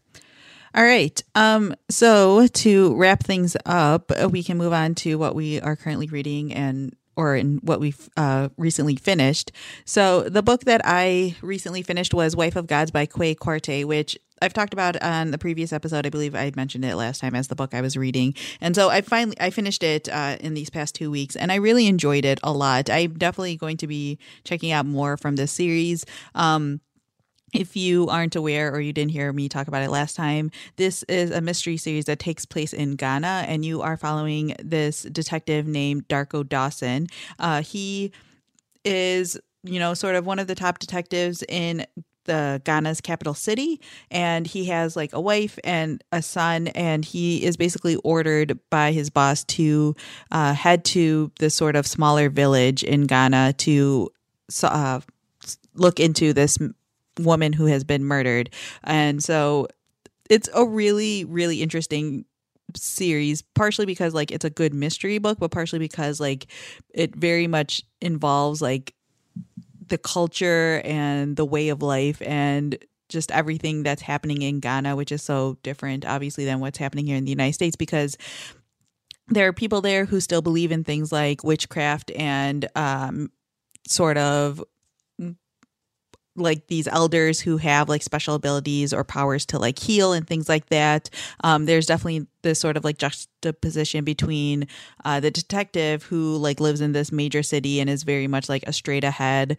All 0.75 0.85
right. 0.85 1.23
Um, 1.37 1.75
so 1.89 2.47
to 2.49 2.97
wrap 2.97 3.23
things 3.23 3.57
up, 3.65 4.11
we 4.31 4.43
can 4.43 4.57
move 4.57 4.73
on 4.73 4.95
to 4.97 5.17
what 5.19 5.35
we 5.35 5.61
are 5.61 5.77
currently 5.77 6.07
reading 6.09 6.53
and 6.53 6.95
or 7.17 7.37
in 7.37 7.59
what 7.63 7.81
we've 7.81 8.09
uh, 8.17 8.49
recently 8.57 8.97
finished. 8.97 9.53
So 9.85 10.23
the 10.23 10.43
book 10.43 10.65
that 10.65 10.81
I 10.85 11.37
recently 11.43 11.83
finished 11.83 12.15
was 12.15 12.37
Wife 12.37 12.57
of 12.57 12.67
Gods 12.67 12.91
by 12.91 13.07
Kwei 13.07 13.35
Quartey, 13.35 13.85
which 13.85 14.19
I've 14.43 14.53
talked 14.55 14.73
about 14.73 15.01
on 15.03 15.33
the 15.33 15.39
previous 15.39 15.73
episode. 15.73 16.07
I 16.07 16.11
believe 16.11 16.35
I 16.35 16.51
mentioned 16.57 16.85
it 16.85 16.97
last 16.97 17.21
time 17.21 17.35
as 17.35 17.49
the 17.49 17.55
book 17.55 17.75
I 17.75 17.83
was 17.83 17.97
reading, 17.97 18.35
and 18.61 18.75
so 18.75 18.89
I 18.89 19.03
finally 19.03 19.37
I 19.39 19.51
finished 19.51 19.83
it 19.83 20.09
uh, 20.09 20.39
in 20.41 20.55
these 20.55 20.71
past 20.71 20.95
two 20.95 21.11
weeks, 21.11 21.37
and 21.37 21.53
I 21.53 21.57
really 21.57 21.87
enjoyed 21.87 22.25
it 22.25 22.41
a 22.43 22.53
lot. 22.53 22.89
I'm 22.89 23.15
definitely 23.15 23.57
going 23.57 23.77
to 23.79 23.87
be 23.87 24.19
checking 24.45 24.73
out 24.73 24.87
more 24.87 25.17
from 25.19 25.37
this 25.37 25.53
series. 25.53 26.07
Um, 26.35 26.81
if 27.53 27.77
you 27.77 28.09
aren't 28.09 28.37
aware 28.37 28.73
or 28.73 28.81
you 28.81 28.93
didn't 28.93 29.13
hear 29.13 29.33
me 29.33 29.49
talk 29.49 29.69
about 29.69 29.83
it 29.83 29.91
last 29.91 30.17
time, 30.17 30.51
this 30.77 31.03
is 31.05 31.31
a 31.31 31.41
mystery 31.41 31.77
series 31.77 32.05
that 32.07 32.19
takes 32.19 32.45
place 32.45 32.73
in 32.73 32.97
Ghana, 32.97 33.45
and 33.49 33.65
you 33.65 33.83
are 33.83 33.97
following 33.97 34.55
this 34.63 35.03
detective 35.03 35.67
named 35.67 36.09
Darko 36.09 36.49
Dawson. 36.49 37.07
Uh, 37.39 37.63
he 37.63 38.13
is, 38.85 39.39
you 39.63 39.79
know, 39.79 39.95
sort 39.95 40.17
of 40.17 40.27
one 40.27 40.39
of 40.39 40.47
the 40.47 40.55
top 40.55 40.79
detectives 40.79 41.43
in 41.49 41.87
the 42.25 42.61
Ghana's 42.65 43.01
capital 43.01 43.35
city 43.35 43.81
and 44.11 44.47
he 44.47 44.67
has 44.67 44.95
like 44.95 45.13
a 45.13 45.21
wife 45.21 45.59
and 45.65 46.05
a 46.13 46.23
son 46.23 46.69
and 46.69 47.05
he 47.05 47.45
is 47.45 47.57
basically 47.57 47.97
ordered 47.97 48.59
by 48.69 48.93
his 48.93 49.11
boss 49.11 49.43
to 49.45 49.97
uh, 50.31 50.53
head 50.53 50.85
to 50.87 51.33
this 51.41 51.55
sort 51.55 51.77
of 51.77 51.87
smaller 51.87 52.29
village 52.29 52.85
in 52.85 53.07
Ghana 53.07 53.55
to 53.59 54.11
uh, 54.63 55.01
look 55.75 55.99
into 55.99 56.33
this 56.33 56.59
woman 57.25 57.53
who 57.53 57.67
has 57.67 57.85
been 57.85 58.05
murdered. 58.05 58.51
And 58.85 59.23
so 59.23 59.69
it's 60.29 60.49
a 60.55 60.65
really, 60.65 61.25
really 61.25 61.63
interesting 61.63 62.25
series 62.77 63.43
partially 63.43 63.87
because 63.87 64.15
like 64.15 64.31
it's 64.31 64.45
a 64.45 64.51
good 64.51 64.73
mystery 64.73 65.19
book 65.19 65.39
but 65.41 65.51
partially 65.51 65.79
because 65.79 66.21
like 66.21 66.47
it 66.95 67.15
very 67.17 67.47
much 67.47 67.83
involves 68.01 68.63
like 68.63 68.95
the 69.89 69.99
culture 69.99 70.81
and 70.85 71.37
the 71.37 71.45
way 71.45 71.69
of 71.69 71.83
life 71.83 72.23
and 72.23 72.79
just 73.09 73.33
everything 73.33 73.83
that's 73.83 74.03
happening 74.03 74.43
in 74.43 74.61
Ghana 74.61 74.95
which 74.95 75.11
is 75.11 75.23
so 75.23 75.59
different 75.63 76.07
obviously 76.07 76.45
than 76.45 76.61
what's 76.61 76.79
happening 76.79 77.07
here 77.07 77.17
in 77.17 77.25
the 77.25 77.31
United 77.31 77.55
States 77.55 77.77
because 77.77 78.17
there 79.29 79.49
are 79.49 79.53
people 79.53 79.81
there 79.81 80.05
who 80.05 80.21
still 80.21 80.43
believe 80.43 80.73
in 80.73 80.85
things 80.85 81.11
like 81.11 81.43
witchcraft 81.43 82.13
and 82.13 82.69
um 82.77 83.31
sort 83.87 84.17
of 84.17 84.63
like 86.37 86.67
these 86.69 86.87
elders 86.89 87.41
who 87.41 87.57
have 87.59 87.89
like 87.89 88.03
special 88.03 88.35
abilities 88.35 88.93
or 88.93 89.05
powers 89.05 89.45
to 89.47 89.59
like 89.59 89.79
heal 89.79 90.13
and 90.13 90.27
things 90.27 90.49
like 90.49 90.67
that. 90.67 91.11
Um, 91.43 91.67
there's 91.67 91.87
definitely 91.87 92.27
this 92.43 92.61
sort 92.61 92.77
of 92.77 92.85
like 92.85 92.99
juxtaposition 92.99 94.05
between 94.05 94.67
uh, 95.05 95.21
the 95.21 95.31
detective 95.31 96.05
who 96.05 96.37
like 96.37 96.61
lives 96.61 96.81
in 96.81 96.93
this 96.93 97.13
major 97.13 97.43
city 97.43 97.81
and 97.81 97.91
is 97.91 98.03
very 98.03 98.27
much 98.27 98.49
like 98.49 98.63
a 98.67 98.73
straight 98.73 99.05
ahead 99.05 99.59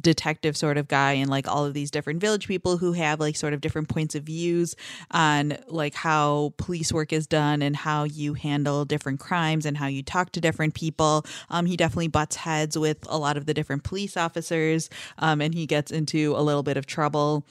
detective 0.00 0.56
sort 0.56 0.78
of 0.78 0.88
guy 0.88 1.12
and 1.12 1.28
like 1.28 1.46
all 1.46 1.64
of 1.66 1.74
these 1.74 1.90
different 1.90 2.20
village 2.20 2.48
people 2.48 2.78
who 2.78 2.92
have 2.92 3.20
like 3.20 3.36
sort 3.36 3.52
of 3.52 3.60
different 3.60 3.88
points 3.88 4.14
of 4.14 4.22
views 4.24 4.74
on 5.10 5.56
like 5.68 5.94
how 5.94 6.54
police 6.56 6.92
work 6.92 7.12
is 7.12 7.26
done 7.26 7.60
and 7.60 7.76
how 7.76 8.04
you 8.04 8.34
handle 8.34 8.84
different 8.84 9.20
crimes 9.20 9.66
and 9.66 9.76
how 9.76 9.86
you 9.86 10.02
talk 10.02 10.32
to 10.32 10.40
different 10.40 10.74
people. 10.74 11.24
Um 11.50 11.66
he 11.66 11.76
definitely 11.76 12.08
butts 12.08 12.36
heads 12.36 12.78
with 12.78 12.98
a 13.08 13.18
lot 13.18 13.36
of 13.36 13.46
the 13.46 13.54
different 13.54 13.84
police 13.84 14.16
officers 14.16 14.88
um 15.18 15.40
and 15.40 15.54
he 15.54 15.66
gets 15.66 15.90
into 15.90 16.34
a 16.36 16.42
little 16.42 16.62
bit 16.62 16.76
of 16.76 16.86
trouble 16.86 17.44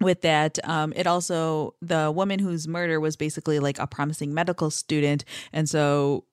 with 0.00 0.20
that. 0.22 0.58
Um, 0.68 0.92
it 0.94 1.06
also 1.06 1.74
the 1.80 2.10
woman 2.10 2.38
whose 2.38 2.68
murder 2.68 3.00
was 3.00 3.16
basically 3.16 3.58
like 3.60 3.78
a 3.78 3.86
promising 3.86 4.34
medical 4.34 4.70
student 4.70 5.24
and 5.52 5.68
so 5.68 6.24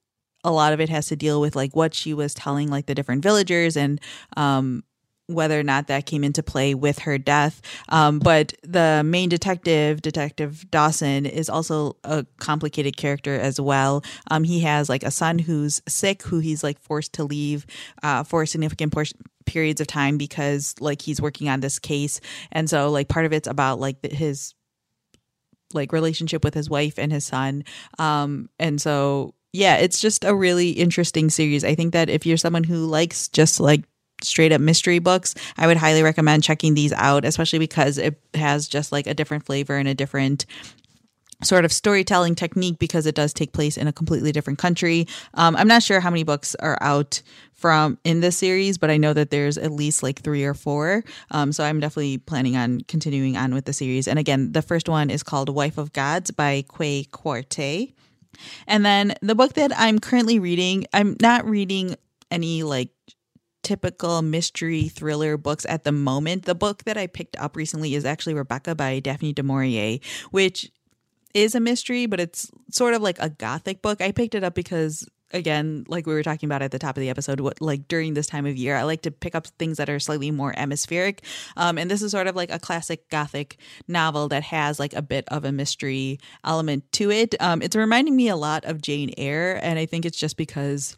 a 0.44 0.52
lot 0.52 0.72
of 0.72 0.80
it 0.80 0.88
has 0.88 1.06
to 1.06 1.16
deal 1.16 1.40
with 1.40 1.56
like 1.56 1.74
what 1.74 1.94
she 1.94 2.14
was 2.14 2.34
telling 2.34 2.68
like 2.68 2.86
the 2.86 2.94
different 2.94 3.22
villagers 3.22 3.76
and 3.76 4.00
um 4.36 4.82
whether 5.28 5.58
or 5.58 5.62
not 5.62 5.88
that 5.88 6.06
came 6.06 6.22
into 6.22 6.42
play 6.42 6.74
with 6.74 7.00
her 7.00 7.18
death. 7.18 7.60
Um, 7.88 8.18
but 8.18 8.54
the 8.62 9.02
main 9.04 9.28
detective, 9.28 10.02
Detective 10.02 10.70
Dawson, 10.70 11.26
is 11.26 11.48
also 11.48 11.96
a 12.04 12.24
complicated 12.38 12.96
character 12.96 13.34
as 13.34 13.60
well. 13.60 14.04
Um, 14.30 14.44
he 14.44 14.60
has 14.60 14.88
like 14.88 15.02
a 15.02 15.10
son 15.10 15.38
who's 15.38 15.82
sick, 15.88 16.22
who 16.22 16.38
he's 16.38 16.62
like 16.62 16.78
forced 16.78 17.12
to 17.14 17.24
leave 17.24 17.66
uh, 18.02 18.22
for 18.22 18.42
a 18.42 18.46
significant 18.46 18.92
portion 18.92 19.18
periods 19.46 19.80
of 19.80 19.86
time 19.86 20.18
because 20.18 20.74
like 20.80 21.00
he's 21.00 21.22
working 21.22 21.48
on 21.48 21.60
this 21.60 21.78
case 21.78 22.20
and 22.50 22.68
so 22.68 22.90
like 22.90 23.06
part 23.06 23.24
of 23.24 23.32
it's 23.32 23.46
about 23.46 23.78
like 23.78 24.04
his 24.04 24.54
like 25.72 25.92
relationship 25.92 26.42
with 26.42 26.52
his 26.52 26.68
wife 26.68 26.98
and 26.98 27.12
his 27.12 27.24
son 27.24 27.62
um 28.00 28.50
and 28.58 28.80
so 28.80 29.32
yeah 29.52 29.76
it's 29.76 30.00
just 30.00 30.24
a 30.24 30.34
really 30.34 30.70
interesting 30.70 31.30
series 31.30 31.62
i 31.62 31.76
think 31.76 31.92
that 31.92 32.10
if 32.10 32.26
you're 32.26 32.36
someone 32.36 32.64
who 32.64 32.86
likes 32.86 33.28
just 33.28 33.60
like 33.60 33.84
straight 34.22 34.52
up 34.52 34.60
mystery 34.60 34.98
books, 34.98 35.34
I 35.56 35.66
would 35.66 35.76
highly 35.76 36.02
recommend 36.02 36.42
checking 36.42 36.74
these 36.74 36.92
out, 36.92 37.24
especially 37.24 37.58
because 37.58 37.98
it 37.98 38.18
has 38.34 38.68
just 38.68 38.92
like 38.92 39.06
a 39.06 39.14
different 39.14 39.44
flavor 39.44 39.76
and 39.76 39.88
a 39.88 39.94
different 39.94 40.46
sort 41.42 41.64
of 41.64 41.72
storytelling 41.72 42.34
technique 42.34 42.78
because 42.78 43.06
it 43.06 43.14
does 43.14 43.32
take 43.32 43.52
place 43.52 43.76
in 43.76 43.86
a 43.86 43.92
completely 43.92 44.32
different 44.32 44.58
country. 44.58 45.06
Um, 45.34 45.54
I'm 45.56 45.68
not 45.68 45.82
sure 45.82 46.00
how 46.00 46.10
many 46.10 46.22
books 46.22 46.54
are 46.56 46.78
out 46.80 47.20
from 47.52 47.98
in 48.04 48.20
this 48.20 48.38
series, 48.38 48.78
but 48.78 48.90
I 48.90 48.96
know 48.96 49.12
that 49.12 49.30
there's 49.30 49.58
at 49.58 49.70
least 49.70 50.02
like 50.02 50.22
three 50.22 50.44
or 50.44 50.54
four. 50.54 51.04
Um, 51.30 51.52
so 51.52 51.64
I'm 51.64 51.80
definitely 51.80 52.18
planning 52.18 52.56
on 52.56 52.80
continuing 52.82 53.36
on 53.36 53.52
with 53.52 53.66
the 53.66 53.72
series. 53.72 54.08
And 54.08 54.18
again, 54.18 54.52
the 54.52 54.62
first 54.62 54.88
one 54.88 55.10
is 55.10 55.22
called 55.22 55.48
Wife 55.48 55.78
of 55.78 55.92
Gods 55.92 56.30
by 56.30 56.64
Kwei 56.68 57.04
Quartey. 57.04 57.92
And 58.66 58.84
then 58.84 59.14
the 59.22 59.34
book 59.34 59.54
that 59.54 59.72
I'm 59.76 59.98
currently 59.98 60.38
reading, 60.38 60.86
I'm 60.92 61.16
not 61.20 61.46
reading 61.46 61.96
any 62.30 62.62
like 62.62 62.90
typical 63.66 64.22
mystery 64.22 64.86
thriller 64.86 65.36
books 65.36 65.66
at 65.68 65.82
the 65.82 65.90
moment. 65.90 66.44
The 66.44 66.54
book 66.54 66.84
that 66.84 66.96
I 66.96 67.08
picked 67.08 67.36
up 67.36 67.56
recently 67.56 67.96
is 67.96 68.04
actually 68.04 68.34
Rebecca 68.34 68.76
by 68.76 69.00
Daphne 69.00 69.32
du 69.32 69.42
Maurier, 69.42 69.98
which 70.30 70.70
is 71.34 71.56
a 71.56 71.58
mystery, 71.58 72.06
but 72.06 72.20
it's 72.20 72.48
sort 72.70 72.94
of 72.94 73.02
like 73.02 73.18
a 73.18 73.28
gothic 73.28 73.82
book. 73.82 74.00
I 74.00 74.12
picked 74.12 74.36
it 74.36 74.44
up 74.44 74.54
because 74.54 75.04
again 75.32 75.84
like 75.88 76.06
we 76.06 76.14
were 76.14 76.22
talking 76.22 76.46
about 76.46 76.62
at 76.62 76.70
the 76.70 76.78
top 76.78 76.96
of 76.96 77.00
the 77.00 77.10
episode 77.10 77.40
what 77.40 77.60
like 77.60 77.88
during 77.88 78.14
this 78.14 78.28
time 78.28 78.46
of 78.46 78.56
year 78.56 78.76
i 78.76 78.84
like 78.84 79.02
to 79.02 79.10
pick 79.10 79.34
up 79.34 79.44
things 79.58 79.76
that 79.76 79.90
are 79.90 79.98
slightly 79.98 80.30
more 80.30 80.56
atmospheric 80.56 81.24
um, 81.56 81.78
and 81.78 81.90
this 81.90 82.00
is 82.00 82.12
sort 82.12 82.28
of 82.28 82.36
like 82.36 82.48
a 82.52 82.60
classic 82.60 83.08
gothic 83.10 83.58
novel 83.88 84.28
that 84.28 84.44
has 84.44 84.78
like 84.78 84.94
a 84.94 85.02
bit 85.02 85.24
of 85.26 85.44
a 85.44 85.50
mystery 85.50 86.20
element 86.44 86.84
to 86.92 87.10
it 87.10 87.34
um, 87.40 87.60
it's 87.60 87.74
reminding 87.74 88.14
me 88.14 88.28
a 88.28 88.36
lot 88.36 88.64
of 88.66 88.80
jane 88.80 89.12
eyre 89.18 89.58
and 89.64 89.80
i 89.80 89.84
think 89.84 90.06
it's 90.06 90.16
just 90.16 90.36
because 90.36 90.96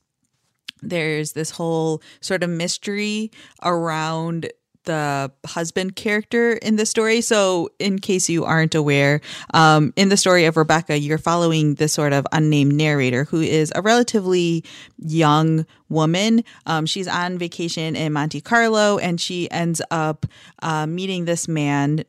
there's 0.83 1.33
this 1.33 1.51
whole 1.51 2.03
sort 2.21 2.43
of 2.43 2.51
mystery 2.51 3.31
around 3.63 4.51
the 4.89 5.31
husband 5.47 5.95
character 5.97 6.53
in 6.53 6.77
the 6.77 6.87
story. 6.87 7.21
So, 7.21 7.69
in 7.79 7.99
case 7.99 8.29
you 8.29 8.45
aren't 8.45 8.75
aware, 8.75 9.21
um, 9.53 9.93
in 9.97 10.09
the 10.09 10.17
story 10.17 10.47
of 10.47 10.57
Rebecca, 10.57 10.99
you're 10.99 11.19
following 11.19 11.75
this 11.75 11.93
sort 11.93 12.15
of 12.15 12.27
unnamed 12.33 12.73
narrator 12.73 13.25
who 13.25 13.43
is 13.43 13.71
a 13.77 13.83
relatively 13.83 14.65
young 14.97 15.67
woman. 15.91 16.43
Um, 16.65 16.87
she's 16.87 17.07
on 17.07 17.37
vacation 17.39 17.97
in 17.97 18.15
Monte 18.15 18.41
Carlo 18.41 18.97
and 18.99 19.21
she 19.21 19.51
ends 19.51 19.83
up 19.91 20.25
uh, 20.63 20.87
meeting 20.87 21.27
this 21.27 21.47
man 21.47 22.05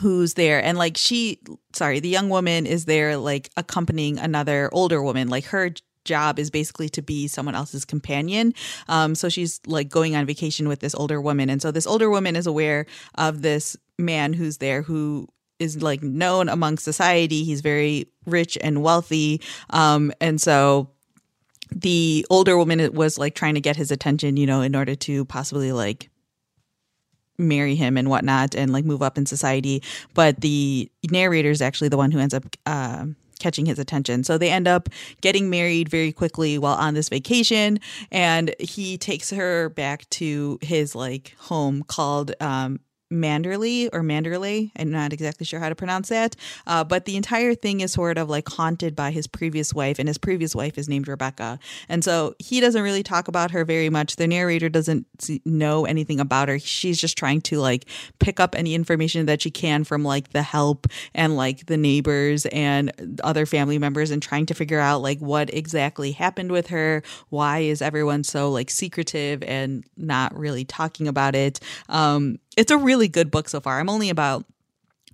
who's 0.00 0.34
there 0.34 0.62
and 0.62 0.76
like 0.76 0.94
she 0.94 1.40
sorry 1.72 2.00
the 2.00 2.08
young 2.08 2.28
woman 2.28 2.66
is 2.66 2.84
there 2.84 3.16
like 3.16 3.48
accompanying 3.56 4.18
another 4.18 4.68
older 4.72 5.02
woman 5.02 5.28
like 5.28 5.46
her 5.46 5.70
job 6.06 6.38
is 6.38 6.50
basically 6.50 6.88
to 6.90 7.02
be 7.02 7.28
someone 7.28 7.54
else's 7.54 7.84
companion. 7.84 8.54
Um, 8.88 9.14
so 9.14 9.28
she's 9.28 9.60
like 9.66 9.88
going 9.90 10.16
on 10.16 10.24
vacation 10.24 10.68
with 10.68 10.80
this 10.80 10.94
older 10.94 11.20
woman. 11.20 11.50
And 11.50 11.60
so 11.60 11.70
this 11.70 11.86
older 11.86 12.08
woman 12.08 12.36
is 12.36 12.46
aware 12.46 12.86
of 13.16 13.42
this 13.42 13.76
man 13.98 14.32
who's 14.32 14.58
there 14.58 14.82
who 14.82 15.28
is 15.58 15.82
like 15.82 16.02
known 16.02 16.48
among 16.48 16.78
society. 16.78 17.44
He's 17.44 17.60
very 17.60 18.08
rich 18.26 18.58
and 18.62 18.82
wealthy. 18.82 19.40
Um, 19.70 20.12
and 20.20 20.40
so 20.40 20.90
the 21.74 22.26
older 22.30 22.56
woman 22.56 22.92
was 22.92 23.18
like 23.18 23.34
trying 23.34 23.54
to 23.54 23.60
get 23.60 23.76
his 23.76 23.90
attention, 23.90 24.36
you 24.36 24.46
know, 24.46 24.60
in 24.60 24.74
order 24.74 24.94
to 24.94 25.24
possibly 25.24 25.72
like 25.72 26.10
marry 27.38 27.74
him 27.74 27.96
and 27.96 28.08
whatnot 28.08 28.54
and 28.54 28.72
like 28.72 28.84
move 28.84 29.02
up 29.02 29.18
in 29.18 29.26
society. 29.26 29.82
But 30.14 30.40
the 30.40 30.90
narrator 31.10 31.50
is 31.50 31.62
actually 31.62 31.88
the 31.88 31.96
one 31.96 32.10
who 32.10 32.18
ends 32.18 32.34
up 32.34 32.44
uh, 32.64 33.06
catching 33.38 33.66
his 33.66 33.78
attention. 33.78 34.24
So 34.24 34.38
they 34.38 34.50
end 34.50 34.68
up 34.68 34.88
getting 35.20 35.50
married 35.50 35.88
very 35.88 36.12
quickly 36.12 36.58
while 36.58 36.76
on 36.76 36.94
this 36.94 37.08
vacation, 37.08 37.78
and 38.10 38.54
he 38.58 38.98
takes 38.98 39.30
her 39.30 39.68
back 39.70 40.08
to 40.10 40.58
his 40.62 40.94
like 40.94 41.34
home 41.38 41.82
called 41.82 42.32
um, 42.40 42.80
Manderley 43.12 43.88
or 43.92 44.00
Manderley. 44.02 44.72
I'm 44.76 44.90
not 44.90 45.12
exactly 45.12 45.46
sure 45.46 45.60
how 45.60 45.68
to 45.68 45.74
pronounce 45.74 46.08
that. 46.08 46.36
Uh, 46.66 46.82
but 46.82 47.04
the 47.04 47.16
entire 47.16 47.54
thing 47.54 47.80
is 47.80 47.92
sort 47.92 48.18
of 48.18 48.28
like 48.28 48.48
haunted 48.48 48.96
by 48.96 49.10
his 49.10 49.26
previous 49.26 49.72
wife, 49.72 49.98
and 49.98 50.08
his 50.08 50.18
previous 50.18 50.54
wife 50.54 50.76
is 50.76 50.88
named 50.88 51.08
Rebecca. 51.08 51.58
And 51.88 52.02
so 52.02 52.34
he 52.38 52.60
doesn't 52.60 52.82
really 52.82 53.02
talk 53.02 53.28
about 53.28 53.50
her 53.52 53.64
very 53.64 53.90
much. 53.90 54.16
The 54.16 54.26
narrator 54.26 54.68
doesn't 54.68 55.06
know 55.44 55.84
anything 55.84 56.20
about 56.20 56.48
her. 56.48 56.58
She's 56.58 57.00
just 57.00 57.16
trying 57.16 57.40
to 57.42 57.58
like 57.60 57.86
pick 58.18 58.40
up 58.40 58.54
any 58.56 58.74
information 58.74 59.26
that 59.26 59.42
she 59.42 59.50
can 59.50 59.84
from 59.84 60.02
like 60.02 60.30
the 60.30 60.42
help 60.42 60.86
and 61.14 61.36
like 61.36 61.66
the 61.66 61.76
neighbors 61.76 62.46
and 62.46 63.20
other 63.22 63.46
family 63.46 63.78
members 63.78 64.10
and 64.10 64.22
trying 64.22 64.46
to 64.46 64.54
figure 64.54 64.80
out 64.80 65.02
like 65.02 65.18
what 65.20 65.52
exactly 65.54 66.12
happened 66.12 66.50
with 66.50 66.68
her. 66.68 67.02
Why 67.28 67.60
is 67.60 67.80
everyone 67.80 68.24
so 68.24 68.50
like 68.50 68.70
secretive 68.70 69.42
and 69.44 69.84
not 69.96 70.36
really 70.36 70.64
talking 70.64 71.06
about 71.06 71.34
it? 71.34 71.60
Um, 71.88 72.38
it's 72.56 72.70
a 72.70 72.78
really 72.78 73.08
good 73.08 73.30
book 73.30 73.48
so 73.48 73.60
far. 73.60 73.78
I'm 73.78 73.90
only 73.90 74.10
about 74.10 74.44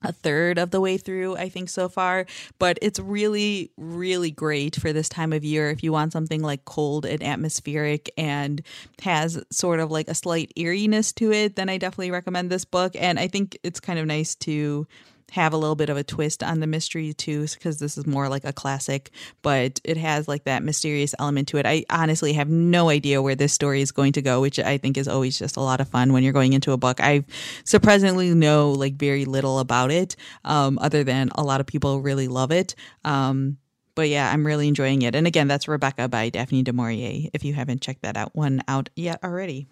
a 0.05 0.13
third 0.13 0.59
of 0.59 0.71
the 0.71 0.81
way 0.81 0.97
through, 0.97 1.37
I 1.37 1.49
think, 1.49 1.69
so 1.69 1.89
far. 1.89 2.27
But 2.59 2.79
it's 2.83 2.99
really, 2.99 3.71
really 3.77 4.31
great 4.31 4.77
for 4.77 4.93
this 4.93 5.09
time 5.09 5.33
of 5.33 5.45
year 5.45 5.71
if 5.71 5.83
you 5.83 5.93
want 5.93 6.13
something 6.13 6.43
like 6.43 6.65
cold 6.65 7.07
and 7.07 7.23
atmospheric 7.23 8.11
and 8.17 8.63
has 9.03 9.43
sort 9.51 9.81
of 9.81 9.91
like 9.91 10.09
a 10.09 10.15
slight 10.15 10.53
eeriness 10.57 11.13
to 11.15 11.33
it. 11.33 11.57
Then 11.57 11.69
I 11.69 11.79
definitely 11.79 12.11
recommend 12.11 12.51
this 12.51 12.65
book. 12.65 12.95
And 12.99 13.19
I 13.19 13.29
think 13.29 13.59
it's 13.63 13.81
kind 13.81 13.99
of 13.99 14.07
nice 14.07 14.35
to 14.37 14.87
have 15.33 15.53
a 15.53 15.57
little 15.57 15.75
bit 15.75 15.89
of 15.89 15.97
a 15.97 16.05
twist 16.05 16.43
on 16.43 16.61
the 16.61 16.67
mystery 16.67 17.13
too 17.13 17.47
because 17.47 17.79
this 17.79 17.97
is 17.97 18.07
more 18.07 18.29
like 18.29 18.45
a 18.45 18.53
classic 18.53 19.11
but 19.43 19.81
it 19.85 19.97
has 19.97 20.29
like 20.29 20.45
that 20.45 20.63
mysterious 20.63 21.15
element 21.19 21.49
to 21.49 21.57
it. 21.57 21.67
I 21.67 21.85
honestly 21.91 22.35
have 22.35 22.49
no 22.49 22.89
idea 22.89 23.23
where 23.23 23.35
this 23.35 23.53
story 23.53 23.81
is 23.81 23.93
going 23.93 24.13
to 24.13 24.23
go 24.23 24.41
which 24.41 24.59
i 24.59 24.79
think 24.79 24.97
is 24.97 25.09
always 25.09 25.39
just 25.39 25.57
a 25.57 25.61
lot 25.61 25.81
of 25.81 25.89
fun 25.89 26.13
when 26.13 26.23
you're 26.23 26.33
going 26.33 26.53
into 26.53 26.73
a 26.73 26.77
book. 26.77 27.01
I 27.01 27.25
surprisingly 27.65 28.35
know 28.35 28.73
like 28.73 28.95
very 28.95 29.25
little 29.25 29.59
about 29.59 29.91
it 29.91 30.17
um, 30.45 30.79
other 30.79 31.05
than 31.05 31.31
a 31.35 31.43
lot 31.43 31.61
of 31.61 31.67
people 31.67 32.01
really 32.01 32.29
love 32.29 32.51
it. 32.51 32.75
Um, 33.05 33.59
but 33.95 34.09
yeah, 34.09 34.31
I'm 34.33 34.47
really 34.47 34.69
enjoying 34.69 35.03
it. 35.03 35.15
And 35.15 35.27
again, 35.27 35.49
that's 35.49 35.69
Rebecca 35.69 36.09
by 36.09 36.29
Daphne 36.29 36.63
du 36.63 36.73
Maurier. 36.73 37.29
If 37.33 37.45
you 37.45 37.55
haven't 37.55 37.83
checked 37.83 38.03
that 38.03 38.17
out 38.17 38.35
one 38.35 38.63
out 38.69 38.89
yet 38.97 39.23
already. 39.23 39.67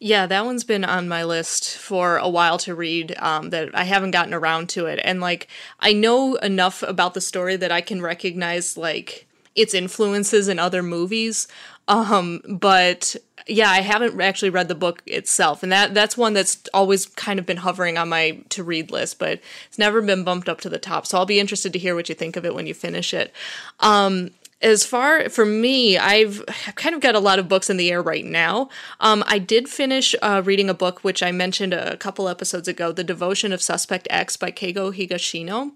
Yeah, 0.00 0.26
that 0.26 0.44
one's 0.44 0.64
been 0.64 0.84
on 0.84 1.08
my 1.08 1.24
list 1.24 1.76
for 1.76 2.18
a 2.18 2.28
while 2.28 2.58
to 2.58 2.74
read. 2.74 3.14
Um, 3.18 3.50
that 3.50 3.70
I 3.74 3.84
haven't 3.84 4.10
gotten 4.10 4.34
around 4.34 4.68
to 4.70 4.86
it, 4.86 5.00
and 5.04 5.20
like 5.20 5.48
I 5.80 5.92
know 5.92 6.34
enough 6.36 6.82
about 6.82 7.14
the 7.14 7.20
story 7.20 7.56
that 7.56 7.72
I 7.72 7.80
can 7.80 8.02
recognize 8.02 8.76
like 8.76 9.26
its 9.54 9.74
influences 9.74 10.48
in 10.48 10.58
other 10.58 10.82
movies. 10.82 11.48
Um, 11.86 12.40
but 12.48 13.16
yeah, 13.46 13.70
I 13.70 13.80
haven't 13.80 14.20
actually 14.20 14.50
read 14.50 14.68
the 14.68 14.74
book 14.74 15.02
itself, 15.06 15.62
and 15.62 15.70
that 15.70 15.92
that's 15.92 16.16
one 16.16 16.32
that's 16.32 16.66
always 16.72 17.06
kind 17.06 17.38
of 17.38 17.44
been 17.44 17.58
hovering 17.58 17.98
on 17.98 18.08
my 18.08 18.42
to 18.50 18.64
read 18.64 18.90
list, 18.90 19.18
but 19.18 19.40
it's 19.66 19.78
never 19.78 20.00
been 20.00 20.24
bumped 20.24 20.48
up 20.48 20.60
to 20.62 20.70
the 20.70 20.78
top. 20.78 21.06
So 21.06 21.18
I'll 21.18 21.26
be 21.26 21.40
interested 21.40 21.72
to 21.74 21.78
hear 21.78 21.94
what 21.94 22.08
you 22.08 22.14
think 22.14 22.36
of 22.36 22.44
it 22.46 22.54
when 22.54 22.66
you 22.66 22.74
finish 22.74 23.12
it. 23.12 23.32
Um, 23.80 24.30
as 24.62 24.86
far 24.86 25.28
for 25.28 25.44
me, 25.44 25.98
I've, 25.98 26.42
kind 26.74 26.94
of 26.94 27.02
got 27.02 27.14
a 27.14 27.20
lot 27.20 27.38
of 27.38 27.48
books 27.48 27.68
in 27.68 27.76
the 27.76 27.90
air 27.90 28.00
right 28.00 28.24
now. 28.24 28.70
Um, 28.98 29.22
I 29.26 29.38
did 29.38 29.68
finish 29.68 30.14
uh, 30.22 30.40
reading 30.42 30.70
a 30.70 30.74
book 30.74 31.04
which 31.04 31.22
I 31.22 31.30
mentioned 31.30 31.74
a 31.74 31.98
couple 31.98 32.28
episodes 32.28 32.66
ago, 32.66 32.92
"The 32.92 33.04
Devotion 33.04 33.52
of 33.52 33.60
Suspect 33.60 34.08
X" 34.10 34.38
by 34.38 34.50
Keigo 34.50 34.90
Higashino, 34.90 35.72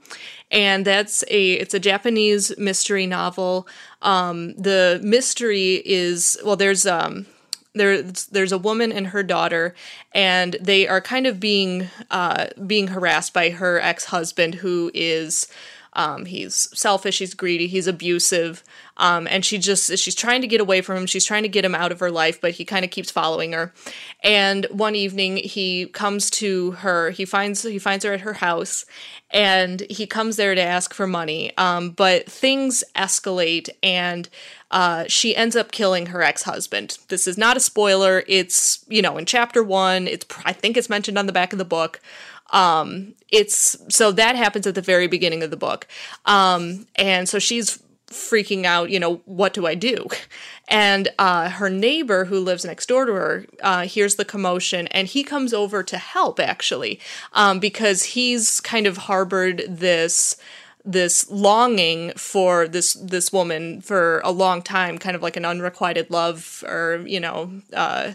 and 0.50 0.86
that's 0.86 1.22
a 1.28 1.52
it's 1.52 1.74
a 1.74 1.80
Japanese 1.80 2.56
mystery 2.56 3.06
novel. 3.06 3.68
Um, 4.00 4.54
the 4.54 5.00
mystery 5.02 5.82
is 5.84 6.38
well, 6.42 6.56
there's 6.56 6.86
um, 6.86 7.26
there's 7.74 8.26
there's 8.26 8.52
a 8.52 8.58
woman 8.58 8.92
and 8.92 9.08
her 9.08 9.22
daughter, 9.22 9.74
and 10.12 10.56
they 10.60 10.88
are 10.88 11.00
kind 11.00 11.26
of 11.26 11.40
being 11.40 11.88
uh, 12.10 12.46
being 12.66 12.88
harassed 12.88 13.32
by 13.32 13.50
her 13.50 13.80
ex 13.80 14.06
husband, 14.06 14.56
who 14.56 14.90
is 14.94 15.48
um, 15.98 16.26
he's 16.26 16.68
selfish, 16.78 17.18
he's 17.18 17.34
greedy, 17.34 17.66
he's 17.66 17.88
abusive, 17.88 18.62
um, 18.98 19.26
and 19.28 19.44
she 19.44 19.58
just 19.58 19.98
she's 19.98 20.14
trying 20.14 20.42
to 20.42 20.46
get 20.46 20.60
away 20.60 20.80
from 20.80 20.96
him. 20.96 21.06
She's 21.06 21.24
trying 21.24 21.42
to 21.42 21.48
get 21.48 21.64
him 21.64 21.74
out 21.74 21.90
of 21.90 21.98
her 21.98 22.10
life, 22.10 22.40
but 22.40 22.52
he 22.52 22.64
kind 22.64 22.84
of 22.84 22.92
keeps 22.92 23.10
following 23.10 23.50
her. 23.52 23.74
And 24.22 24.64
one 24.70 24.94
evening, 24.94 25.38
he 25.38 25.86
comes 25.86 26.30
to 26.30 26.70
her. 26.70 27.10
He 27.10 27.24
finds 27.24 27.64
he 27.64 27.80
finds 27.80 28.04
her 28.04 28.12
at 28.12 28.20
her 28.20 28.34
house, 28.34 28.86
and 29.32 29.80
he 29.90 30.06
comes 30.06 30.36
there 30.36 30.54
to 30.54 30.62
ask 30.62 30.94
for 30.94 31.08
money. 31.08 31.52
Um, 31.58 31.90
but 31.90 32.30
things 32.30 32.84
escalate, 32.94 33.68
and 33.82 34.28
uh, 34.70 35.04
she 35.08 35.34
ends 35.34 35.56
up 35.56 35.72
killing 35.72 36.06
her 36.06 36.22
ex-husband. 36.22 36.98
This 37.08 37.26
is 37.26 37.36
not 37.36 37.56
a 37.56 37.60
spoiler. 37.60 38.22
It's 38.28 38.84
you 38.88 39.02
know 39.02 39.18
in 39.18 39.26
chapter 39.26 39.64
one. 39.64 40.06
It's 40.06 40.24
I 40.44 40.52
think 40.52 40.76
it's 40.76 40.88
mentioned 40.88 41.18
on 41.18 41.26
the 41.26 41.32
back 41.32 41.52
of 41.52 41.58
the 41.58 41.64
book. 41.64 42.00
Um, 42.50 43.14
it's 43.30 43.76
so 43.94 44.10
that 44.12 44.36
happens 44.36 44.66
at 44.66 44.74
the 44.74 44.82
very 44.82 45.06
beginning 45.06 45.42
of 45.42 45.50
the 45.50 45.56
book. 45.56 45.86
Um, 46.24 46.86
and 46.96 47.28
so 47.28 47.38
she's 47.38 47.78
freaking 48.08 48.64
out, 48.64 48.90
you 48.90 48.98
know, 48.98 49.20
what 49.26 49.52
do 49.52 49.66
I 49.66 49.74
do? 49.74 50.06
And 50.70 51.08
uh, 51.18 51.48
her 51.48 51.70
neighbor 51.70 52.26
who 52.26 52.38
lives 52.40 52.62
next 52.62 52.90
door 52.90 53.06
to 53.06 53.12
her 53.14 53.46
uh, 53.62 53.86
hears 53.86 54.16
the 54.16 54.24
commotion 54.26 54.86
and 54.88 55.08
he 55.08 55.24
comes 55.24 55.54
over 55.54 55.82
to 55.82 55.96
help 55.96 56.38
actually 56.38 57.00
um, 57.32 57.58
because 57.58 58.02
he's 58.02 58.60
kind 58.60 58.86
of 58.86 58.98
harbored 58.98 59.64
this 59.66 60.36
this 60.84 61.30
longing 61.30 62.12
for 62.18 62.68
this 62.68 62.92
this 62.94 63.32
woman 63.32 63.80
for 63.80 64.20
a 64.20 64.30
long 64.30 64.60
time 64.60 64.98
kind 64.98 65.16
of 65.16 65.22
like 65.22 65.38
an 65.38 65.46
unrequited 65.46 66.10
love 66.10 66.62
or 66.68 67.02
you 67.06 67.18
know 67.18 67.50
uh, 67.72 68.12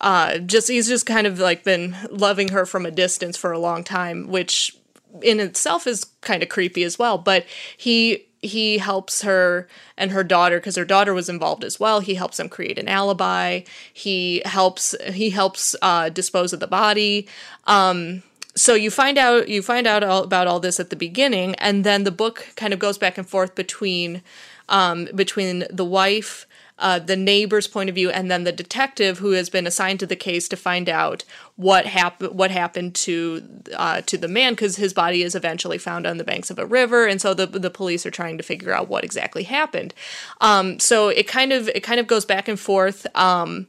uh, 0.00 0.38
just 0.38 0.68
he's 0.68 0.88
just 0.88 1.06
kind 1.06 1.26
of 1.26 1.38
like 1.38 1.64
been 1.64 1.96
loving 2.10 2.48
her 2.48 2.66
from 2.66 2.86
a 2.86 2.90
distance 2.90 3.36
for 3.36 3.52
a 3.52 3.58
long 3.58 3.84
time, 3.84 4.28
which 4.28 4.76
in 5.22 5.40
itself 5.40 5.86
is 5.86 6.04
kind 6.20 6.42
of 6.42 6.48
creepy 6.48 6.84
as 6.84 6.98
well. 6.98 7.18
But 7.18 7.46
he 7.76 8.26
he 8.42 8.78
helps 8.78 9.22
her 9.22 9.68
and 9.96 10.10
her 10.10 10.24
daughter 10.24 10.58
because 10.58 10.76
her 10.76 10.84
daughter 10.84 11.14
was 11.14 11.28
involved 11.28 11.62
as 11.62 11.78
well. 11.78 12.00
He 12.00 12.14
helps 12.14 12.38
them 12.38 12.48
create 12.48 12.78
an 12.78 12.88
alibi. 12.88 13.60
He 13.92 14.42
helps 14.44 14.94
he 15.12 15.30
helps 15.30 15.76
uh, 15.80 16.08
dispose 16.08 16.52
of 16.52 16.60
the 16.60 16.66
body. 16.66 17.28
Um, 17.66 18.22
so 18.54 18.74
you 18.74 18.90
find 18.90 19.16
out 19.16 19.48
you 19.48 19.62
find 19.62 19.86
out 19.86 20.02
all 20.02 20.24
about 20.24 20.46
all 20.46 20.60
this 20.60 20.80
at 20.80 20.90
the 20.90 20.96
beginning, 20.96 21.54
and 21.56 21.84
then 21.84 22.04
the 22.04 22.10
book 22.10 22.48
kind 22.56 22.72
of 22.72 22.78
goes 22.78 22.98
back 22.98 23.16
and 23.16 23.28
forth 23.28 23.54
between 23.54 24.22
um, 24.68 25.08
between 25.14 25.64
the 25.70 25.84
wife 25.84 26.46
uh, 26.82 26.98
the 26.98 27.16
neighbor's 27.16 27.68
point 27.68 27.88
of 27.88 27.94
view, 27.94 28.10
and 28.10 28.30
then 28.30 28.42
the 28.42 28.52
detective 28.52 29.18
who 29.18 29.30
has 29.30 29.48
been 29.48 29.66
assigned 29.68 30.00
to 30.00 30.06
the 30.06 30.16
case 30.16 30.48
to 30.48 30.56
find 30.56 30.88
out 30.88 31.24
what 31.54 31.86
happened 31.86 32.34
what 32.34 32.50
happened 32.50 32.94
to 32.96 33.42
uh, 33.76 34.00
to 34.02 34.18
the 34.18 34.26
man 34.26 34.52
because 34.52 34.76
his 34.76 34.92
body 34.92 35.22
is 35.22 35.36
eventually 35.36 35.78
found 35.78 36.06
on 36.06 36.16
the 36.16 36.24
banks 36.24 36.50
of 36.50 36.58
a 36.58 36.66
river, 36.66 37.06
and 37.06 37.20
so 37.20 37.32
the 37.32 37.46
the 37.46 37.70
police 37.70 38.04
are 38.04 38.10
trying 38.10 38.36
to 38.36 38.42
figure 38.42 38.74
out 38.74 38.88
what 38.88 39.04
exactly 39.04 39.44
happened. 39.44 39.94
Um, 40.40 40.80
so 40.80 41.08
it 41.08 41.28
kind 41.28 41.52
of 41.52 41.68
it 41.68 41.84
kind 41.84 42.00
of 42.00 42.08
goes 42.08 42.24
back 42.24 42.48
and 42.48 42.58
forth. 42.58 43.06
Um, 43.16 43.68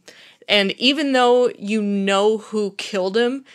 and 0.49 0.71
even 0.73 1.13
though 1.13 1.49
you 1.57 1.81
know 1.81 2.39
who 2.39 2.71
killed 2.71 3.15
him, 3.15 3.45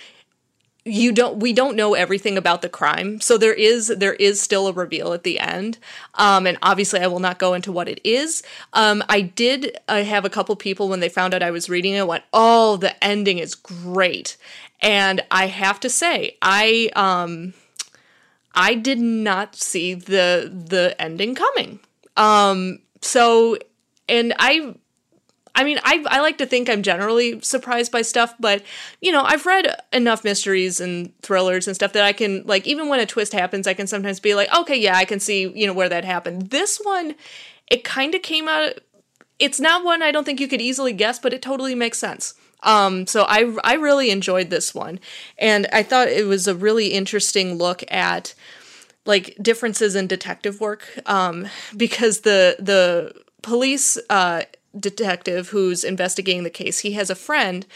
you 0.88 1.12
don't 1.12 1.40
we 1.40 1.52
don't 1.52 1.76
know 1.76 1.94
everything 1.94 2.36
about 2.36 2.62
the 2.62 2.68
crime. 2.68 3.20
So 3.20 3.38
there 3.38 3.54
is 3.54 3.88
there 3.88 4.14
is 4.14 4.40
still 4.40 4.66
a 4.66 4.72
reveal 4.72 5.12
at 5.12 5.22
the 5.22 5.38
end. 5.38 5.78
Um, 6.14 6.46
and 6.46 6.58
obviously 6.62 7.00
i 7.00 7.06
will 7.06 7.20
not 7.20 7.38
go 7.38 7.54
into 7.54 7.72
what 7.72 7.88
it 7.88 8.00
is. 8.04 8.42
Um, 8.72 9.02
i 9.08 9.20
did 9.20 9.78
i 9.88 10.00
have 10.00 10.24
a 10.24 10.30
couple 10.30 10.56
people 10.56 10.88
when 10.88 11.00
they 11.00 11.08
found 11.08 11.34
out 11.34 11.42
i 11.42 11.50
was 11.50 11.68
reading 11.68 11.94
it 11.94 12.06
went 12.06 12.24
oh 12.32 12.76
the 12.76 13.02
ending 13.04 13.38
is 13.38 13.54
great. 13.54 14.36
And 14.80 15.22
i 15.30 15.46
have 15.46 15.80
to 15.80 15.90
say 15.90 16.36
i 16.42 16.90
um 16.96 17.54
i 18.54 18.74
did 18.74 18.98
not 18.98 19.56
see 19.56 19.94
the 19.94 20.50
the 20.52 20.96
ending 21.00 21.34
coming. 21.34 21.80
Um 22.16 22.80
so 23.00 23.58
and 24.08 24.34
i 24.38 24.74
I 25.54 25.64
mean, 25.64 25.78
I, 25.82 26.04
I 26.08 26.20
like 26.20 26.38
to 26.38 26.46
think 26.46 26.68
I'm 26.68 26.82
generally 26.82 27.40
surprised 27.40 27.92
by 27.92 28.02
stuff, 28.02 28.34
but 28.38 28.62
you 29.00 29.12
know, 29.12 29.22
I've 29.22 29.46
read 29.46 29.74
enough 29.92 30.24
mysteries 30.24 30.80
and 30.80 31.12
thrillers 31.22 31.66
and 31.66 31.74
stuff 31.74 31.92
that 31.92 32.04
I 32.04 32.12
can 32.12 32.42
like 32.46 32.66
even 32.66 32.88
when 32.88 33.00
a 33.00 33.06
twist 33.06 33.32
happens, 33.32 33.66
I 33.66 33.74
can 33.74 33.86
sometimes 33.86 34.20
be 34.20 34.34
like, 34.34 34.54
okay, 34.54 34.76
yeah, 34.76 34.96
I 34.96 35.04
can 35.04 35.20
see 35.20 35.48
you 35.48 35.66
know 35.66 35.72
where 35.72 35.88
that 35.88 36.04
happened. 36.04 36.50
This 36.50 36.78
one, 36.78 37.14
it 37.70 37.84
kind 37.84 38.14
of 38.14 38.22
came 38.22 38.48
out. 38.48 38.74
It's 39.38 39.60
not 39.60 39.84
one 39.84 40.02
I 40.02 40.10
don't 40.10 40.24
think 40.24 40.40
you 40.40 40.48
could 40.48 40.60
easily 40.60 40.92
guess, 40.92 41.18
but 41.18 41.32
it 41.32 41.42
totally 41.42 41.74
makes 41.74 41.98
sense. 41.98 42.34
Um, 42.62 43.06
so 43.06 43.24
I 43.28 43.56
I 43.64 43.74
really 43.74 44.10
enjoyed 44.10 44.50
this 44.50 44.74
one, 44.74 45.00
and 45.38 45.66
I 45.72 45.82
thought 45.82 46.08
it 46.08 46.26
was 46.26 46.48
a 46.48 46.54
really 46.54 46.88
interesting 46.88 47.54
look 47.56 47.84
at 47.90 48.34
like 49.06 49.36
differences 49.40 49.96
in 49.96 50.06
detective 50.06 50.60
work 50.60 50.86
um, 51.06 51.48
because 51.76 52.20
the 52.20 52.56
the 52.58 53.12
police 53.42 53.98
uh, 54.10 54.42
detective 54.78 55.48
who's 55.48 55.84
investigating 55.84 56.44
the 56.44 56.50
case, 56.50 56.80
he 56.80 56.92
has 56.92 57.10
a 57.10 57.14
friend 57.14 57.66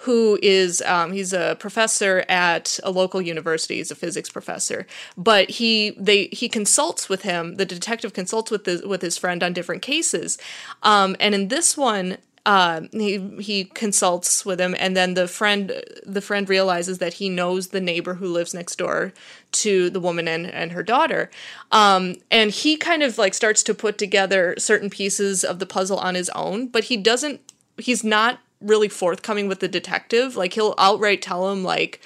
who 0.00 0.38
is 0.42 0.82
um, 0.82 1.12
he's 1.12 1.32
a 1.32 1.56
professor 1.58 2.24
at 2.28 2.78
a 2.82 2.90
local 2.90 3.22
university. 3.22 3.76
He's 3.76 3.90
a 3.90 3.94
physics 3.94 4.28
professor, 4.28 4.86
but 5.16 5.50
he 5.50 5.96
they 5.98 6.26
he 6.26 6.48
consults 6.48 7.08
with 7.08 7.22
him. 7.22 7.56
The 7.56 7.64
detective 7.64 8.12
consults 8.12 8.50
with 8.50 8.64
the, 8.64 8.86
with 8.86 9.00
his 9.00 9.16
friend 9.16 9.42
on 9.42 9.52
different 9.52 9.82
cases, 9.82 10.38
um, 10.82 11.16
and 11.18 11.34
in 11.34 11.48
this 11.48 11.76
one, 11.76 12.18
uh, 12.46 12.82
he 12.92 13.18
he 13.40 13.64
consults 13.64 14.46
with 14.46 14.60
him, 14.60 14.76
and 14.78 14.96
then 14.96 15.14
the 15.14 15.26
friend 15.26 15.82
the 16.06 16.20
friend 16.20 16.48
realizes 16.48 16.98
that 16.98 17.14
he 17.14 17.28
knows 17.28 17.68
the 17.68 17.80
neighbor 17.80 18.14
who 18.14 18.28
lives 18.28 18.54
next 18.54 18.76
door 18.76 19.12
to 19.50 19.90
the 19.90 19.98
woman 19.98 20.28
and, 20.28 20.46
and 20.46 20.70
her 20.70 20.84
daughter, 20.84 21.28
um, 21.72 22.14
and 22.30 22.52
he 22.52 22.76
kind 22.76 23.02
of 23.02 23.18
like 23.18 23.34
starts 23.34 23.64
to 23.64 23.74
put 23.74 23.98
together 23.98 24.54
certain 24.58 24.88
pieces 24.88 25.42
of 25.42 25.58
the 25.58 25.66
puzzle 25.66 25.98
on 25.98 26.14
his 26.14 26.30
own, 26.30 26.68
but 26.68 26.84
he 26.84 26.96
doesn't. 26.96 27.40
He's 27.78 28.04
not 28.04 28.38
really 28.60 28.88
forthcoming 28.88 29.48
with 29.48 29.58
the 29.58 29.68
detective. 29.68 30.36
Like 30.36 30.52
he'll 30.52 30.76
outright 30.78 31.22
tell 31.22 31.50
him 31.50 31.64
like 31.64 32.00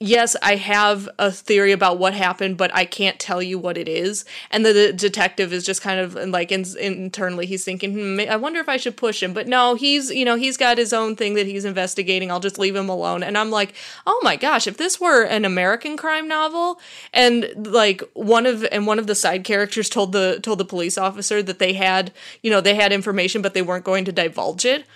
yes, 0.00 0.34
I 0.42 0.56
have 0.56 1.08
a 1.18 1.30
theory 1.30 1.72
about 1.72 1.98
what 1.98 2.14
happened, 2.14 2.56
but 2.56 2.74
I 2.74 2.86
can't 2.86 3.18
tell 3.20 3.42
you 3.42 3.58
what 3.58 3.76
it 3.76 3.86
is. 3.86 4.24
And 4.50 4.64
the, 4.64 4.72
the 4.72 4.92
detective 4.94 5.52
is 5.52 5.64
just 5.64 5.82
kind 5.82 6.00
of 6.00 6.14
like 6.14 6.50
in, 6.50 6.64
internally, 6.78 7.44
he's 7.44 7.64
thinking, 7.64 7.92
hmm, 7.92 8.20
I 8.28 8.36
wonder 8.36 8.60
if 8.60 8.68
I 8.68 8.78
should 8.78 8.96
push 8.96 9.22
him. 9.22 9.34
But 9.34 9.46
no, 9.46 9.74
he's, 9.74 10.10
you 10.10 10.24
know, 10.24 10.36
he's 10.36 10.56
got 10.56 10.78
his 10.78 10.94
own 10.94 11.16
thing 11.16 11.34
that 11.34 11.46
he's 11.46 11.66
investigating. 11.66 12.30
I'll 12.30 12.40
just 12.40 12.58
leave 12.58 12.74
him 12.74 12.88
alone. 12.88 13.22
And 13.22 13.36
I'm 13.36 13.50
like, 13.50 13.74
oh 14.06 14.18
my 14.22 14.36
gosh, 14.36 14.66
if 14.66 14.78
this 14.78 14.98
were 14.98 15.22
an 15.22 15.44
American 15.44 15.98
crime 15.98 16.26
novel 16.26 16.80
and 17.12 17.46
like 17.66 18.02
one 18.14 18.46
of, 18.46 18.64
and 18.72 18.86
one 18.86 18.98
of 18.98 19.06
the 19.06 19.14
side 19.14 19.44
characters 19.44 19.90
told 19.90 20.12
the, 20.12 20.40
told 20.42 20.58
the 20.58 20.64
police 20.64 20.96
officer 20.96 21.42
that 21.42 21.58
they 21.58 21.74
had, 21.74 22.10
you 22.42 22.50
know, 22.50 22.62
they 22.62 22.74
had 22.74 22.92
information, 22.92 23.42
but 23.42 23.52
they 23.52 23.62
weren't 23.62 23.84
going 23.84 24.06
to 24.06 24.12
divulge 24.12 24.64
it. 24.64 24.86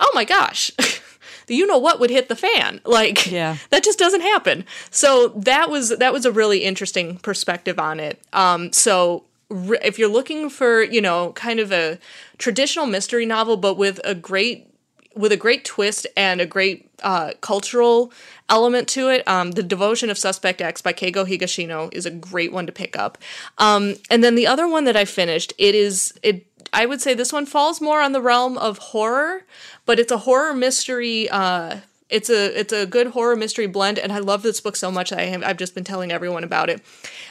Oh 0.00 0.10
my 0.14 0.24
gosh. 0.24 0.72
the 1.48 1.54
you 1.54 1.66
know 1.66 1.78
what 1.78 1.98
would 1.98 2.10
hit 2.10 2.28
the 2.28 2.36
fan. 2.36 2.80
Like 2.88 3.30
yeah. 3.30 3.58
that 3.70 3.84
just 3.84 3.98
doesn't 3.98 4.22
happen. 4.22 4.64
So 4.90 5.28
that 5.28 5.68
was 5.70 5.90
that 5.98 6.12
was 6.12 6.24
a 6.24 6.32
really 6.32 6.64
interesting 6.64 7.18
perspective 7.18 7.78
on 7.78 8.00
it. 8.00 8.18
Um, 8.32 8.72
so 8.72 9.24
re- 9.50 9.78
if 9.84 9.98
you're 9.98 10.08
looking 10.08 10.48
for 10.48 10.82
you 10.82 11.00
know 11.00 11.32
kind 11.32 11.60
of 11.60 11.70
a 11.70 11.98
traditional 12.38 12.86
mystery 12.86 13.26
novel, 13.26 13.56
but 13.56 13.74
with 13.74 14.00
a 14.04 14.14
great 14.14 14.68
with 15.14 15.32
a 15.32 15.36
great 15.36 15.64
twist 15.64 16.06
and 16.16 16.40
a 16.40 16.46
great 16.46 16.88
uh, 17.02 17.32
cultural 17.40 18.12
element 18.48 18.88
to 18.88 19.08
it. 19.08 19.26
Um, 19.26 19.50
the 19.52 19.62
Devotion 19.62 20.10
of 20.10 20.18
Suspect 20.18 20.60
X 20.60 20.80
by 20.80 20.92
Keigo 20.92 21.26
Higashino 21.26 21.92
is 21.92 22.06
a 22.06 22.10
great 22.10 22.52
one 22.52 22.66
to 22.66 22.72
pick 22.72 22.96
up. 22.96 23.18
Um, 23.58 23.96
and 24.10 24.22
then 24.22 24.36
the 24.36 24.46
other 24.46 24.68
one 24.68 24.84
that 24.84 24.96
I 24.96 25.04
finished, 25.04 25.52
it 25.58 25.74
is 25.74 26.18
it. 26.22 26.46
I 26.70 26.84
would 26.84 27.00
say 27.00 27.14
this 27.14 27.32
one 27.32 27.46
falls 27.46 27.80
more 27.80 28.02
on 28.02 28.12
the 28.12 28.20
realm 28.20 28.58
of 28.58 28.76
horror, 28.78 29.44
but 29.88 29.98
it's 29.98 30.12
a 30.12 30.18
horror 30.18 30.52
mystery. 30.52 31.30
Uh, 31.30 31.78
it's 32.10 32.28
a 32.28 32.60
it's 32.60 32.74
a 32.74 32.84
good 32.84 33.08
horror 33.08 33.34
mystery 33.36 33.66
blend, 33.66 33.98
and 33.98 34.12
I 34.12 34.18
love 34.18 34.42
this 34.42 34.60
book 34.60 34.76
so 34.76 34.90
much. 34.90 35.14
I 35.14 35.22
have, 35.22 35.42
I've 35.42 35.56
just 35.56 35.74
been 35.74 35.82
telling 35.82 36.12
everyone 36.12 36.44
about 36.44 36.68
it. 36.68 36.82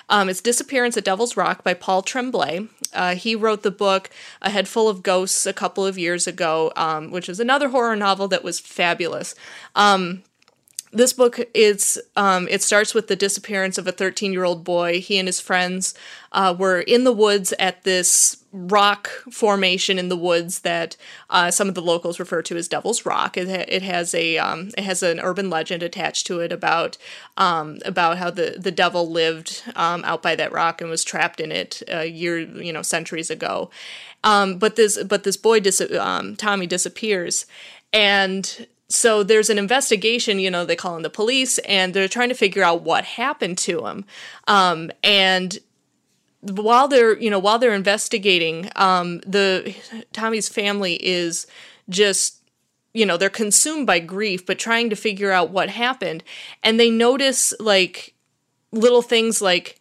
Um, 0.10 0.28
it's 0.28 0.42
Disappearance 0.42 0.98
at 0.98 1.04
Devil's 1.04 1.38
Rock 1.38 1.64
by 1.64 1.76
Paul 1.76 2.02
Tremblay. 2.02 2.68
Uh, 2.96 3.14
he 3.14 3.36
wrote 3.36 3.62
the 3.62 3.70
book 3.70 4.10
A 4.42 4.50
Head 4.50 4.68
Full 4.68 4.90
of 4.90 5.04
Ghosts 5.04 5.46
a 5.46 5.54
couple 5.54 5.86
of 5.86 6.00
years 6.00 6.26
ago, 6.26 6.74
um, 6.76 7.12
which 7.12 7.30
is 7.30 7.40
another 7.40 7.70
horror 7.70 7.96
novel 7.96 8.28
that 8.30 8.44
was 8.44 8.60
fabulous. 8.60 9.36
Um, 9.76 10.24
this 10.92 11.14
book 11.14 11.40
is 11.54 12.02
um, 12.16 12.48
it 12.50 12.62
starts 12.62 12.94
with 12.94 13.08
the 13.08 13.16
disappearance 13.16 13.78
of 13.78 13.88
a 13.88 13.92
13 13.92 14.32
year 14.32 14.44
old 14.44 14.64
boy. 14.64 15.02
He 15.02 15.18
and 15.18 15.28
his 15.28 15.40
friends 15.40 15.94
uh, 16.32 16.56
were 16.58 16.80
in 16.80 17.04
the 17.04 17.12
woods 17.12 17.54
at 17.60 17.84
this 17.84 18.44
rock 18.54 19.10
formation 19.30 20.00
in 20.00 20.10
the 20.10 20.18
woods 20.18 20.60
that 20.60 20.96
uh, 21.30 21.52
some 21.52 21.68
of 21.68 21.76
the 21.76 21.82
locals 21.82 22.20
refer 22.20 22.42
to 22.42 22.56
as 22.58 22.68
devil's 22.68 23.06
rock. 23.06 23.38
It, 23.38 23.48
ha- 23.50 23.66
it 23.68 23.84
has 23.84 24.14
a 24.14 24.38
um, 24.38 24.70
it 24.78 24.84
has 24.84 25.04
an 25.04 25.20
urban 25.20 25.50
legend 25.50 25.84
attached 25.84 26.26
to 26.28 26.40
it 26.40 26.52
about 26.52 26.98
um, 27.36 27.80
about 27.86 28.18
how 28.18 28.30
the, 28.30 28.56
the 28.58 28.72
devil 28.72 29.10
lived 29.10 29.64
um, 29.76 30.04
out 30.06 30.22
by 30.24 30.36
that 30.36 30.54
rock 30.54 30.80
and 30.80 30.90
was 30.90 31.04
trapped 31.04 31.40
in 31.40 31.52
it 31.52 31.84
a 31.88 32.00
uh, 32.00 32.04
year 32.04 32.40
you 32.40 32.72
know 32.72 32.82
centuries 32.82 33.30
ago. 33.30 33.70
Um, 34.24 34.58
but 34.58 34.78
this 34.78 35.02
but 35.04 35.24
this 35.24 35.38
boy 35.38 35.60
dis- 35.60 35.92
um, 36.00 36.36
tommy 36.36 36.68
disappears. 36.68 37.46
And 37.94 38.68
so 38.90 39.22
there's 39.24 39.50
an 39.50 39.58
investigation 39.58 40.40
you 40.40 40.50
know 40.50 40.66
they 40.66 40.76
call 40.76 40.96
in 40.96 41.04
the 41.04 41.10
police 41.10 41.58
and 41.60 41.94
they're 41.94 42.08
trying 42.08 42.30
to 42.30 42.36
figure 42.36 42.64
out 42.64 42.84
what 42.84 43.04
happened 43.04 43.58
to 43.60 43.86
him. 43.86 44.06
Um, 44.48 44.92
and 45.04 45.58
while 46.42 46.88
they're 46.88 47.18
you 47.18 47.30
know 47.30 47.40
while 47.40 47.60
they're 47.60 47.74
investigating 47.74 48.70
um, 48.76 49.20
the 49.20 49.76
tommy's 50.14 50.48
family 50.48 50.96
is 51.06 51.48
just 51.90 52.42
you 52.94 53.06
know 53.06 53.18
they're 53.18 53.30
consumed 53.30 53.86
by 53.86 54.00
grief 54.00 54.46
but 54.46 54.60
trying 54.60 54.90
to 54.90 54.96
figure 54.96 55.32
out 55.32 55.52
what 55.52 55.70
happened. 55.70 56.24
And 56.64 56.80
they 56.80 56.90
notice 56.90 57.54
like 57.60 58.14
little 58.72 59.02
things 59.02 59.42
like 59.42 59.80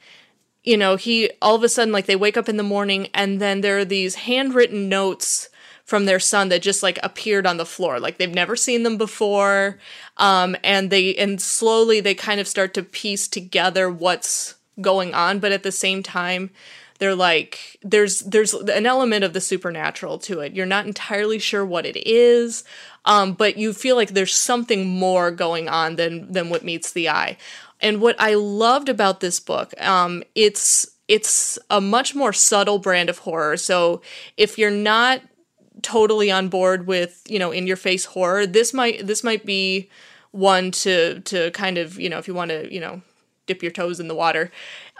you 0.64 0.76
know 0.76 0.96
he 0.96 1.30
all 1.40 1.54
of 1.54 1.62
a 1.62 1.68
sudden 1.68 1.92
like 1.92 2.06
they 2.06 2.16
wake 2.16 2.36
up 2.36 2.48
in 2.48 2.56
the 2.56 2.62
morning 2.62 3.08
and 3.14 3.40
then 3.40 3.60
there 3.60 3.78
are 3.78 3.84
these 3.84 4.16
handwritten 4.16 4.88
notes 4.88 5.48
from 5.86 6.04
their 6.04 6.20
son 6.20 6.48
that 6.50 6.62
just 6.62 6.82
like 6.82 6.98
appeared 7.02 7.46
on 7.46 7.56
the 7.56 7.64
floor. 7.64 7.98
Like 7.98 8.18
they've 8.18 8.28
never 8.30 8.56
seen 8.56 8.82
them 8.82 8.98
before. 8.98 9.78
Um, 10.18 10.56
and 10.62 10.90
they 10.90 11.14
and 11.14 11.40
slowly 11.40 12.00
they 12.00 12.14
kind 12.14 12.40
of 12.40 12.48
start 12.48 12.74
to 12.74 12.82
piece 12.82 13.26
together 13.28 13.88
what's 13.88 14.56
going 14.78 15.14
on 15.14 15.38
but 15.38 15.52
at 15.52 15.62
the 15.62 15.72
same 15.72 16.02
time 16.02 16.50
they're 16.98 17.14
like 17.14 17.78
there's 17.82 18.20
there's 18.20 18.52
an 18.52 18.84
element 18.84 19.24
of 19.24 19.32
the 19.32 19.40
supernatural 19.40 20.18
to 20.18 20.40
it. 20.40 20.52
You're 20.52 20.66
not 20.66 20.86
entirely 20.86 21.38
sure 21.38 21.64
what 21.64 21.86
it 21.86 21.96
is 22.06 22.64
um, 23.04 23.32
but 23.34 23.56
you 23.56 23.72
feel 23.72 23.96
like 23.96 24.10
there's 24.10 24.34
something 24.34 24.86
more 24.86 25.30
going 25.30 25.68
on 25.68 25.96
than 25.96 26.30
than 26.30 26.50
what 26.50 26.64
meets 26.64 26.92
the 26.92 27.08
eye. 27.08 27.36
And 27.80 28.00
what 28.00 28.16
i 28.18 28.34
loved 28.34 28.88
about 28.88 29.20
this 29.20 29.38
book 29.38 29.72
um, 29.80 30.24
it's 30.34 30.90
it's 31.08 31.58
a 31.70 31.80
much 31.80 32.16
more 32.16 32.32
subtle 32.32 32.80
brand 32.80 33.08
of 33.08 33.18
horror. 33.18 33.56
So 33.56 34.02
if 34.36 34.58
you're 34.58 34.70
not 34.72 35.20
totally 35.82 36.30
on 36.30 36.48
board 36.48 36.86
with 36.86 37.22
you 37.28 37.38
know 37.38 37.50
in 37.50 37.66
your 37.66 37.76
face 37.76 38.06
horror 38.06 38.46
this 38.46 38.72
might 38.72 39.06
this 39.06 39.22
might 39.22 39.44
be 39.44 39.90
one 40.30 40.70
to 40.70 41.20
to 41.20 41.50
kind 41.52 41.78
of 41.78 41.98
you 42.00 42.08
know 42.08 42.18
if 42.18 42.26
you 42.26 42.34
want 42.34 42.50
to 42.50 42.72
you 42.72 42.80
know 42.80 43.02
dip 43.46 43.62
your 43.62 43.72
toes 43.72 44.00
in 44.00 44.08
the 44.08 44.14
water 44.14 44.50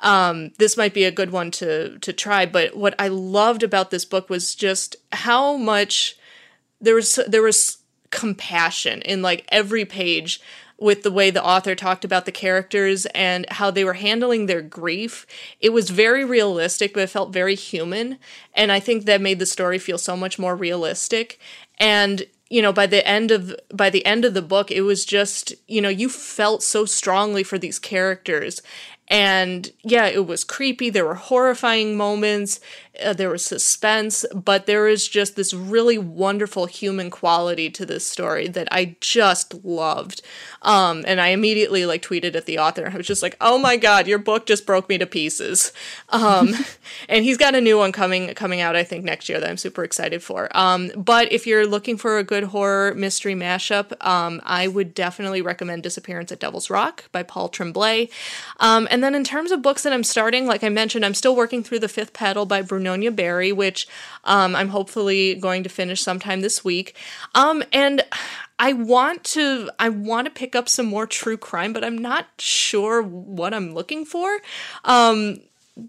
um, 0.02 0.50
this 0.58 0.76
might 0.76 0.94
be 0.94 1.04
a 1.04 1.10
good 1.10 1.30
one 1.30 1.50
to 1.52 1.98
to 2.00 2.12
try. 2.12 2.46
But 2.46 2.76
what 2.76 2.94
i 2.98 3.08
loved 3.08 3.62
about 3.62 3.90
this 3.90 4.04
book 4.04 4.28
was 4.28 4.54
just 4.54 4.96
how 5.12 5.56
much 5.56 6.16
there 6.80 6.94
was 6.94 7.18
there 7.26 7.42
was 7.42 7.78
compassion 8.10 9.02
in 9.02 9.22
like 9.22 9.44
every 9.48 9.84
page 9.84 10.40
with 10.78 11.02
the 11.02 11.10
way 11.10 11.30
the 11.30 11.44
author 11.44 11.74
talked 11.74 12.04
about 12.04 12.26
the 12.26 12.32
characters 12.32 13.06
and 13.06 13.46
how 13.52 13.70
they 13.70 13.84
were 13.84 13.94
handling 13.94 14.46
their 14.46 14.62
grief. 14.62 15.26
It 15.60 15.70
was 15.70 15.90
very 15.90 16.24
realistic, 16.24 16.92
but 16.92 17.02
it 17.04 17.10
felt 17.10 17.32
very 17.32 17.54
human. 17.54 18.18
And 18.54 18.70
I 18.70 18.80
think 18.80 19.04
that 19.04 19.20
made 19.20 19.38
the 19.38 19.46
story 19.46 19.78
feel 19.78 19.98
so 19.98 20.16
much 20.16 20.38
more 20.38 20.56
realistic. 20.56 21.38
And 21.78 22.26
you 22.48 22.62
know 22.62 22.72
by 22.72 22.86
the 22.86 23.04
end 23.06 23.32
of 23.32 23.56
by 23.74 23.90
the 23.90 24.06
end 24.06 24.24
of 24.24 24.32
the 24.32 24.40
book 24.40 24.70
it 24.70 24.82
was 24.82 25.04
just 25.04 25.52
you 25.66 25.80
know 25.80 25.88
you 25.88 26.08
felt 26.08 26.62
so 26.62 26.84
strongly 26.84 27.42
for 27.42 27.58
these 27.58 27.80
characters 27.80 28.62
and 29.08 29.70
yeah, 29.82 30.06
it 30.06 30.26
was 30.26 30.42
creepy. 30.42 30.90
There 30.90 31.04
were 31.04 31.14
horrifying 31.14 31.96
moments. 31.96 32.60
Uh, 33.02 33.12
there 33.12 33.30
was 33.30 33.44
suspense, 33.44 34.24
but 34.34 34.66
there 34.66 34.88
is 34.88 35.08
just 35.08 35.36
this 35.36 35.52
really 35.52 35.98
wonderful 35.98 36.66
human 36.66 37.10
quality 37.10 37.70
to 37.70 37.86
this 37.86 38.06
story 38.06 38.48
that 38.48 38.68
I 38.70 38.96
just 39.00 39.64
loved. 39.64 40.22
Um, 40.62 41.04
and 41.06 41.20
I 41.20 41.28
immediately 41.28 41.86
like 41.86 42.02
tweeted 42.02 42.34
at 42.34 42.46
the 42.46 42.58
author. 42.58 42.90
I 42.92 42.96
was 42.96 43.06
just 43.06 43.22
like, 43.22 43.36
"Oh 43.40 43.58
my 43.58 43.76
god, 43.76 44.06
your 44.06 44.18
book 44.18 44.46
just 44.46 44.66
broke 44.66 44.88
me 44.88 44.98
to 44.98 45.06
pieces." 45.06 45.72
Um, 46.08 46.54
and 47.08 47.24
he's 47.24 47.36
got 47.36 47.54
a 47.54 47.60
new 47.60 47.78
one 47.78 47.92
coming 47.92 48.34
coming 48.34 48.60
out, 48.60 48.76
I 48.76 48.84
think, 48.84 49.04
next 49.04 49.28
year 49.28 49.40
that 49.40 49.48
I'm 49.48 49.56
super 49.56 49.84
excited 49.84 50.22
for. 50.22 50.48
Um, 50.56 50.90
but 50.96 51.30
if 51.32 51.46
you're 51.46 51.66
looking 51.66 51.96
for 51.96 52.18
a 52.18 52.24
good 52.24 52.44
horror 52.44 52.94
mystery 52.94 53.34
mashup, 53.34 53.92
um, 54.04 54.40
I 54.44 54.68
would 54.68 54.94
definitely 54.94 55.42
recommend 55.42 55.82
"Disappearance 55.82 56.32
at 56.32 56.40
Devil's 56.40 56.70
Rock" 56.70 57.10
by 57.12 57.22
Paul 57.22 57.48
Tremblay. 57.48 58.08
Um, 58.58 58.88
and 58.90 59.02
then 59.02 59.14
in 59.14 59.24
terms 59.24 59.50
of 59.50 59.62
books 59.62 59.82
that 59.82 59.92
I'm 59.92 60.04
starting, 60.04 60.46
like 60.46 60.64
I 60.64 60.68
mentioned, 60.68 61.04
I'm 61.04 61.14
still 61.14 61.36
working 61.36 61.62
through 61.62 61.80
The 61.80 61.88
Fifth 61.88 62.12
Petal 62.12 62.46
by 62.46 62.62
Brunonia 62.86 63.14
Barry, 63.14 63.52
which 63.52 63.88
um, 64.24 64.54
I'm 64.54 64.68
hopefully 64.68 65.34
going 65.34 65.62
to 65.62 65.68
finish 65.68 66.02
sometime 66.02 66.40
this 66.40 66.64
week. 66.64 66.96
Um, 67.34 67.62
and 67.72 68.02
I 68.58 68.72
want 68.72 69.24
to 69.24 69.70
I 69.78 69.88
want 69.88 70.26
to 70.26 70.30
pick 70.30 70.56
up 70.56 70.68
some 70.68 70.86
more 70.86 71.06
true 71.06 71.36
crime, 71.36 71.72
but 71.72 71.84
I'm 71.84 71.98
not 71.98 72.26
sure 72.38 73.02
what 73.02 73.52
I'm 73.52 73.74
looking 73.74 74.04
for. 74.04 74.38
Um, 74.84 75.40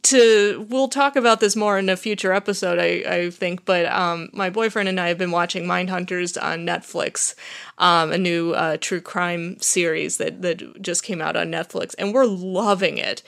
to 0.04 0.68
we'll 0.70 0.90
talk 0.90 1.16
about 1.16 1.40
this 1.40 1.56
more 1.56 1.80
in 1.80 1.88
a 1.88 1.96
future 1.96 2.34
episode 2.34 2.78
i, 2.78 3.10
I 3.10 3.30
think 3.30 3.64
but 3.64 3.86
um, 3.86 4.30
my 4.34 4.50
boyfriend 4.50 4.90
and 4.90 5.00
i 5.00 5.08
have 5.08 5.18
been 5.18 5.32
watching 5.32 5.64
Mindhunters 5.64 6.38
on 6.44 6.66
netflix 6.66 7.36
um, 7.78 8.12
a 8.12 8.18
new 8.18 8.52
uh, 8.52 8.76
true 8.82 9.00
crime 9.00 9.58
series 9.62 10.18
that, 10.18 10.42
that 10.42 10.82
just 10.82 11.04
came 11.04 11.22
out 11.22 11.38
on 11.38 11.48
netflix 11.48 11.96
and 11.98 12.14
we're 12.14 12.26
loving 12.26 12.98
it 12.98 13.24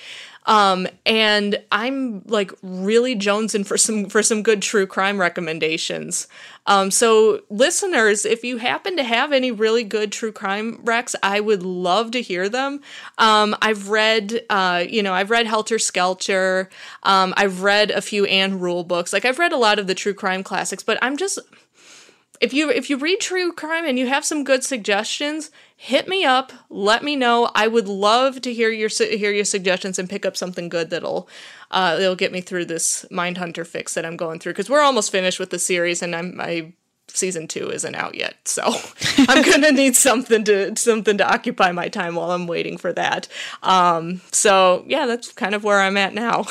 Um, 0.49 0.87
and 1.05 1.61
I'm 1.71 2.23
like 2.25 2.51
really 2.63 3.15
jonesing 3.15 3.67
for 3.67 3.77
some 3.77 4.09
for 4.09 4.23
some 4.23 4.41
good 4.41 4.63
true 4.63 4.87
crime 4.87 5.19
recommendations. 5.19 6.27
Um, 6.65 6.89
so 6.89 7.41
listeners, 7.51 8.25
if 8.25 8.43
you 8.43 8.57
happen 8.57 8.97
to 8.97 9.03
have 9.03 9.31
any 9.31 9.51
really 9.51 9.83
good 9.83 10.11
true 10.11 10.31
crime 10.31 10.79
recs, 10.83 11.13
I 11.21 11.39
would 11.39 11.61
love 11.61 12.09
to 12.11 12.21
hear 12.21 12.49
them. 12.49 12.81
Um, 13.19 13.55
I've 13.61 13.89
read, 13.89 14.41
uh, 14.49 14.85
you 14.89 15.03
know, 15.03 15.13
I've 15.13 15.29
read 15.29 15.45
Helter 15.45 15.77
Skelter. 15.77 16.69
Um, 17.03 17.35
I've 17.37 17.61
read 17.61 17.91
a 17.91 18.01
few 18.01 18.25
Ann 18.25 18.59
Rule 18.59 18.83
books. 18.83 19.13
Like 19.13 19.25
I've 19.25 19.39
read 19.39 19.53
a 19.53 19.57
lot 19.57 19.77
of 19.77 19.85
the 19.85 19.95
true 19.95 20.15
crime 20.15 20.43
classics, 20.43 20.81
but 20.81 20.97
I'm 21.03 21.15
just 21.15 21.37
if 22.39 22.53
you 22.53 22.69
if 22.69 22.89
you 22.89 22.97
read 22.97 23.19
true 23.19 23.51
crime 23.51 23.85
and 23.85 23.99
you 23.99 24.07
have 24.07 24.23
some 24.23 24.43
good 24.43 24.63
suggestions, 24.63 25.51
hit 25.75 26.07
me 26.07 26.23
up. 26.23 26.51
Let 26.69 27.03
me 27.03 27.15
know. 27.15 27.51
I 27.53 27.67
would 27.67 27.87
love 27.87 28.41
to 28.41 28.53
hear 28.53 28.69
your 28.69 28.89
hear 28.89 29.31
your 29.31 29.45
suggestions 29.45 29.99
and 29.99 30.09
pick 30.09 30.25
up 30.25 30.37
something 30.37 30.69
good 30.69 30.89
that'll 30.89 31.27
uh, 31.71 31.97
that'll 31.97 32.15
get 32.15 32.31
me 32.31 32.41
through 32.41 32.65
this 32.65 33.05
Mindhunter 33.11 33.67
fix 33.67 33.93
that 33.93 34.05
I'm 34.05 34.17
going 34.17 34.39
through 34.39 34.53
because 34.53 34.69
we're 34.69 34.81
almost 34.81 35.11
finished 35.11 35.39
with 35.39 35.49
the 35.49 35.59
series 35.59 36.01
and 36.01 36.15
I'm 36.15 36.39
I 36.39 36.73
season 37.07 37.47
two 37.47 37.69
isn't 37.69 37.95
out 37.95 38.15
yet, 38.15 38.35
so 38.45 38.63
I'm 39.17 39.43
gonna 39.43 39.71
need 39.71 39.95
something 39.95 40.43
to 40.45 40.75
something 40.77 41.17
to 41.17 41.29
occupy 41.29 41.71
my 41.71 41.89
time 41.89 42.15
while 42.15 42.31
I'm 42.31 42.47
waiting 42.47 42.77
for 42.77 42.93
that. 42.93 43.27
Um, 43.63 44.21
so 44.31 44.85
yeah, 44.87 45.05
that's 45.05 45.33
kind 45.33 45.55
of 45.55 45.63
where 45.65 45.81
I'm 45.81 45.97
at 45.97 46.13
now. 46.13 46.45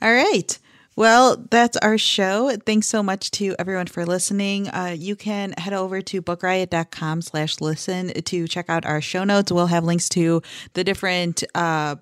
All 0.00 0.12
right. 0.12 0.58
Well, 0.96 1.44
that's 1.50 1.76
our 1.78 1.98
show. 1.98 2.56
Thanks 2.64 2.86
so 2.86 3.02
much 3.02 3.32
to 3.32 3.56
everyone 3.58 3.86
for 3.86 4.06
listening. 4.06 4.68
Uh, 4.68 4.94
you 4.96 5.16
can 5.16 5.52
head 5.58 5.72
over 5.72 6.00
to 6.02 6.22
bookriot.com 6.22 7.20
slash 7.22 7.60
listen 7.60 8.12
to 8.12 8.46
check 8.46 8.70
out 8.70 8.86
our 8.86 9.00
show 9.00 9.24
notes. 9.24 9.50
We'll 9.50 9.66
have 9.66 9.82
links 9.82 10.08
to 10.10 10.40
the 10.74 10.84
different 10.84 11.42
uh, 11.52 11.96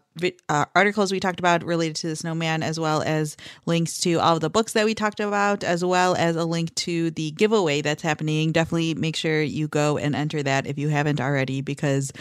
uh, 0.51 0.65
articles 0.75 1.11
we 1.11 1.21
talked 1.21 1.39
about 1.39 1.65
related 1.65 1.97
to 1.97 2.09
the 2.09 2.17
snowman, 2.17 2.63
as 2.63 2.79
well 2.79 3.01
as 3.01 3.39
links 3.65 3.99
to 4.01 4.17
all 4.17 4.39
the 4.39 4.51
books 4.51 4.75
that 4.75 4.85
we 4.85 4.95
talked 4.95 5.21
about, 5.21 5.65
as 5.65 5.83
well 5.83 6.15
as 6.15 6.37
a 6.37 6.45
link 6.45 6.75
to 6.75 7.11
the 7.13 7.31
giveaway 7.31 7.81
that's 7.81 8.03
happening. 8.03 8.53
Definitely 8.53 8.95
make 8.95 9.17
sure 9.17 9.41
you 9.41 9.69
go 9.69 9.97
and 9.97 10.15
enter 10.15 10.43
that 10.43 10.67
if 10.67 10.79
you 10.79 10.91
haven't 10.91 11.19
already, 11.19 11.63
because 11.63 12.13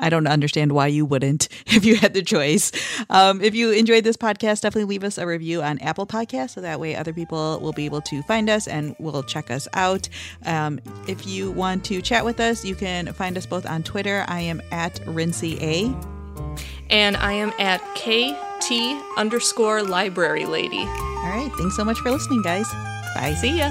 I 0.00 0.08
don't 0.10 0.26
understand 0.26 0.72
why 0.72 0.88
you 0.88 1.04
wouldn't 1.04 1.48
if 1.66 1.84
you 1.84 1.96
had 1.96 2.14
the 2.14 2.22
choice. 2.22 2.72
Um, 3.10 3.40
if 3.40 3.54
you 3.54 3.70
enjoyed 3.70 4.04
this 4.04 4.16
podcast, 4.16 4.62
definitely 4.62 4.84
leave 4.84 5.04
us 5.04 5.18
a 5.18 5.26
review 5.26 5.62
on 5.62 5.78
Apple 5.78 6.06
Podcasts 6.06 6.50
so 6.50 6.60
that 6.60 6.80
way 6.80 6.96
other 6.96 7.12
people 7.12 7.60
will 7.60 7.72
be 7.72 7.84
able 7.84 8.00
to 8.02 8.22
find 8.22 8.50
us 8.50 8.66
and 8.66 8.96
will 8.98 9.22
check 9.22 9.50
us 9.50 9.68
out. 9.74 10.08
Um, 10.44 10.80
if 11.06 11.26
you 11.26 11.50
want 11.50 11.84
to 11.86 12.02
chat 12.02 12.24
with 12.24 12.40
us, 12.40 12.64
you 12.64 12.74
can 12.74 13.12
find 13.12 13.36
us 13.36 13.46
both 13.46 13.66
on 13.66 13.82
Twitter. 13.82 14.24
I 14.28 14.40
am 14.40 14.62
at 14.72 15.00
Rincey 15.06 15.58
A 15.60 15.94
and 16.90 17.16
I 17.16 17.32
am 17.32 17.52
at 17.58 17.80
KT 17.94 18.72
underscore 19.16 19.82
library 19.82 20.46
lady. 20.46 20.80
All 20.80 21.30
right. 21.30 21.50
Thanks 21.56 21.76
so 21.76 21.84
much 21.84 21.98
for 22.00 22.10
listening, 22.10 22.42
guys. 22.42 22.70
Bye. 23.14 23.34
See 23.34 23.58
ya. 23.58 23.70